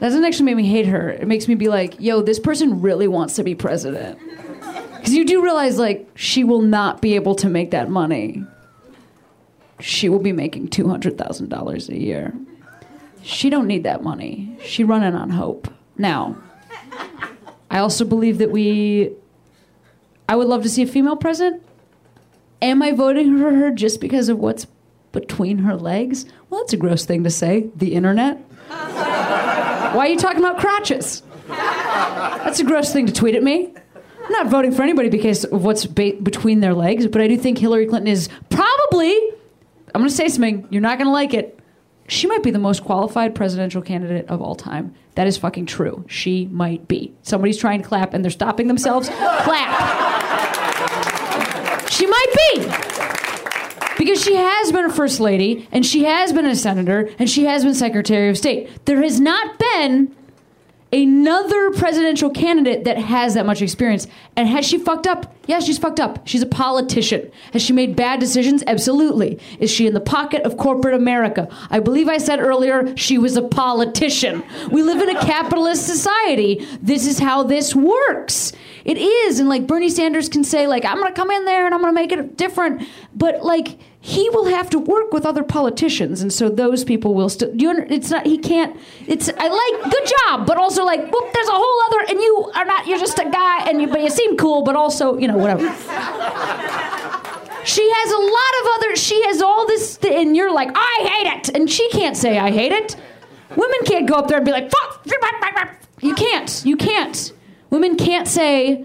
doesn't 0.00 0.24
actually 0.24 0.46
make 0.46 0.56
me 0.56 0.66
hate 0.66 0.86
her. 0.86 1.10
It 1.10 1.28
makes 1.28 1.48
me 1.48 1.54
be 1.54 1.68
like, 1.68 1.94
yo, 2.00 2.20
this 2.20 2.40
person 2.40 2.82
really 2.82 3.08
wants 3.08 3.36
to 3.36 3.44
be 3.44 3.54
president. 3.54 4.18
Because 4.96 5.14
you 5.14 5.24
do 5.24 5.42
realize, 5.42 5.78
like, 5.78 6.08
she 6.16 6.42
will 6.44 6.60
not 6.60 7.00
be 7.00 7.14
able 7.14 7.36
to 7.36 7.48
make 7.48 7.70
that 7.70 7.88
money. 7.88 8.44
She 9.80 10.08
will 10.08 10.18
be 10.18 10.32
making 10.32 10.68
$200,000 10.68 11.88
a 11.88 11.96
year. 11.96 12.34
She 13.22 13.48
don't 13.48 13.66
need 13.66 13.84
that 13.84 14.02
money. 14.02 14.58
She 14.62 14.82
running 14.84 15.14
on 15.14 15.30
hope. 15.30 15.72
Now, 15.96 16.36
I 17.70 17.78
also 17.78 18.04
believe 18.04 18.38
that 18.38 18.50
we 18.50 19.12
I 20.28 20.34
would 20.34 20.48
love 20.48 20.62
to 20.64 20.68
see 20.68 20.82
a 20.82 20.86
female 20.86 21.16
president. 21.16 21.62
Am 22.66 22.82
I 22.82 22.90
voting 22.90 23.38
for 23.38 23.52
her 23.54 23.70
just 23.70 24.00
because 24.00 24.28
of 24.28 24.40
what's 24.40 24.66
between 25.12 25.58
her 25.58 25.76
legs? 25.76 26.26
Well, 26.50 26.62
that's 26.62 26.72
a 26.72 26.76
gross 26.76 27.04
thing 27.04 27.22
to 27.22 27.30
say. 27.30 27.70
The 27.76 27.94
internet. 27.94 28.38
Why 28.68 29.98
are 29.98 30.08
you 30.08 30.18
talking 30.18 30.40
about 30.40 30.58
crotches? 30.58 31.22
That's 31.46 32.58
a 32.58 32.64
gross 32.64 32.92
thing 32.92 33.06
to 33.06 33.12
tweet 33.12 33.36
at 33.36 33.44
me. 33.44 33.72
I'm 34.24 34.32
not 34.32 34.48
voting 34.48 34.72
for 34.72 34.82
anybody 34.82 35.08
because 35.10 35.44
of 35.44 35.62
what's 35.62 35.86
ba- 35.86 36.16
between 36.20 36.58
their 36.58 36.74
legs, 36.74 37.06
but 37.06 37.20
I 37.20 37.28
do 37.28 37.36
think 37.36 37.58
Hillary 37.58 37.86
Clinton 37.86 38.08
is 38.08 38.28
probably, 38.50 39.14
I'm 39.94 40.00
going 40.00 40.08
to 40.08 40.14
say 40.14 40.28
something, 40.28 40.66
you're 40.68 40.82
not 40.82 40.98
going 40.98 41.06
to 41.06 41.12
like 41.12 41.34
it. 41.34 41.60
She 42.08 42.26
might 42.26 42.42
be 42.42 42.50
the 42.50 42.58
most 42.58 42.82
qualified 42.82 43.36
presidential 43.36 43.80
candidate 43.80 44.26
of 44.28 44.42
all 44.42 44.56
time. 44.56 44.92
That 45.14 45.28
is 45.28 45.36
fucking 45.38 45.66
true. 45.66 46.04
She 46.08 46.46
might 46.46 46.88
be. 46.88 47.14
Somebody's 47.22 47.58
trying 47.58 47.82
to 47.82 47.88
clap 47.88 48.12
and 48.12 48.24
they're 48.24 48.30
stopping 48.32 48.66
themselves. 48.66 49.08
clap. 49.08 50.15
Might 52.08 52.32
be. 52.52 52.60
Because 53.98 54.22
she 54.22 54.36
has 54.36 54.72
been 54.72 54.84
a 54.84 54.92
first 54.92 55.20
lady, 55.20 55.68
and 55.72 55.84
she 55.84 56.04
has 56.04 56.32
been 56.32 56.46
a 56.46 56.54
senator, 56.54 57.10
and 57.18 57.28
she 57.28 57.44
has 57.44 57.64
been 57.64 57.74
secretary 57.74 58.28
of 58.28 58.36
state. 58.36 58.84
There 58.84 59.02
has 59.02 59.20
not 59.20 59.58
been 59.58 60.14
another 60.92 61.72
presidential 61.72 62.30
candidate 62.30 62.84
that 62.84 62.96
has 62.96 63.34
that 63.34 63.44
much 63.44 63.60
experience. 63.60 64.06
And 64.36 64.48
has 64.48 64.66
she 64.66 64.78
fucked 64.78 65.06
up? 65.06 65.34
Yes, 65.46 65.64
she's 65.64 65.78
fucked 65.78 66.00
up. 66.00 66.26
She's 66.26 66.42
a 66.42 66.46
politician. 66.46 67.30
Has 67.52 67.62
she 67.62 67.72
made 67.72 67.96
bad 67.96 68.20
decisions? 68.20 68.62
Absolutely. 68.66 69.38
Is 69.58 69.70
she 69.70 69.86
in 69.86 69.94
the 69.94 70.00
pocket 70.00 70.42
of 70.42 70.56
corporate 70.56 70.94
America? 70.94 71.48
I 71.70 71.80
believe 71.80 72.08
I 72.08 72.18
said 72.18 72.38
earlier 72.38 72.96
she 72.96 73.18
was 73.18 73.36
a 73.36 73.42
politician. 73.42 74.44
We 74.70 74.82
live 74.82 75.02
in 75.02 75.14
a 75.14 75.20
capitalist 75.20 75.86
society. 75.86 76.66
This 76.80 77.06
is 77.06 77.18
how 77.18 77.42
this 77.42 77.74
works. 77.74 78.52
It 78.86 78.98
is. 78.98 79.40
And 79.40 79.48
like 79.48 79.66
Bernie 79.66 79.90
Sanders 79.90 80.28
can 80.28 80.44
say, 80.44 80.68
like, 80.68 80.84
I'm 80.84 80.98
going 80.98 81.12
to 81.12 81.20
come 81.20 81.32
in 81.32 81.44
there 81.44 81.66
and 81.66 81.74
I'm 81.74 81.80
going 81.80 81.92
to 81.92 82.00
make 82.00 82.12
it 82.12 82.36
different. 82.36 82.88
But 83.12 83.42
like, 83.42 83.78
he 84.00 84.30
will 84.30 84.44
have 84.44 84.70
to 84.70 84.78
work 84.78 85.12
with 85.12 85.26
other 85.26 85.42
politicians, 85.42 86.22
and 86.22 86.32
so 86.32 86.48
those 86.48 86.84
people 86.84 87.12
will 87.12 87.28
still. 87.28 87.52
You, 87.52 87.76
it's 87.88 88.08
not. 88.08 88.24
He 88.24 88.38
can't. 88.38 88.78
It's. 89.08 89.28
I 89.28 89.48
like. 89.48 89.92
Good 89.92 90.12
job, 90.24 90.46
but 90.46 90.56
also 90.58 90.84
like. 90.84 91.00
Whoop, 91.12 91.32
there's 91.32 91.48
a 91.48 91.52
whole 91.52 91.82
other, 91.88 92.12
and 92.12 92.20
you 92.20 92.52
are 92.54 92.64
not. 92.64 92.86
You're 92.86 93.00
just 93.00 93.18
a 93.18 93.28
guy, 93.28 93.68
and 93.68 93.82
you. 93.82 93.88
But 93.88 94.02
you 94.02 94.10
seem 94.10 94.36
cool, 94.36 94.62
but 94.62 94.76
also, 94.76 95.18
you 95.18 95.26
know, 95.26 95.36
whatever. 95.36 95.62
She 97.64 97.82
has 97.96 98.12
a 98.12 98.18
lot 98.18 98.54
of 98.60 98.66
other. 98.76 98.94
She 98.94 99.20
has 99.26 99.42
all 99.42 99.66
this, 99.66 99.96
th- 99.96 100.14
and 100.14 100.36
you're 100.36 100.52
like, 100.52 100.70
I 100.72 101.08
hate 101.10 101.38
it, 101.38 101.56
and 101.56 101.68
she 101.68 101.90
can't 101.90 102.16
say 102.16 102.38
I 102.38 102.52
hate 102.52 102.70
it. 102.70 102.94
Women 103.56 103.78
can't 103.86 104.08
go 104.08 104.14
up 104.14 104.28
there 104.28 104.36
and 104.36 104.46
be 104.46 104.52
like, 104.52 104.70
fuck. 104.70 105.04
You 106.00 106.14
can't. 106.14 106.62
You 106.64 106.76
can't. 106.76 107.32
Women 107.70 107.96
can't 107.96 108.28
say, 108.28 108.84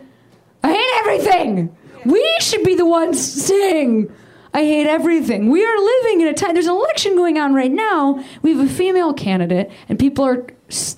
I 0.63 0.73
hate 0.73 0.99
everything. 0.99 1.75
We 2.05 2.37
should 2.39 2.63
be 2.63 2.75
the 2.75 2.85
ones 2.85 3.19
saying, 3.19 4.11
I 4.53 4.63
hate 4.63 4.87
everything. 4.87 5.49
We 5.49 5.63
are 5.65 5.77
living 5.77 6.21
in 6.21 6.27
a 6.27 6.33
time, 6.33 6.53
there's 6.53 6.67
an 6.67 6.73
election 6.73 7.15
going 7.15 7.37
on 7.37 7.53
right 7.53 7.71
now. 7.71 8.23
We 8.41 8.55
have 8.55 8.65
a 8.65 8.69
female 8.69 9.13
candidate, 9.13 9.71
and 9.87 9.97
people 9.97 10.25
are, 10.25 10.45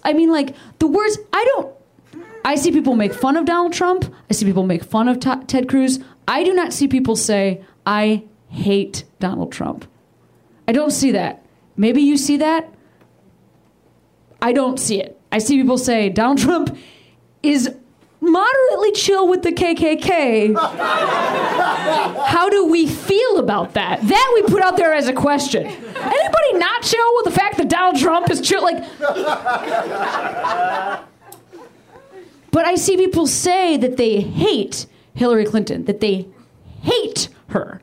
I 0.04 0.14
mean, 0.14 0.32
like, 0.32 0.56
the 0.80 0.88
words, 0.88 1.18
I 1.32 1.44
don't, 1.54 1.74
I 2.46 2.56
see 2.56 2.72
people 2.72 2.96
make 2.96 3.14
fun 3.14 3.38
of 3.38 3.46
Donald 3.46 3.74
Trump. 3.74 4.14
I 4.30 4.34
see 4.34 4.46
people 4.46 4.64
make 4.64 4.84
fun 4.84 5.08
of 5.08 5.20
Ta 5.20 5.36
Ted 5.48 5.70
Cruz. 5.70 6.00
I 6.28 6.44
do 6.44 6.54
not 6.54 6.74
see 6.74 6.88
people 6.88 7.16
say, 7.16 7.64
I 7.86 8.24
hate 8.50 9.06
Donald 9.20 9.52
Trump. 9.52 9.86
I 10.68 10.72
don't 10.72 10.92
see 10.92 11.12
that. 11.12 11.46
Maybe 11.78 12.02
you 12.02 12.18
see 12.18 12.38
that. 12.38 12.74
I 14.42 14.52
don't 14.52 14.80
see 14.80 15.02
it. 15.02 15.20
I 15.32 15.40
see 15.40 15.58
people 15.58 15.78
say, 15.78 16.10
Donald 16.10 16.40
Trump 16.40 16.78
is 17.44 17.70
moderately 18.22 18.92
chill 18.94 19.28
with 19.28 19.44
the 19.44 19.52
KKK. 19.52 20.56
How 22.26 22.50
do 22.50 22.66
we 22.66 22.88
feel 22.88 23.38
about 23.38 23.74
that? 23.74 24.02
That 24.02 24.32
we 24.34 24.42
put 24.44 24.62
out 24.62 24.78
there 24.78 24.94
as 24.94 25.10
a 25.10 25.14
question. 25.14 25.66
Anybody 25.66 26.54
not 26.54 26.82
chill 26.84 27.16
with 27.16 27.26
the 27.26 27.32
fact 27.32 27.58
that 27.58 27.68
Donald 27.70 27.98
Trump 27.98 28.32
is 28.32 28.40
chill? 28.42 28.64
Like, 28.64 28.82
but 32.52 32.66
I 32.66 32.76
see 32.76 32.96
people 32.96 33.28
say 33.28 33.76
that 33.78 33.98
they 33.98 34.22
hate 34.22 34.86
Hillary 35.14 35.46
Clinton, 35.46 35.86
that 35.86 36.00
they 36.00 36.28
hate 36.82 37.28
her. 37.48 37.82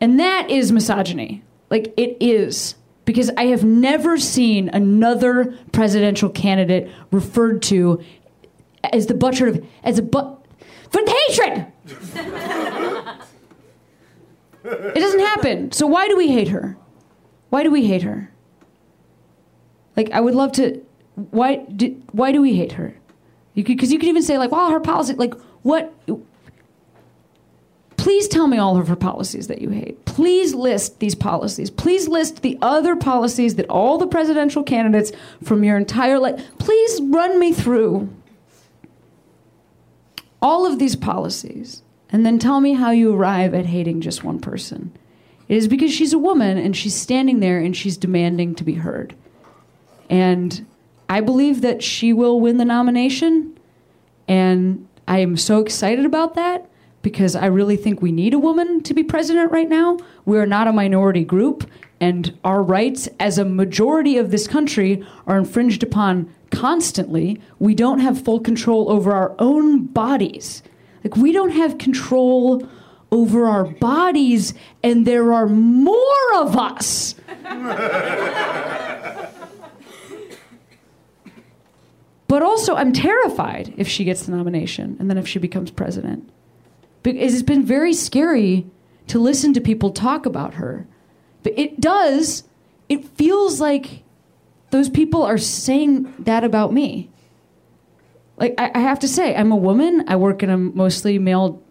And 0.00 0.18
that 0.18 0.50
is 0.50 0.72
misogyny. 0.72 1.42
Like, 1.70 1.94
it 1.96 2.16
is. 2.20 2.74
Because 3.06 3.30
I 3.38 3.44
have 3.46 3.64
never 3.64 4.18
seen 4.18 4.68
another 4.68 5.56
presidential 5.72 6.28
candidate 6.28 6.90
referred 7.10 7.62
to 7.62 8.02
as 8.92 9.06
the 9.06 9.14
butcher 9.14 9.46
of, 9.46 9.64
as 9.82 9.98
a 9.98 10.02
but, 10.02 10.44
for 10.90 11.00
hatred! 11.06 11.66
it 14.64 14.94
doesn't 14.94 15.20
happen. 15.20 15.72
So 15.72 15.86
why 15.86 16.08
do 16.08 16.16
we 16.16 16.28
hate 16.28 16.48
her? 16.48 16.76
Why 17.50 17.62
do 17.62 17.70
we 17.70 17.86
hate 17.86 18.02
her? 18.02 18.30
Like, 19.96 20.10
I 20.12 20.20
would 20.20 20.34
love 20.34 20.52
to. 20.52 20.84
Why 21.30 21.56
do, 21.56 21.90
why 22.12 22.32
do 22.32 22.42
we 22.42 22.54
hate 22.54 22.72
her? 22.72 22.94
You 23.54 23.64
because 23.64 23.90
you 23.90 23.98
could 23.98 24.08
even 24.08 24.22
say 24.22 24.36
like, 24.36 24.50
well, 24.50 24.70
her 24.70 24.80
policy. 24.80 25.14
Like, 25.14 25.34
what? 25.62 25.94
Please 28.06 28.28
tell 28.28 28.46
me 28.46 28.56
all 28.56 28.76
of 28.76 28.86
her 28.86 28.94
policies 28.94 29.48
that 29.48 29.60
you 29.60 29.70
hate. 29.70 30.04
Please 30.04 30.54
list 30.54 31.00
these 31.00 31.16
policies. 31.16 31.70
Please 31.70 32.06
list 32.06 32.40
the 32.40 32.56
other 32.62 32.94
policies 32.94 33.56
that 33.56 33.68
all 33.68 33.98
the 33.98 34.06
presidential 34.06 34.62
candidates 34.62 35.10
from 35.42 35.64
your 35.64 35.76
entire 35.76 36.20
life. 36.20 36.40
Please 36.60 37.00
run 37.02 37.40
me 37.40 37.52
through 37.52 38.08
all 40.40 40.64
of 40.64 40.78
these 40.78 40.94
policies, 40.94 41.82
and 42.08 42.24
then 42.24 42.38
tell 42.38 42.60
me 42.60 42.74
how 42.74 42.92
you 42.92 43.12
arrive 43.12 43.52
at 43.54 43.66
hating 43.66 44.00
just 44.00 44.22
one 44.22 44.38
person. 44.38 44.96
It 45.48 45.56
is 45.56 45.66
because 45.66 45.92
she's 45.92 46.12
a 46.12 46.18
woman 46.18 46.58
and 46.58 46.76
she's 46.76 46.94
standing 46.94 47.40
there 47.40 47.58
and 47.58 47.76
she's 47.76 47.96
demanding 47.96 48.54
to 48.54 48.62
be 48.62 48.74
heard. 48.74 49.16
And 50.08 50.64
I 51.08 51.22
believe 51.22 51.60
that 51.62 51.82
she 51.82 52.12
will 52.12 52.40
win 52.40 52.58
the 52.58 52.64
nomination. 52.64 53.58
And 54.28 54.86
I 55.08 55.18
am 55.18 55.36
so 55.36 55.58
excited 55.58 56.04
about 56.04 56.34
that 56.34 56.70
because 57.06 57.36
I 57.36 57.46
really 57.46 57.76
think 57.76 58.02
we 58.02 58.10
need 58.10 58.34
a 58.34 58.38
woman 58.40 58.82
to 58.82 58.92
be 58.92 59.04
president 59.04 59.52
right 59.52 59.68
now. 59.68 59.96
We 60.24 60.38
are 60.38 60.44
not 60.44 60.66
a 60.66 60.72
minority 60.72 61.22
group, 61.22 61.70
and 62.00 62.36
our 62.42 62.60
rights 62.60 63.08
as 63.20 63.38
a 63.38 63.44
majority 63.44 64.18
of 64.18 64.32
this 64.32 64.48
country 64.48 65.06
are 65.24 65.38
infringed 65.38 65.84
upon 65.84 66.34
constantly. 66.50 67.40
We 67.60 67.76
don't 67.76 68.00
have 68.00 68.24
full 68.24 68.40
control 68.40 68.90
over 68.90 69.12
our 69.12 69.36
own 69.38 69.86
bodies. 69.86 70.64
Like, 71.04 71.14
we 71.14 71.30
don't 71.30 71.50
have 71.50 71.78
control 71.78 72.68
over 73.12 73.46
our 73.46 73.66
bodies, 73.66 74.52
and 74.82 75.06
there 75.06 75.32
are 75.32 75.46
more 75.46 76.34
of 76.34 76.56
us. 76.56 77.14
But 82.28 82.42
also, 82.42 82.74
I'm 82.74 82.92
terrified 82.92 83.72
if 83.76 83.86
she 83.86 84.02
gets 84.02 84.26
the 84.26 84.32
nomination 84.32 84.96
and 84.98 85.08
then 85.08 85.16
if 85.16 85.28
she 85.28 85.38
becomes 85.38 85.70
president. 85.70 86.28
It's 87.14 87.42
been 87.42 87.64
very 87.64 87.92
scary 87.92 88.66
to 89.06 89.18
listen 89.18 89.52
to 89.54 89.60
people 89.60 89.90
talk 89.90 90.26
about 90.26 90.54
her. 90.54 90.86
But 91.42 91.56
it 91.56 91.80
does, 91.80 92.42
it 92.88 93.08
feels 93.16 93.60
like 93.60 94.02
those 94.70 94.88
people 94.88 95.22
are 95.22 95.38
saying 95.38 96.12
that 96.18 96.42
about 96.42 96.72
me. 96.72 97.10
Like, 98.36 98.54
I, 98.58 98.72
I 98.74 98.78
have 98.80 98.98
to 99.00 99.08
say, 99.08 99.34
I'm 99.34 99.52
a 99.52 99.56
woman, 99.56 100.04
I 100.08 100.16
work 100.16 100.42
in 100.42 100.50
a 100.50 100.58
mostly 100.58 101.18
male 101.18 101.62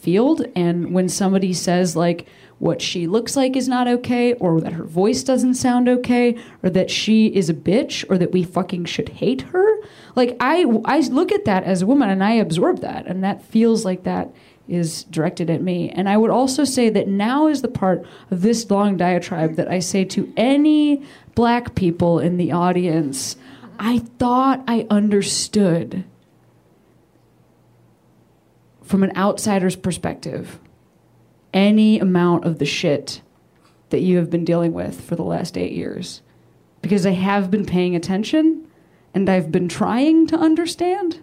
field, 0.00 0.44
and 0.54 0.92
when 0.92 1.08
somebody 1.08 1.54
says, 1.54 1.96
like, 1.96 2.28
what 2.62 2.80
she 2.80 3.08
looks 3.08 3.36
like 3.36 3.56
is 3.56 3.66
not 3.66 3.88
okay, 3.88 4.34
or 4.34 4.60
that 4.60 4.74
her 4.74 4.84
voice 4.84 5.24
doesn't 5.24 5.54
sound 5.54 5.88
okay, 5.88 6.38
or 6.62 6.70
that 6.70 6.92
she 6.92 7.26
is 7.26 7.50
a 7.50 7.54
bitch, 7.54 8.04
or 8.08 8.16
that 8.18 8.30
we 8.30 8.44
fucking 8.44 8.84
should 8.84 9.08
hate 9.08 9.42
her. 9.42 9.78
Like 10.14 10.36
I, 10.38 10.64
I 10.84 11.00
look 11.00 11.32
at 11.32 11.44
that 11.44 11.64
as 11.64 11.82
a 11.82 11.86
woman 11.86 12.08
and 12.08 12.22
I 12.22 12.34
absorb 12.34 12.80
that, 12.80 13.08
and 13.08 13.24
that 13.24 13.42
feels 13.42 13.84
like 13.84 14.04
that 14.04 14.32
is 14.68 15.04
directed 15.04 15.50
at 15.50 15.62
me. 15.62 15.90
And 15.90 16.08
I 16.08 16.16
would 16.16 16.30
also 16.30 16.64
say 16.64 16.88
that 16.90 17.08
now 17.08 17.46
is 17.48 17.62
the 17.62 17.68
part 17.68 18.04
of 18.30 18.42
this 18.42 18.70
long 18.70 18.96
diatribe 18.96 19.56
that 19.56 19.68
I 19.68 19.80
say 19.80 20.04
to 20.06 20.32
any 20.36 21.02
black 21.34 21.74
people 21.74 22.18
in 22.18 22.36
the 22.36 22.52
audience. 22.52 23.36
I 23.78 23.98
thought 23.98 24.62
I 24.68 24.86
understood 24.90 26.04
from 28.82 29.02
an 29.02 29.16
outsider's 29.16 29.76
perspective 29.76 30.58
any 31.52 31.98
amount 31.98 32.44
of 32.44 32.58
the 32.58 32.64
shit 32.64 33.22
that 33.90 34.00
you 34.00 34.16
have 34.16 34.30
been 34.30 34.44
dealing 34.44 34.72
with 34.72 35.00
for 35.00 35.16
the 35.16 35.22
last 35.22 35.58
eight 35.58 35.72
years. 35.72 36.22
Because 36.80 37.06
I 37.06 37.12
have 37.12 37.50
been 37.50 37.66
paying 37.66 37.94
attention 37.94 38.66
and 39.14 39.28
I've 39.28 39.52
been 39.52 39.68
trying 39.68 40.26
to 40.28 40.36
understand. 40.36 41.20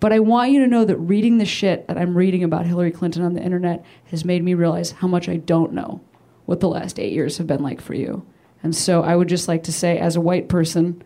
But 0.00 0.12
I 0.12 0.20
want 0.20 0.52
you 0.52 0.60
to 0.60 0.66
know 0.66 0.84
that 0.84 0.96
reading 0.96 1.38
the 1.38 1.44
shit 1.44 1.88
that 1.88 1.98
I'm 1.98 2.16
reading 2.16 2.44
about 2.44 2.66
Hillary 2.66 2.92
Clinton 2.92 3.22
on 3.22 3.34
the 3.34 3.42
internet 3.42 3.84
has 4.10 4.24
made 4.24 4.42
me 4.44 4.54
realize 4.54 4.92
how 4.92 5.08
much 5.08 5.28
I 5.28 5.36
don't 5.36 5.72
know 5.72 6.00
what 6.46 6.60
the 6.60 6.68
last 6.68 6.98
eight 7.00 7.12
years 7.12 7.38
have 7.38 7.46
been 7.46 7.62
like 7.62 7.80
for 7.80 7.94
you. 7.94 8.24
And 8.62 8.74
so 8.74 9.02
I 9.02 9.16
would 9.16 9.28
just 9.28 9.48
like 9.48 9.64
to 9.64 9.72
say, 9.72 9.98
as 9.98 10.16
a 10.16 10.20
white 10.20 10.48
person, 10.48 11.02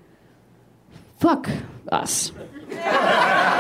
fuck 1.18 1.49
us. 1.90 2.32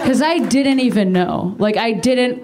Because 0.00 0.22
I 0.22 0.38
didn't 0.38 0.80
even 0.80 1.12
know. 1.12 1.54
Like, 1.58 1.76
I 1.76 1.92
didn't. 1.92 2.42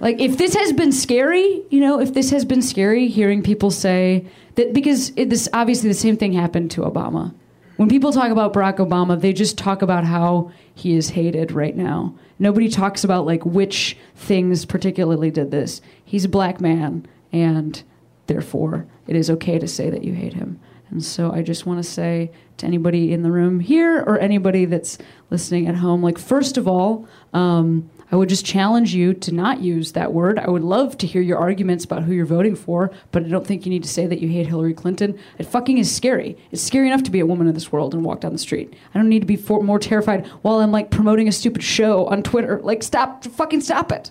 Like, 0.00 0.20
if 0.20 0.38
this 0.38 0.54
has 0.54 0.72
been 0.72 0.90
scary, 0.90 1.62
you 1.70 1.80
know, 1.80 2.00
if 2.00 2.14
this 2.14 2.30
has 2.30 2.44
been 2.44 2.62
scary, 2.62 3.06
hearing 3.08 3.42
people 3.42 3.70
say 3.70 4.26
that, 4.54 4.72
because 4.72 5.12
it, 5.14 5.30
this 5.30 5.48
obviously 5.52 5.90
the 5.90 5.94
same 5.94 6.16
thing 6.16 6.32
happened 6.32 6.70
to 6.72 6.80
Obama. 6.80 7.34
When 7.80 7.88
people 7.88 8.12
talk 8.12 8.30
about 8.30 8.52
Barack 8.52 8.76
Obama, 8.76 9.18
they 9.18 9.32
just 9.32 9.56
talk 9.56 9.80
about 9.80 10.04
how 10.04 10.52
he 10.74 10.96
is 10.96 11.08
hated 11.08 11.50
right 11.50 11.74
now. 11.74 12.14
Nobody 12.38 12.68
talks 12.68 13.04
about 13.04 13.24
like 13.24 13.46
which 13.46 13.96
things 14.14 14.66
particularly 14.66 15.30
did 15.30 15.50
this. 15.50 15.80
He's 16.04 16.26
a 16.26 16.28
black 16.28 16.60
man, 16.60 17.06
and 17.32 17.82
therefore 18.26 18.86
it 19.06 19.16
is 19.16 19.30
okay 19.30 19.58
to 19.58 19.66
say 19.66 19.88
that 19.88 20.04
you 20.04 20.12
hate 20.12 20.34
him. 20.34 20.60
And 20.90 21.02
so 21.02 21.32
I 21.32 21.40
just 21.40 21.64
want 21.64 21.82
to 21.82 21.90
say 21.90 22.30
to 22.58 22.66
anybody 22.66 23.14
in 23.14 23.22
the 23.22 23.32
room 23.32 23.60
here 23.60 24.00
or 24.06 24.18
anybody 24.18 24.66
that's 24.66 24.98
listening 25.30 25.66
at 25.66 25.76
home, 25.76 26.02
like, 26.02 26.18
first 26.18 26.58
of 26.58 26.68
all, 26.68 27.08
um, 27.32 27.88
I 28.12 28.16
would 28.16 28.28
just 28.28 28.44
challenge 28.44 28.92
you 28.92 29.14
to 29.14 29.32
not 29.32 29.60
use 29.60 29.92
that 29.92 30.12
word. 30.12 30.38
I 30.38 30.50
would 30.50 30.62
love 30.62 30.98
to 30.98 31.06
hear 31.06 31.22
your 31.22 31.38
arguments 31.38 31.84
about 31.84 32.02
who 32.02 32.12
you're 32.12 32.26
voting 32.26 32.56
for, 32.56 32.90
but 33.12 33.24
I 33.24 33.28
don't 33.28 33.46
think 33.46 33.64
you 33.64 33.70
need 33.70 33.84
to 33.84 33.88
say 33.88 34.06
that 34.06 34.20
you 34.20 34.28
hate 34.28 34.48
Hillary 34.48 34.74
Clinton. 34.74 35.18
It 35.38 35.44
fucking 35.44 35.78
is 35.78 35.94
scary. 35.94 36.36
It's 36.50 36.62
scary 36.62 36.88
enough 36.88 37.04
to 37.04 37.10
be 37.10 37.20
a 37.20 37.26
woman 37.26 37.46
in 37.46 37.54
this 37.54 37.70
world 37.70 37.94
and 37.94 38.04
walk 38.04 38.20
down 38.20 38.32
the 38.32 38.38
street. 38.38 38.74
I 38.92 38.98
don't 38.98 39.08
need 39.08 39.20
to 39.20 39.26
be 39.26 39.36
for, 39.36 39.62
more 39.62 39.78
terrified 39.78 40.26
while 40.42 40.58
I'm 40.58 40.72
like 40.72 40.90
promoting 40.90 41.28
a 41.28 41.32
stupid 41.32 41.62
show 41.62 42.06
on 42.06 42.24
Twitter. 42.24 42.60
Like, 42.62 42.82
stop, 42.82 43.24
fucking 43.24 43.60
stop 43.60 43.92
it. 43.92 44.10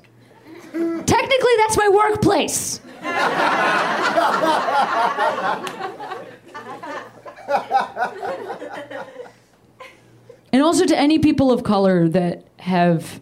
Technically, 0.72 1.52
that's 1.58 1.78
my 1.78 1.90
workplace. 1.90 2.80
and 10.54 10.62
also 10.62 10.86
to 10.86 10.98
any 10.98 11.20
people 11.20 11.52
of 11.52 11.64
color 11.64 12.08
that 12.10 12.46
have 12.60 13.20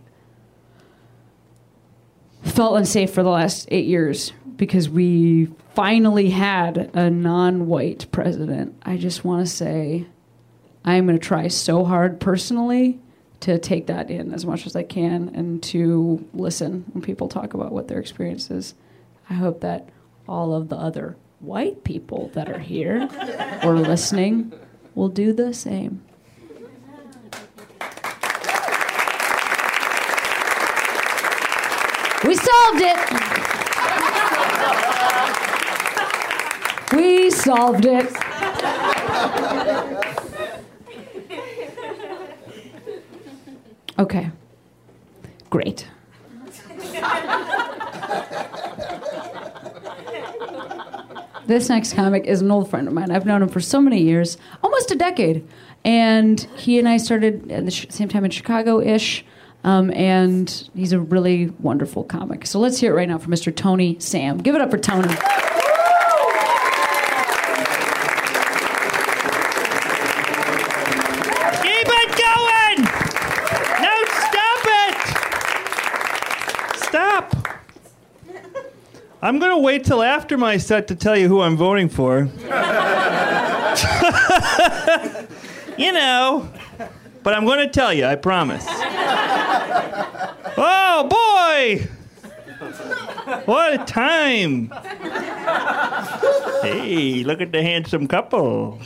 felt 2.51 2.77
unsafe 2.77 3.11
for 3.11 3.23
the 3.23 3.29
last 3.29 3.67
eight 3.71 3.85
years 3.85 4.33
because 4.55 4.89
we 4.89 5.47
finally 5.75 6.29
had 6.29 6.89
a 6.93 7.09
non-white 7.09 8.11
president. 8.11 8.75
I 8.83 8.97
just 8.97 9.23
want 9.23 9.45
to 9.45 9.51
say 9.51 10.07
I'm 10.83 11.05
going 11.05 11.19
to 11.19 11.25
try 11.25 11.47
so 11.49 11.83
hard 11.83 12.19
personally 12.19 12.99
to 13.41 13.59
take 13.59 13.87
that 13.87 14.09
in 14.09 14.33
as 14.33 14.45
much 14.45 14.65
as 14.65 14.75
I 14.75 14.83
can 14.83 15.29
and 15.35 15.61
to 15.63 16.27
listen 16.33 16.85
when 16.93 17.03
people 17.03 17.27
talk 17.27 17.53
about 17.53 17.71
what 17.71 17.87
their 17.87 17.99
experience 17.99 18.49
is. 18.49 18.73
I 19.29 19.35
hope 19.35 19.61
that 19.61 19.89
all 20.27 20.55
of 20.55 20.69
the 20.69 20.75
other 20.75 21.15
white 21.39 21.83
people 21.83 22.31
that 22.33 22.49
are 22.49 22.59
here 22.59 23.07
or 23.63 23.77
listening 23.77 24.53
will 24.95 25.09
do 25.09 25.33
the 25.33 25.53
same. 25.53 26.03
We 32.27 32.35
solved 32.35 32.81
it. 32.81 32.97
We 36.91 37.29
solved 37.31 37.85
it. 37.85 38.11
Okay. 43.97 44.29
Great. 45.49 45.87
This 51.45 51.69
next 51.69 51.93
comic 51.93 52.25
is 52.25 52.41
an 52.41 52.51
old 52.51 52.69
friend 52.69 52.89
of 52.89 52.93
mine. 52.93 53.09
I've 53.09 53.25
known 53.25 53.41
him 53.41 53.47
for 53.47 53.61
so 53.61 53.79
many 53.79 54.01
years, 54.01 54.37
almost 54.61 54.91
a 54.91 54.95
decade. 54.95 55.47
And 55.85 56.41
he 56.57 56.77
and 56.77 56.89
I 56.89 56.97
started 56.97 57.49
at 57.49 57.63
the 57.63 57.71
sh- 57.71 57.85
same 57.89 58.09
time 58.09 58.25
in 58.25 58.31
Chicago 58.31 58.81
ish. 58.81 59.23
Um, 59.63 59.91
and 59.91 60.69
he's 60.75 60.93
a 60.93 60.99
really 60.99 61.47
wonderful 61.59 62.03
comic. 62.03 62.45
So 62.45 62.59
let's 62.59 62.79
hear 62.79 62.93
it 62.93 62.95
right 62.95 63.09
now 63.09 63.17
from 63.17 63.33
Mr. 63.33 63.53
Tony 63.53 63.97
Sam. 63.99 64.37
Give 64.37 64.55
it 64.55 64.61
up 64.61 64.71
for 64.71 64.77
Tony. 64.77 65.13
Keep 71.63 71.87
it 71.89 72.09
going! 72.17 72.79
No, 73.81 73.93
stop 74.29 74.63
it! 74.87 74.97
Stop! 76.77 77.35
I'm 79.21 79.39
gonna 79.39 79.59
wait 79.59 79.83
till 79.83 80.01
after 80.01 80.37
my 80.37 80.57
set 80.57 80.87
to 80.87 80.95
tell 80.95 81.17
you 81.17 81.27
who 81.27 81.41
I'm 81.41 81.57
voting 81.57 81.89
for. 81.89 82.19
you 85.77 85.91
know, 85.91 86.49
but 87.23 87.33
I'm 87.33 87.45
gonna 87.45 87.69
tell 87.69 87.93
you, 87.93 88.05
I 88.05 88.15
promise. 88.15 88.65
Oh 90.59 91.03
boy! 91.07 91.87
What 93.45 93.73
a 93.73 93.85
time! 93.85 94.69
Hey, 96.63 97.23
look 97.23 97.41
at 97.41 97.51
the 97.51 97.61
handsome 97.61 98.07
couple. 98.07 98.79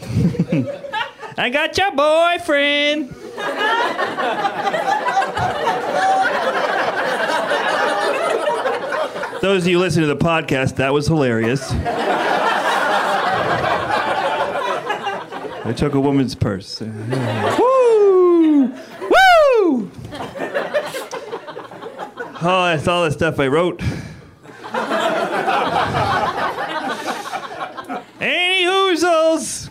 I 1.37 1.49
got 1.49 1.77
your 1.77 1.91
boyfriend. 1.95 3.09
Those 9.41 9.63
of 9.63 9.69
you 9.69 9.79
listening 9.79 10.07
to 10.07 10.13
the 10.13 10.23
podcast, 10.23 10.75
that 10.75 10.93
was 10.93 11.07
hilarious. 11.07 11.71
I 15.63 15.73
took 15.75 15.95
a 15.95 15.99
woman's 15.99 16.35
purse. 16.35 16.79
Woo! 17.59 18.67
Woo! 18.67 19.91
Oh, 22.43 22.65
that's 22.65 22.87
all 22.87 23.03
the 23.03 23.11
stuff 23.11 23.39
I 23.39 23.47
wrote. 23.47 23.83
Any 28.19 28.65
hoozles! 28.65 29.69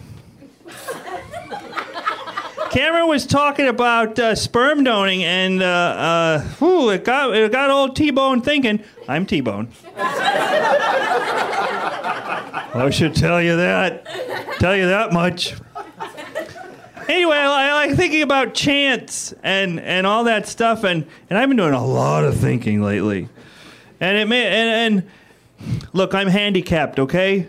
Cameron 2.70 3.08
was 3.08 3.26
talking 3.26 3.66
about 3.66 4.16
uh, 4.20 4.36
sperm 4.36 4.84
donating, 4.84 5.24
and 5.24 5.60
uh, 5.60 5.66
uh, 5.66 6.40
whew, 6.60 6.90
it 6.90 7.04
got 7.04 7.34
it 7.34 7.50
got 7.50 7.70
old 7.70 7.96
T-Bone 7.96 8.40
thinking. 8.40 8.84
I'm 9.08 9.26
T-Bone. 9.26 9.68
I 12.72 12.88
should 12.92 13.16
tell 13.16 13.42
you 13.42 13.56
that. 13.56 14.06
Tell 14.60 14.76
you 14.76 14.86
that 14.86 15.12
much. 15.12 15.54
Anyway, 17.10 17.36
I 17.36 17.72
like 17.72 17.96
thinking 17.96 18.22
about 18.22 18.54
chance 18.54 19.34
and 19.42 19.80
and 19.80 20.06
all 20.06 20.22
that 20.24 20.46
stuff, 20.46 20.84
and 20.84 21.04
and 21.28 21.36
I've 21.36 21.48
been 21.48 21.56
doing 21.56 21.74
a 21.74 21.84
lot 21.84 22.22
of 22.22 22.36
thinking 22.36 22.82
lately. 22.82 23.28
And 23.98 24.16
it 24.16 24.28
may 24.28 24.46
and, 24.46 25.02
and 25.02 25.10
look, 25.92 26.14
I'm 26.14 26.28
handicapped. 26.28 27.00
Okay, 27.00 27.48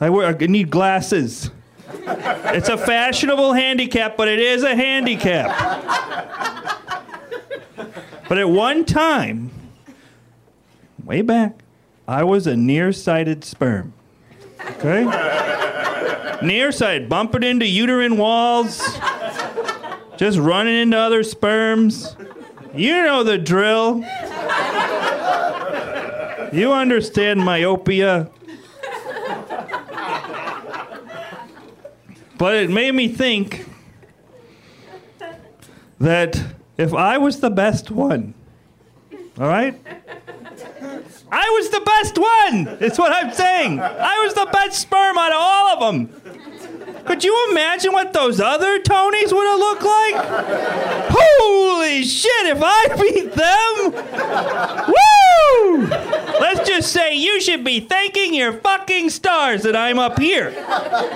I 0.00 0.10
wear 0.10 0.26
I 0.26 0.46
need 0.46 0.68
glasses. 0.68 1.52
It's 1.92 2.68
a 2.68 2.76
fashionable 2.76 3.52
handicap, 3.52 4.16
but 4.16 4.26
it 4.26 4.40
is 4.40 4.64
a 4.64 4.74
handicap. 4.74 5.56
But 8.28 8.38
at 8.38 8.48
one 8.48 8.84
time, 8.84 9.52
way 11.04 11.22
back, 11.22 11.62
I 12.08 12.24
was 12.24 12.48
a 12.48 12.56
nearsighted 12.56 13.44
sperm. 13.44 13.92
Okay? 14.70 15.04
Nearsighted, 16.42 17.08
bumping 17.08 17.42
into 17.42 17.66
uterine 17.66 18.16
walls, 18.16 18.80
just 20.16 20.38
running 20.38 20.76
into 20.76 20.96
other 20.96 21.22
sperms. 21.22 22.16
You 22.74 23.02
know 23.02 23.22
the 23.24 23.38
drill. 23.38 24.04
You 26.52 26.72
understand 26.72 27.44
myopia. 27.44 28.30
But 32.38 32.54
it 32.56 32.70
made 32.70 32.94
me 32.94 33.08
think 33.08 33.66
that 35.98 36.42
if 36.78 36.94
I 36.94 37.18
was 37.18 37.40
the 37.40 37.50
best 37.50 37.90
one, 37.90 38.32
all 39.38 39.46
right? 39.46 39.78
I 41.32 41.48
was 41.50 41.70
the 41.70 41.80
best 41.80 42.18
one! 42.18 42.78
It's 42.80 42.98
what 42.98 43.12
I'm 43.12 43.32
saying. 43.32 43.78
I 43.80 44.24
was 44.24 44.34
the 44.34 44.48
best 44.52 44.80
sperm 44.80 45.16
out 45.18 45.30
of 45.30 45.38
all 45.38 45.68
of 45.68 45.80
them. 45.80 46.19
Could 47.10 47.24
you 47.24 47.48
imagine 47.50 47.92
what 47.92 48.12
those 48.12 48.40
other 48.40 48.78
Tonys 48.78 49.32
would 49.32 49.44
have 49.44 49.58
looked 49.58 49.82
like? 49.82 50.14
Holy 51.10 52.04
shit, 52.04 52.46
if 52.46 52.60
I 52.62 52.86
beat 53.00 53.32
them! 53.32 53.90
Woo! 54.86 55.88
Let's 56.40 56.68
just 56.68 56.92
say 56.92 57.16
you 57.16 57.40
should 57.40 57.64
be 57.64 57.80
thanking 57.80 58.32
your 58.32 58.52
fucking 58.52 59.10
stars 59.10 59.64
that 59.64 59.74
I'm 59.74 59.98
up 59.98 60.20
here. 60.20 60.54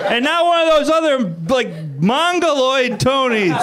And 0.09 0.25
not 0.25 0.45
one 0.45 0.67
of 0.67 0.69
those 0.73 0.89
other, 0.89 1.33
like, 1.47 1.69
mongoloid 2.01 2.99
Tonys. 2.99 3.55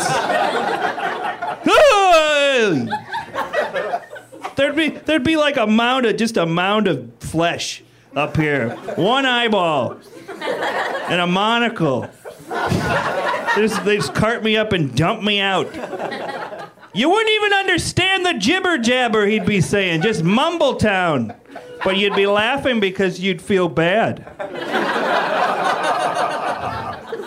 There'd 4.56 4.76
be 4.76 4.88
there'd 4.88 5.22
be 5.22 5.36
like 5.36 5.58
a 5.58 5.66
mound 5.66 6.06
of 6.06 6.16
just 6.16 6.38
a 6.38 6.46
mound 6.46 6.88
of 6.88 7.12
flesh 7.20 7.82
up 8.16 8.38
here. 8.38 8.70
One 8.96 9.26
eyeball 9.26 9.98
and 10.40 11.20
a 11.20 11.26
monocle. 11.26 12.08
They 13.55 13.62
just, 13.62 13.84
they 13.84 13.96
just 13.96 14.14
cart 14.14 14.42
me 14.42 14.57
up 14.57 14.72
and 14.72 14.94
dump 14.94 15.22
me 15.22 15.40
out. 15.40 15.66
You 16.94 17.09
wouldn't 17.09 17.30
even 17.30 17.53
understand 17.53 18.26
the 18.26 18.34
jibber 18.34 18.78
jabber 18.78 19.26
he'd 19.26 19.46
be 19.46 19.61
saying, 19.61 20.03
just 20.03 20.22
mumble 20.22 20.76
town. 20.76 21.34
But 21.84 21.96
you'd 21.96 22.14
be 22.14 22.26
laughing 22.26 22.80
because 22.80 23.18
you'd 23.20 23.42
feel 23.42 23.68
bad. 23.68 24.24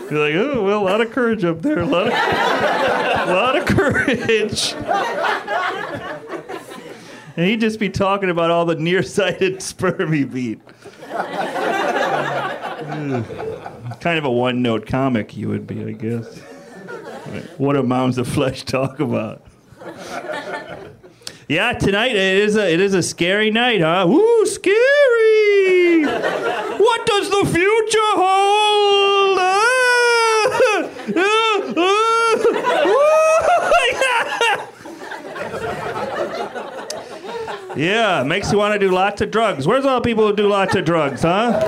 Be 0.09 0.15
like, 0.15 0.35
oh, 0.35 0.63
well, 0.63 0.81
a 0.81 0.85
lot 0.85 1.01
of 1.01 1.11
courage 1.11 1.43
up 1.43 1.61
there, 1.63 1.79
a 1.79 1.85
lot 1.85 2.07
of, 2.07 2.13
a 2.13 3.33
lot 3.33 3.57
of 3.57 3.65
courage. 3.65 4.75
And 7.37 7.45
he'd 7.47 7.59
just 7.59 7.79
be 7.79 7.89
talking 7.89 8.29
about 8.29 8.51
all 8.51 8.65
the 8.65 8.75
nearsighted 8.75 9.61
sperm 9.61 10.13
he 10.13 10.23
beat. 10.23 10.61
Kind 14.05 14.19
of 14.19 14.25
a 14.25 14.29
one 14.29 14.61
note 14.61 14.85
comic 14.85 15.35
you 15.35 15.49
would 15.49 15.65
be, 15.65 15.83
I 15.83 15.93
guess. 15.93 16.37
what 17.57 17.73
do 17.73 17.81
mounds 17.81 18.19
of 18.19 18.27
flesh 18.27 18.61
talk 18.63 18.99
about? 18.99 19.41
Yeah, 21.47 21.73
tonight 21.73 22.15
it 22.15 22.37
is 22.37 22.55
a 22.55 22.71
it 22.71 22.79
is 22.79 22.93
a 22.95 23.03
scary 23.03 23.51
night, 23.51 23.81
huh? 23.81 24.07
Ooh, 24.07 24.45
scary! 24.47 26.05
what 26.05 27.05
does 27.05 27.29
the 27.29 27.45
future 27.45 28.13
hold? 28.15 29.37
Ah! 29.39 30.59
Ah! 31.15 31.73
Ah! 31.77 31.95
Yeah, 37.75 38.23
makes 38.23 38.51
you 38.51 38.57
want 38.57 38.73
to 38.73 38.79
do 38.79 38.91
lots 38.91 39.21
of 39.21 39.31
drugs. 39.31 39.67
Where's 39.67 39.85
all 39.85 39.99
the 39.99 40.03
people 40.07 40.27
who 40.27 40.35
do 40.35 40.47
lots 40.47 40.75
of 40.75 40.85
drugs, 40.85 41.23
huh? 41.23 41.59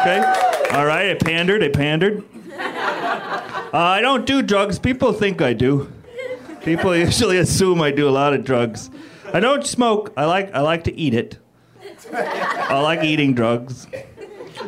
Okay. 0.00 0.47
All 0.72 0.86
right, 0.86 1.10
I 1.10 1.14
pandered, 1.14 1.62
I 1.62 1.68
pandered. 1.68 2.24
Uh, 2.52 3.70
I 3.72 4.00
don't 4.00 4.26
do 4.26 4.42
drugs. 4.42 4.78
People 4.78 5.12
think 5.12 5.40
I 5.40 5.52
do. 5.52 5.92
People 6.62 6.96
usually 7.06 7.38
assume 7.38 7.80
I 7.80 7.90
do 7.90 8.08
a 8.08 8.10
lot 8.10 8.34
of 8.34 8.44
drugs. 8.44 8.90
I 9.32 9.40
don't 9.40 9.66
smoke. 9.66 10.12
I 10.16 10.24
like 10.24 10.54
I 10.54 10.60
like 10.60 10.84
to 10.84 10.94
eat 10.94 11.14
it. 11.14 11.38
I 12.12 12.80
like 12.80 13.02
eating 13.02 13.34
drugs. 13.34 13.86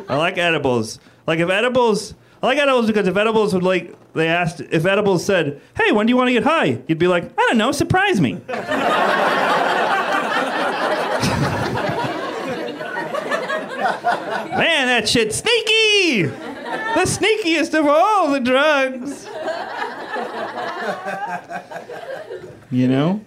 I 0.07 0.17
like 0.17 0.37
edibles. 0.37 0.99
Like 1.25 1.39
if 1.39 1.49
edibles, 1.49 2.13
I 2.41 2.47
like 2.47 2.57
edibles 2.59 2.87
because 2.87 3.07
if 3.07 3.17
edibles 3.17 3.53
would 3.53 3.63
like 3.63 3.95
they 4.13 4.27
asked 4.27 4.59
if 4.59 4.85
edibles 4.85 5.25
said, 5.25 5.61
"Hey, 5.75 5.91
when 5.91 6.05
do 6.05 6.11
you 6.11 6.17
want 6.17 6.27
to 6.27 6.33
get 6.33 6.43
high?" 6.43 6.81
You'd 6.87 6.99
be 6.99 7.07
like, 7.07 7.25
"I 7.37 7.47
don't 7.49 7.57
know, 7.57 7.71
surprise 7.71 8.19
me." 8.21 8.41
Man, 14.51 14.80
that 14.91 15.07
shit 15.07 15.33
sneaky. 15.33 16.23
The 16.23 17.05
sneakiest 17.05 17.77
of 17.79 17.87
all 17.87 18.29
the 18.29 18.41
drugs. 18.41 19.25
You 22.69 22.87
know? 22.89 23.21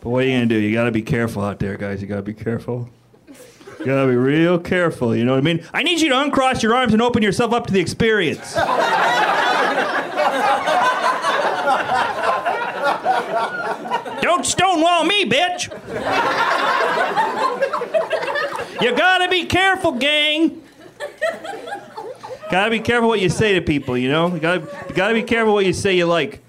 But 0.00 0.10
what 0.10 0.22
are 0.22 0.26
you 0.26 0.36
gonna 0.36 0.46
do? 0.46 0.54
You 0.54 0.72
gotta 0.72 0.92
be 0.92 1.02
careful 1.02 1.42
out 1.42 1.58
there, 1.58 1.76
guys. 1.76 2.00
You 2.00 2.06
gotta 2.06 2.22
be 2.22 2.32
careful. 2.32 2.88
You 3.80 3.84
gotta 3.84 4.08
be 4.08 4.16
real 4.16 4.58
careful, 4.58 5.14
you 5.16 5.24
know 5.24 5.32
what 5.32 5.38
I 5.38 5.42
mean? 5.42 5.64
I 5.74 5.82
need 5.82 6.00
you 6.00 6.10
to 6.10 6.20
uncross 6.20 6.62
your 6.62 6.74
arms 6.74 6.92
and 6.92 7.02
open 7.02 7.22
yourself 7.22 7.52
up 7.52 7.66
to 7.66 7.72
the 7.72 7.80
experience. 7.80 8.54
Don't 14.22 14.46
stonewall 14.46 15.04
me, 15.04 15.24
bitch! 15.24 15.68
You 18.80 18.94
gotta 18.94 19.28
be 19.28 19.44
careful, 19.44 19.92
gang! 19.92 20.62
Gotta 22.50 22.70
be 22.70 22.80
careful 22.80 23.08
what 23.08 23.20
you 23.20 23.28
say 23.28 23.54
to 23.54 23.60
people, 23.60 23.98
you 23.98 24.10
know? 24.10 24.32
You 24.32 24.40
gotta, 24.40 24.60
you 24.88 24.94
gotta 24.94 25.14
be 25.14 25.22
careful 25.22 25.52
what 25.52 25.66
you 25.66 25.72
say 25.72 25.96
you 25.96 26.06
like. 26.06 26.42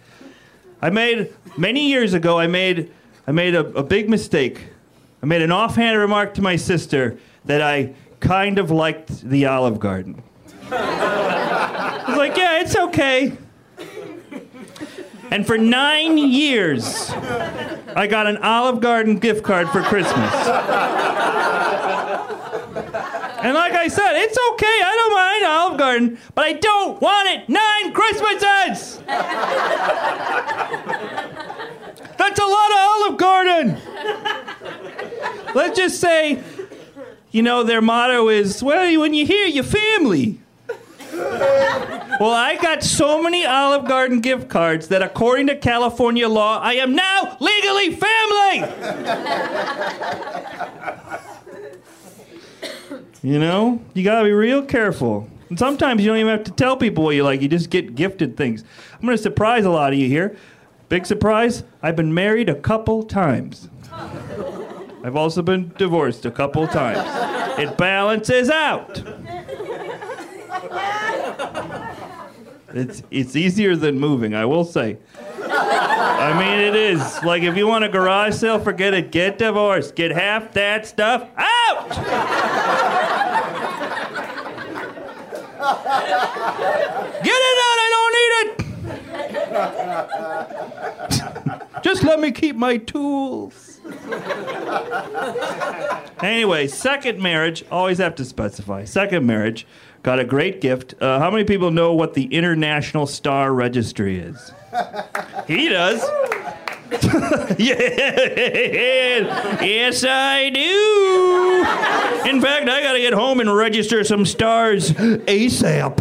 I 0.81 0.89
made, 0.91 1.33
many 1.57 1.89
years 1.89 2.13
ago, 2.13 2.39
I 2.39 2.47
made, 2.47 2.91
I 3.27 3.31
made 3.31 3.55
a, 3.55 3.65
a 3.75 3.83
big 3.83 4.09
mistake. 4.09 4.67
I 5.21 5.25
made 5.25 5.41
an 5.41 5.51
offhand 5.51 5.97
remark 5.97 6.35
to 6.35 6.41
my 6.41 6.55
sister 6.55 7.19
that 7.45 7.61
I 7.61 7.93
kind 8.19 8.59
of 8.59 8.71
liked 8.71 9.27
the 9.27 9.45
Olive 9.47 9.79
Garden. 9.79 10.23
I 10.71 12.05
was 12.07 12.17
like, 12.17 12.37
yeah, 12.37 12.61
it's 12.61 12.75
okay. 12.75 13.37
And 15.31 15.45
for 15.45 15.57
nine 15.57 16.17
years, 16.17 17.11
I 17.95 18.07
got 18.07 18.27
an 18.27 18.37
Olive 18.37 18.81
Garden 18.81 19.19
gift 19.19 19.43
card 19.43 19.69
for 19.69 19.81
Christmas. 19.81 20.33
And 23.41 23.53
like 23.53 23.73
I 23.73 23.87
said, 23.87 24.17
it's 24.17 24.37
okay. 24.51 24.65
I 24.65 24.95
don't 24.97 25.13
mind 25.13 25.45
Olive 25.45 25.77
Garden, 25.77 26.17
but 26.35 26.45
I 26.45 26.53
don't 26.53 26.99
want 27.01 27.29
it 27.29 27.47
nine 27.47 27.93
Christmases. 27.93 28.97
That's 32.17 32.39
a 32.39 32.45
lot 32.45 32.71
of 32.71 32.77
Olive 32.77 33.17
Garden. 33.17 33.77
Let's 35.55 35.77
just 35.77 36.01
say, 36.01 36.43
you 37.31 37.41
know, 37.41 37.63
their 37.63 37.81
motto 37.81 38.27
is, 38.29 38.61
well, 38.61 38.99
when 38.99 39.13
you 39.13 39.25
hear 39.25 39.47
your 39.47 39.63
family. 39.63 40.41
Well, 42.19 42.31
I 42.31 42.57
got 42.61 42.83
so 42.83 43.21
many 43.21 43.45
Olive 43.45 43.87
Garden 43.87 44.19
gift 44.19 44.49
cards 44.49 44.89
that 44.89 45.01
according 45.01 45.47
to 45.47 45.55
California 45.55 46.27
law, 46.27 46.59
I 46.59 46.73
am 46.73 46.93
now 46.93 47.37
legally 47.39 47.95
family. 47.95 48.65
You 53.21 53.37
know, 53.39 53.81
you 53.93 54.03
gotta 54.03 54.25
be 54.25 54.31
real 54.31 54.63
careful. 54.63 55.29
And 55.49 55.57
sometimes 55.59 56.01
you 56.01 56.07
don't 56.07 56.17
even 56.17 56.31
have 56.31 56.45
to 56.45 56.51
tell 56.51 56.77
people 56.77 57.03
what 57.03 57.15
you 57.15 57.23
like, 57.23 57.41
you 57.41 57.47
just 57.47 57.69
get 57.69 57.95
gifted 57.95 58.37
things. 58.37 58.63
I'm 58.93 59.01
gonna 59.01 59.17
surprise 59.17 59.65
a 59.65 59.69
lot 59.69 59.93
of 59.93 59.99
you 59.99 60.07
here. 60.07 60.37
Big 60.89 61.05
surprise, 61.05 61.63
I've 61.81 61.95
been 61.95 62.13
married 62.13 62.49
a 62.49 62.55
couple 62.55 63.03
times. 63.03 63.69
I've 65.03 65.15
also 65.15 65.41
been 65.41 65.73
divorced 65.77 66.25
a 66.25 66.31
couple 66.31 66.67
times. 66.67 66.99
It 67.59 67.77
balances 67.77 68.49
out. 68.49 69.01
It's 72.71 73.01
it's 73.09 73.35
easier 73.35 73.75
than 73.75 73.99
moving, 73.99 74.35
I 74.35 74.45
will 74.45 74.63
say. 74.63 74.99
I 75.41 76.37
mean, 76.37 76.59
it 76.59 76.75
is. 76.75 77.01
Like, 77.23 77.41
if 77.41 77.57
you 77.57 77.65
want 77.65 77.83
a 77.83 77.89
garage 77.89 78.35
sale, 78.35 78.59
forget 78.59 78.93
it. 78.93 79.11
Get 79.11 79.39
divorced. 79.39 79.95
Get 79.95 80.11
half 80.11 80.53
that 80.53 80.85
stuff 80.85 81.27
out. 81.35 81.89
Get 87.23 87.35
it 87.35 87.57
out. 87.65 87.77
I 87.79 87.89
don't 87.95 88.13
need 88.13 88.29
it. 91.55 91.61
Just 91.83 92.03
let 92.03 92.19
me 92.19 92.31
keep 92.31 92.55
my 92.55 92.77
tools. 92.77 93.81
Anyway, 96.23 96.67
second 96.67 97.19
marriage. 97.19 97.63
Always 97.71 97.97
have 97.99 98.15
to 98.15 98.25
specify. 98.25 98.85
Second 98.85 99.25
marriage. 99.25 99.65
Got 100.01 100.19
a 100.19 100.23
great 100.23 100.61
gift. 100.61 100.95
Uh, 101.01 101.19
how 101.19 101.29
many 101.29 101.43
people 101.43 101.71
know 101.71 101.93
what 101.93 102.13
the 102.13 102.23
International 102.25 103.05
Star 103.05 103.53
Registry 103.53 104.19
is? 104.19 104.53
He 105.45 105.69
does. 105.69 106.01
yeah. 107.59 109.59
Yes, 109.61 110.03
I 110.07 110.49
do. 110.49 112.29
In 112.29 112.41
fact, 112.41 112.69
I 112.69 112.81
got 112.81 112.93
to 112.93 112.99
get 112.99 113.13
home 113.13 113.39
and 113.39 113.53
register 113.53 114.03
some 114.03 114.25
stars 114.25 114.91
ASAP. 114.91 115.99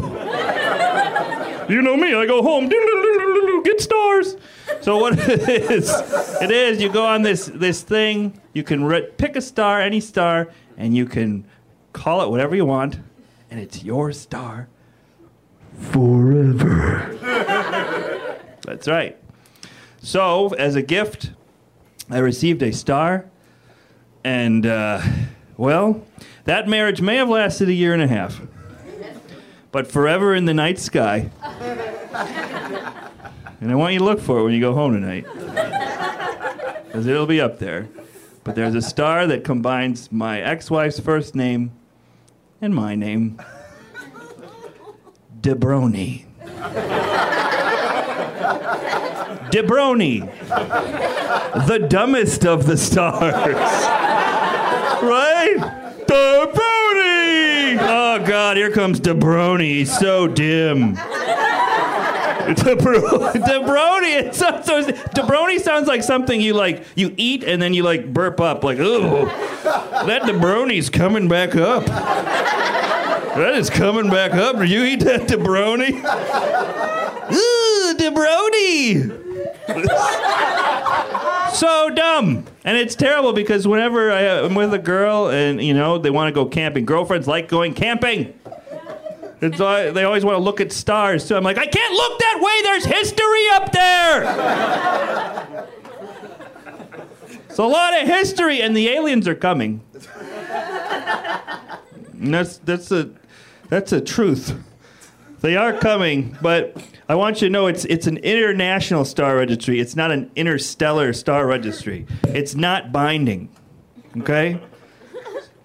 You 1.69 1.83
know 1.83 1.97
me, 1.97 2.15
I 2.15 2.25
go 2.27 2.43
home, 2.43 2.69
get 2.69 3.81
stars. 3.81 4.37
So 4.81 4.99
what 4.99 5.19
it 5.29 5.49
is, 5.71 5.91
it 6.41 6.51
is 6.51 6.81
you 6.81 6.91
go 6.91 7.07
on 7.07 7.23
this 7.23 7.47
this 7.47 7.83
thing, 7.83 8.41
you 8.53 8.63
can 8.63 8.85
re- 8.85 9.11
pick 9.17 9.37
a 9.37 9.41
star, 9.41 9.81
any 9.81 10.01
star, 10.01 10.49
and 10.77 10.97
you 10.97 11.07
can 11.07 11.45
call 11.93 12.23
it 12.23 12.31
whatever 12.31 12.55
you 12.55 12.65
want, 12.65 12.99
and 13.51 13.61
it's 13.61 13.83
your 13.83 14.13
star 14.13 14.69
forever. 15.79 17.17
That's 18.63 18.87
right. 18.87 19.17
So, 20.01 20.49
as 20.55 20.77
a 20.77 20.83
gift, 20.83 21.33
I 22.11 22.19
received 22.19 22.63
a 22.63 22.73
star, 22.73 23.27
and 24.23 24.65
uh, 24.65 25.03
well, 25.57 26.03
that 26.45 26.69
marriage 26.69 27.01
may 27.01 27.17
have 27.17 27.29
lasted 27.29 27.69
a 27.69 27.73
year 27.73 27.93
and 27.93 28.03
a 28.03 28.09
half, 28.09 28.41
but 29.73 29.87
forever 29.87 30.35
in 30.35 30.45
the 30.45 30.55
night 30.55 30.79
sky. 30.79 31.31
And 33.61 33.73
I 33.73 33.75
want 33.75 33.93
you 33.93 33.99
to 33.99 34.05
look 34.05 34.21
for 34.21 34.39
it 34.39 34.45
when 34.45 34.53
you 34.53 34.61
go 34.61 34.73
home 34.73 34.93
tonight, 34.95 35.25
because 36.87 37.07
it'll 37.07 37.27
be 37.27 37.41
up 37.41 37.59
there. 37.59 37.89
But 38.45 38.55
there's 38.55 38.75
a 38.75 38.83
star 38.83 39.27
that 39.27 39.45
combines 39.45 40.11
my 40.13 40.41
ex-wife's 40.41 41.01
first 41.01 41.35
name 41.35 41.73
and 42.61 42.75
my 42.75 42.95
name, 42.95 43.41
Debroni. 45.41 46.25
Debroni, 49.51 50.21
the 51.67 51.79
dumbest 51.89 52.45
of 52.45 52.67
the 52.67 52.77
stars. 52.77 53.35
right? 55.03 55.57
Debroni! 56.07 57.79
Oh, 57.81 58.23
God, 58.27 58.57
here 58.57 58.71
comes 58.71 59.01
Debroni. 59.01 59.61
He's 59.71 59.97
so 59.99 60.27
dim. 60.29 60.95
Debro- 62.57 63.33
Debroni. 63.33 64.09
It 64.19 64.35
sounds 64.35 64.67
so, 64.67 64.83
Debroni 64.83 65.61
sounds 65.61 65.87
like 65.87 66.03
something 66.03 66.41
you 66.41 66.55
like. 66.55 66.83
You 66.97 67.15
eat 67.17 67.45
and 67.45 67.61
then 67.61 67.75
you 67.75 67.83
like 67.83 68.13
burp 68.13 68.41
up. 68.41 68.65
Like, 68.65 68.79
oh, 68.81 69.27
that 70.07 70.23
Debroni's 70.23 70.91
coming 70.91 71.29
back 71.29 71.55
up. 71.55 71.85
That 71.87 73.55
is 73.55 73.71
coming 73.71 74.11
back 74.11 74.33
up. 74.33 74.57
Do 74.57 74.65
you 74.65 74.83
eat 74.85 75.01
that 75.01 75.29
Debroni? 75.29 75.91
Ooh, 77.33 77.95
Debroni. 77.97 79.25
so 81.55 81.91
dumb. 81.91 82.45
And 82.65 82.77
it's 82.77 82.95
terrible 82.95 83.33
because 83.33 83.67
whenever 83.67 84.11
I'm 84.11 84.55
with 84.55 84.73
a 84.75 84.79
girl 84.79 85.29
and, 85.29 85.63
you 85.63 85.75
know, 85.75 85.99
they 85.99 86.11
want 86.11 86.29
to 86.29 86.33
go 86.33 86.47
camping, 86.49 86.85
girlfriends 86.85 87.29
like 87.29 87.49
going 87.49 87.75
camping. 87.75 88.38
It's 89.41 89.59
they 89.59 90.05
always 90.05 90.25
want 90.25 90.37
to 90.37 90.43
look 90.43 90.61
at 90.61 90.73
stars. 90.73 91.25
So 91.25 91.37
I'm 91.37 91.45
like, 91.45 91.59
I 91.59 91.67
can't 91.67 91.93
look 91.95 92.19
that 92.19 92.41
way. 92.41 92.63
There's 92.63 92.85
history 92.85 93.49
up 93.53 93.73
there. 93.73 95.69
It's 97.59 97.65
a 97.65 97.67
lot 97.67 98.01
of 98.01 98.07
history, 98.07 98.63
and 98.63 98.77
the 98.77 98.89
aliens 98.89 99.27
are 99.27 99.35
coming. 99.35 99.81
And 102.13 102.33
that's 102.33 102.59
that's 102.59 102.93
a 102.93 103.11
that's 103.69 103.91
a 103.91 104.01
truth. 104.01 104.57
They 105.41 105.57
are 105.57 105.73
coming, 105.73 106.39
but 106.41 106.77
I 107.09 107.17
want 107.17 107.43
you 107.43 107.49
to 107.49 107.53
know 107.53 107.67
it's 107.67 107.85
it's 107.87 108.07
an 108.07 108.19
international 108.19 109.05
star 109.05 109.37
registry. 109.37 109.81
It's 109.81 109.97
not 109.97 110.13
an 110.13 110.31
interstellar 110.37 111.13
star 111.13 111.49
registry. 111.49 112.07
It's 112.29 112.55
not 112.55 112.93
binding. 112.93 113.49
Okay? 114.19 114.61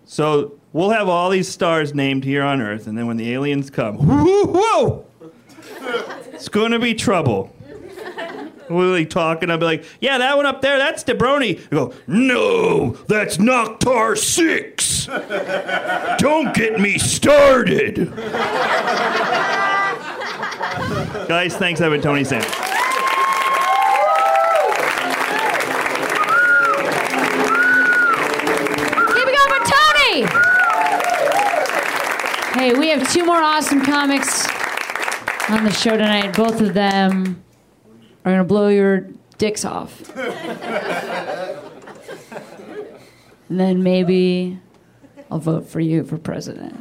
So 0.06 0.60
we'll 0.74 0.90
have 0.90 1.08
all 1.08 1.30
these 1.30 1.48
stars 1.48 1.94
named 1.94 2.26
here 2.26 2.44
on 2.44 2.62
Earth, 2.62 2.88
and 2.88 2.98
then 2.98 3.08
when 3.08 3.18
the 3.18 3.32
aliens 3.34 3.70
come, 3.70 3.98
whoa, 3.98 4.46
whoa, 4.46 5.06
it's 6.34 6.50
going 6.50 6.72
to 6.72 6.80
be 6.80 6.94
trouble. 6.94 7.56
We'll 8.70 8.96
be 8.96 9.06
talking. 9.06 9.52
I'll 9.52 9.58
be 9.58 9.66
like, 9.66 9.86
"Yeah, 10.00 10.18
that 10.18 10.38
one 10.38 10.46
up 10.46 10.62
there, 10.62 10.78
that's 10.78 11.04
Debroni." 11.04 11.60
I 11.68 11.76
go, 11.76 11.94
"No, 12.08 12.92
that's 13.08 13.36
Noctar 13.38 14.18
Six. 14.18 15.06
Don't 16.18 16.54
get 16.56 16.80
me 16.80 16.98
started." 16.98 18.16
Guys, 21.28 21.56
thanks. 21.58 21.82
I've 21.82 21.92
been 21.92 22.02
Tony 22.02 22.24
Sam. 22.24 22.42
Hey, 32.64 32.74
we 32.76 32.88
have 32.92 33.12
two 33.12 33.26
more 33.26 33.44
awesome 33.44 33.82
comics 33.84 34.48
on 35.50 35.66
the 35.66 35.72
show 35.72 35.98
tonight. 35.98 36.34
Both 36.34 36.62
of 36.62 36.74
them 36.74 37.44
are 38.24 38.32
gonna 38.32 38.46
blow 38.46 38.70
your 38.70 39.10
dicks 39.38 39.66
off. 39.66 40.16
and 40.18 40.40
then 43.50 43.84
maybe 43.84 44.62
I'll 45.30 45.40
vote 45.40 45.68
for 45.68 45.82
you 45.82 46.06
for 46.06 46.18
president. 46.18 46.80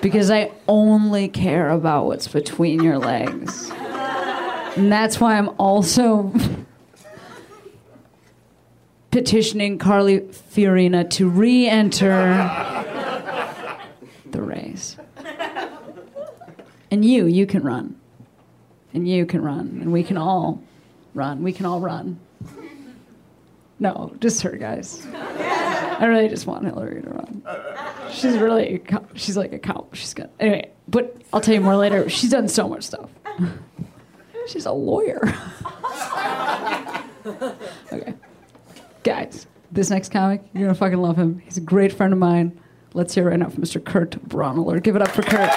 because 0.00 0.30
I 0.30 0.50
only 0.66 1.28
care 1.28 1.68
about 1.68 2.06
what's 2.06 2.28
between 2.28 2.82
your 2.82 2.96
legs. 2.96 3.70
And 4.74 4.90
that's 4.90 5.20
why 5.20 5.36
I'm 5.36 5.50
also 5.58 6.32
petitioning 9.10 9.76
Carly 9.76 10.20
Fiorina 10.20 11.10
to 11.10 11.28
re 11.28 11.68
enter 11.68 12.88
the 14.32 14.42
race. 14.42 14.96
And 16.90 17.04
you, 17.04 17.26
you 17.26 17.46
can 17.46 17.62
run. 17.62 17.98
And 18.92 19.08
you 19.08 19.24
can 19.24 19.42
run. 19.42 19.78
And 19.80 19.92
we 19.92 20.02
can 20.02 20.16
all 20.16 20.62
run. 21.14 21.42
We 21.42 21.52
can 21.52 21.66
all 21.66 21.80
run. 21.80 22.18
No, 23.78 24.14
just 24.20 24.42
her, 24.42 24.56
guys. 24.56 25.06
I 25.12 26.04
really 26.06 26.28
just 26.28 26.46
want 26.46 26.64
Hillary 26.64 27.02
to 27.02 27.08
run. 27.08 27.42
She's 28.12 28.36
really, 28.38 28.82
she's 29.14 29.36
like 29.36 29.52
a 29.52 29.58
cow. 29.58 29.86
She's 29.92 30.14
got, 30.14 30.30
anyway, 30.38 30.70
but 30.88 31.16
I'll 31.32 31.40
tell 31.40 31.54
you 31.54 31.60
more 31.60 31.76
later. 31.76 32.08
She's 32.08 32.30
done 32.30 32.48
so 32.48 32.68
much 32.68 32.84
stuff. 32.84 33.10
She's 34.48 34.66
a 34.66 34.72
lawyer. 34.72 35.20
okay. 37.26 38.14
Guys, 39.02 39.46
this 39.70 39.90
next 39.90 40.10
comic, 40.10 40.42
you're 40.52 40.64
gonna 40.64 40.74
fucking 40.74 41.00
love 41.00 41.16
him. 41.16 41.40
He's 41.44 41.56
a 41.56 41.60
great 41.60 41.92
friend 41.92 42.12
of 42.12 42.18
mine. 42.18 42.60
Let's 42.94 43.14
hear 43.14 43.30
right 43.30 43.38
now 43.38 43.48
from 43.48 43.62
Mr. 43.62 43.82
Kurt 43.82 44.10
Braunohler. 44.28 44.82
Give 44.82 44.96
it 44.96 45.02
up 45.02 45.08
for 45.08 45.22
Kurt. 45.22 45.50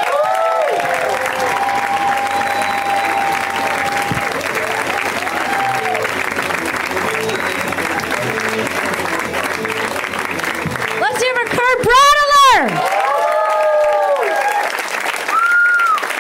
Let's 11.01 11.21
hear 11.21 11.33
it 11.35 11.49
Kurt 11.49 11.79
Braunohler! 11.85 12.69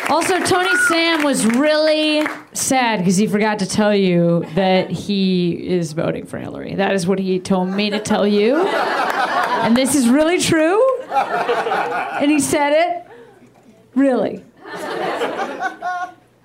Also, 0.09 0.39
Tony 0.43 0.75
Sam 0.89 1.23
was 1.23 1.45
really 1.45 2.27
sad 2.51 2.99
because 2.99 3.15
he 3.15 3.25
forgot 3.27 3.59
to 3.59 3.65
tell 3.65 3.95
you 3.95 4.45
that 4.55 4.89
he 4.89 5.53
is 5.65 5.93
voting 5.93 6.25
for 6.25 6.39
Hillary. 6.39 6.75
That 6.75 6.93
is 6.93 7.07
what 7.07 7.19
he 7.19 7.39
told 7.39 7.69
me 7.69 7.89
to 7.89 7.99
tell 7.99 8.27
you. 8.27 8.57
And 8.67 9.77
this 9.77 9.95
is 9.95 10.09
really 10.09 10.39
true. 10.39 10.94
And 11.15 12.29
he 12.31 12.39
said 12.39 12.73
it. 12.73 13.05
Really. 13.95 14.43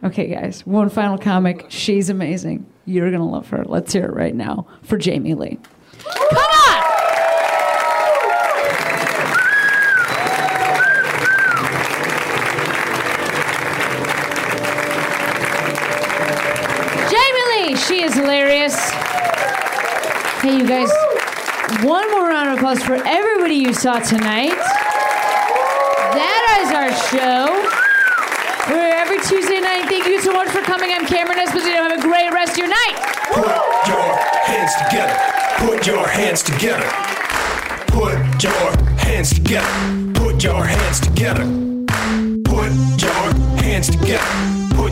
Okay, 0.02 0.28
guys, 0.28 0.64
one 0.66 0.88
final 0.88 1.18
comic. 1.18 1.66
She's 1.68 2.08
amazing. 2.08 2.64
You're 2.86 3.10
going 3.10 3.20
to 3.20 3.26
love 3.26 3.48
her. 3.50 3.64
Let's 3.64 3.92
hear 3.92 4.06
it 4.06 4.14
right 4.14 4.34
now 4.34 4.66
for 4.82 4.96
Jamie 4.96 5.34
Lee. 5.34 5.58
Come 6.04 6.36
on! 6.36 6.82
Jamie 17.10 17.44
Lee, 17.50 17.76
she 17.76 18.02
is 18.02 18.14
hilarious. 18.14 18.74
Hey, 20.40 20.56
you 20.56 20.66
guys, 20.66 20.90
one 21.82 22.10
more 22.10 22.29
of 22.52 22.58
applause 22.58 22.82
for 22.82 22.94
everybody 23.06 23.54
you 23.54 23.72
saw 23.72 24.00
tonight. 24.00 24.56
That 26.14 26.42
is 26.62 26.72
our 26.74 26.90
show. 27.10 27.46
We're 28.72 28.94
every 28.94 29.18
Tuesday 29.18 29.60
night. 29.60 29.88
Thank 29.88 30.06
you 30.06 30.20
so 30.20 30.32
much 30.32 30.48
for 30.48 30.60
coming. 30.60 30.90
I'm 30.90 31.06
Cameron 31.06 31.38
Esposito. 31.38 31.74
Have 31.74 31.98
a 31.98 32.02
great 32.02 32.32
rest 32.32 32.52
of 32.52 32.58
your 32.58 32.68
night. 32.68 32.96
Put 33.30 33.46
your 33.86 34.16
hands 34.46 34.74
together. 34.82 35.16
Put 35.58 35.86
your 35.86 36.08
hands 36.08 36.42
together. 36.42 36.88
Put 37.86 38.42
your 38.42 38.70
hands 38.98 39.34
together. 39.34 40.12
Put 40.14 40.42
your 40.42 40.64
hands 40.64 41.00
together. 41.00 41.69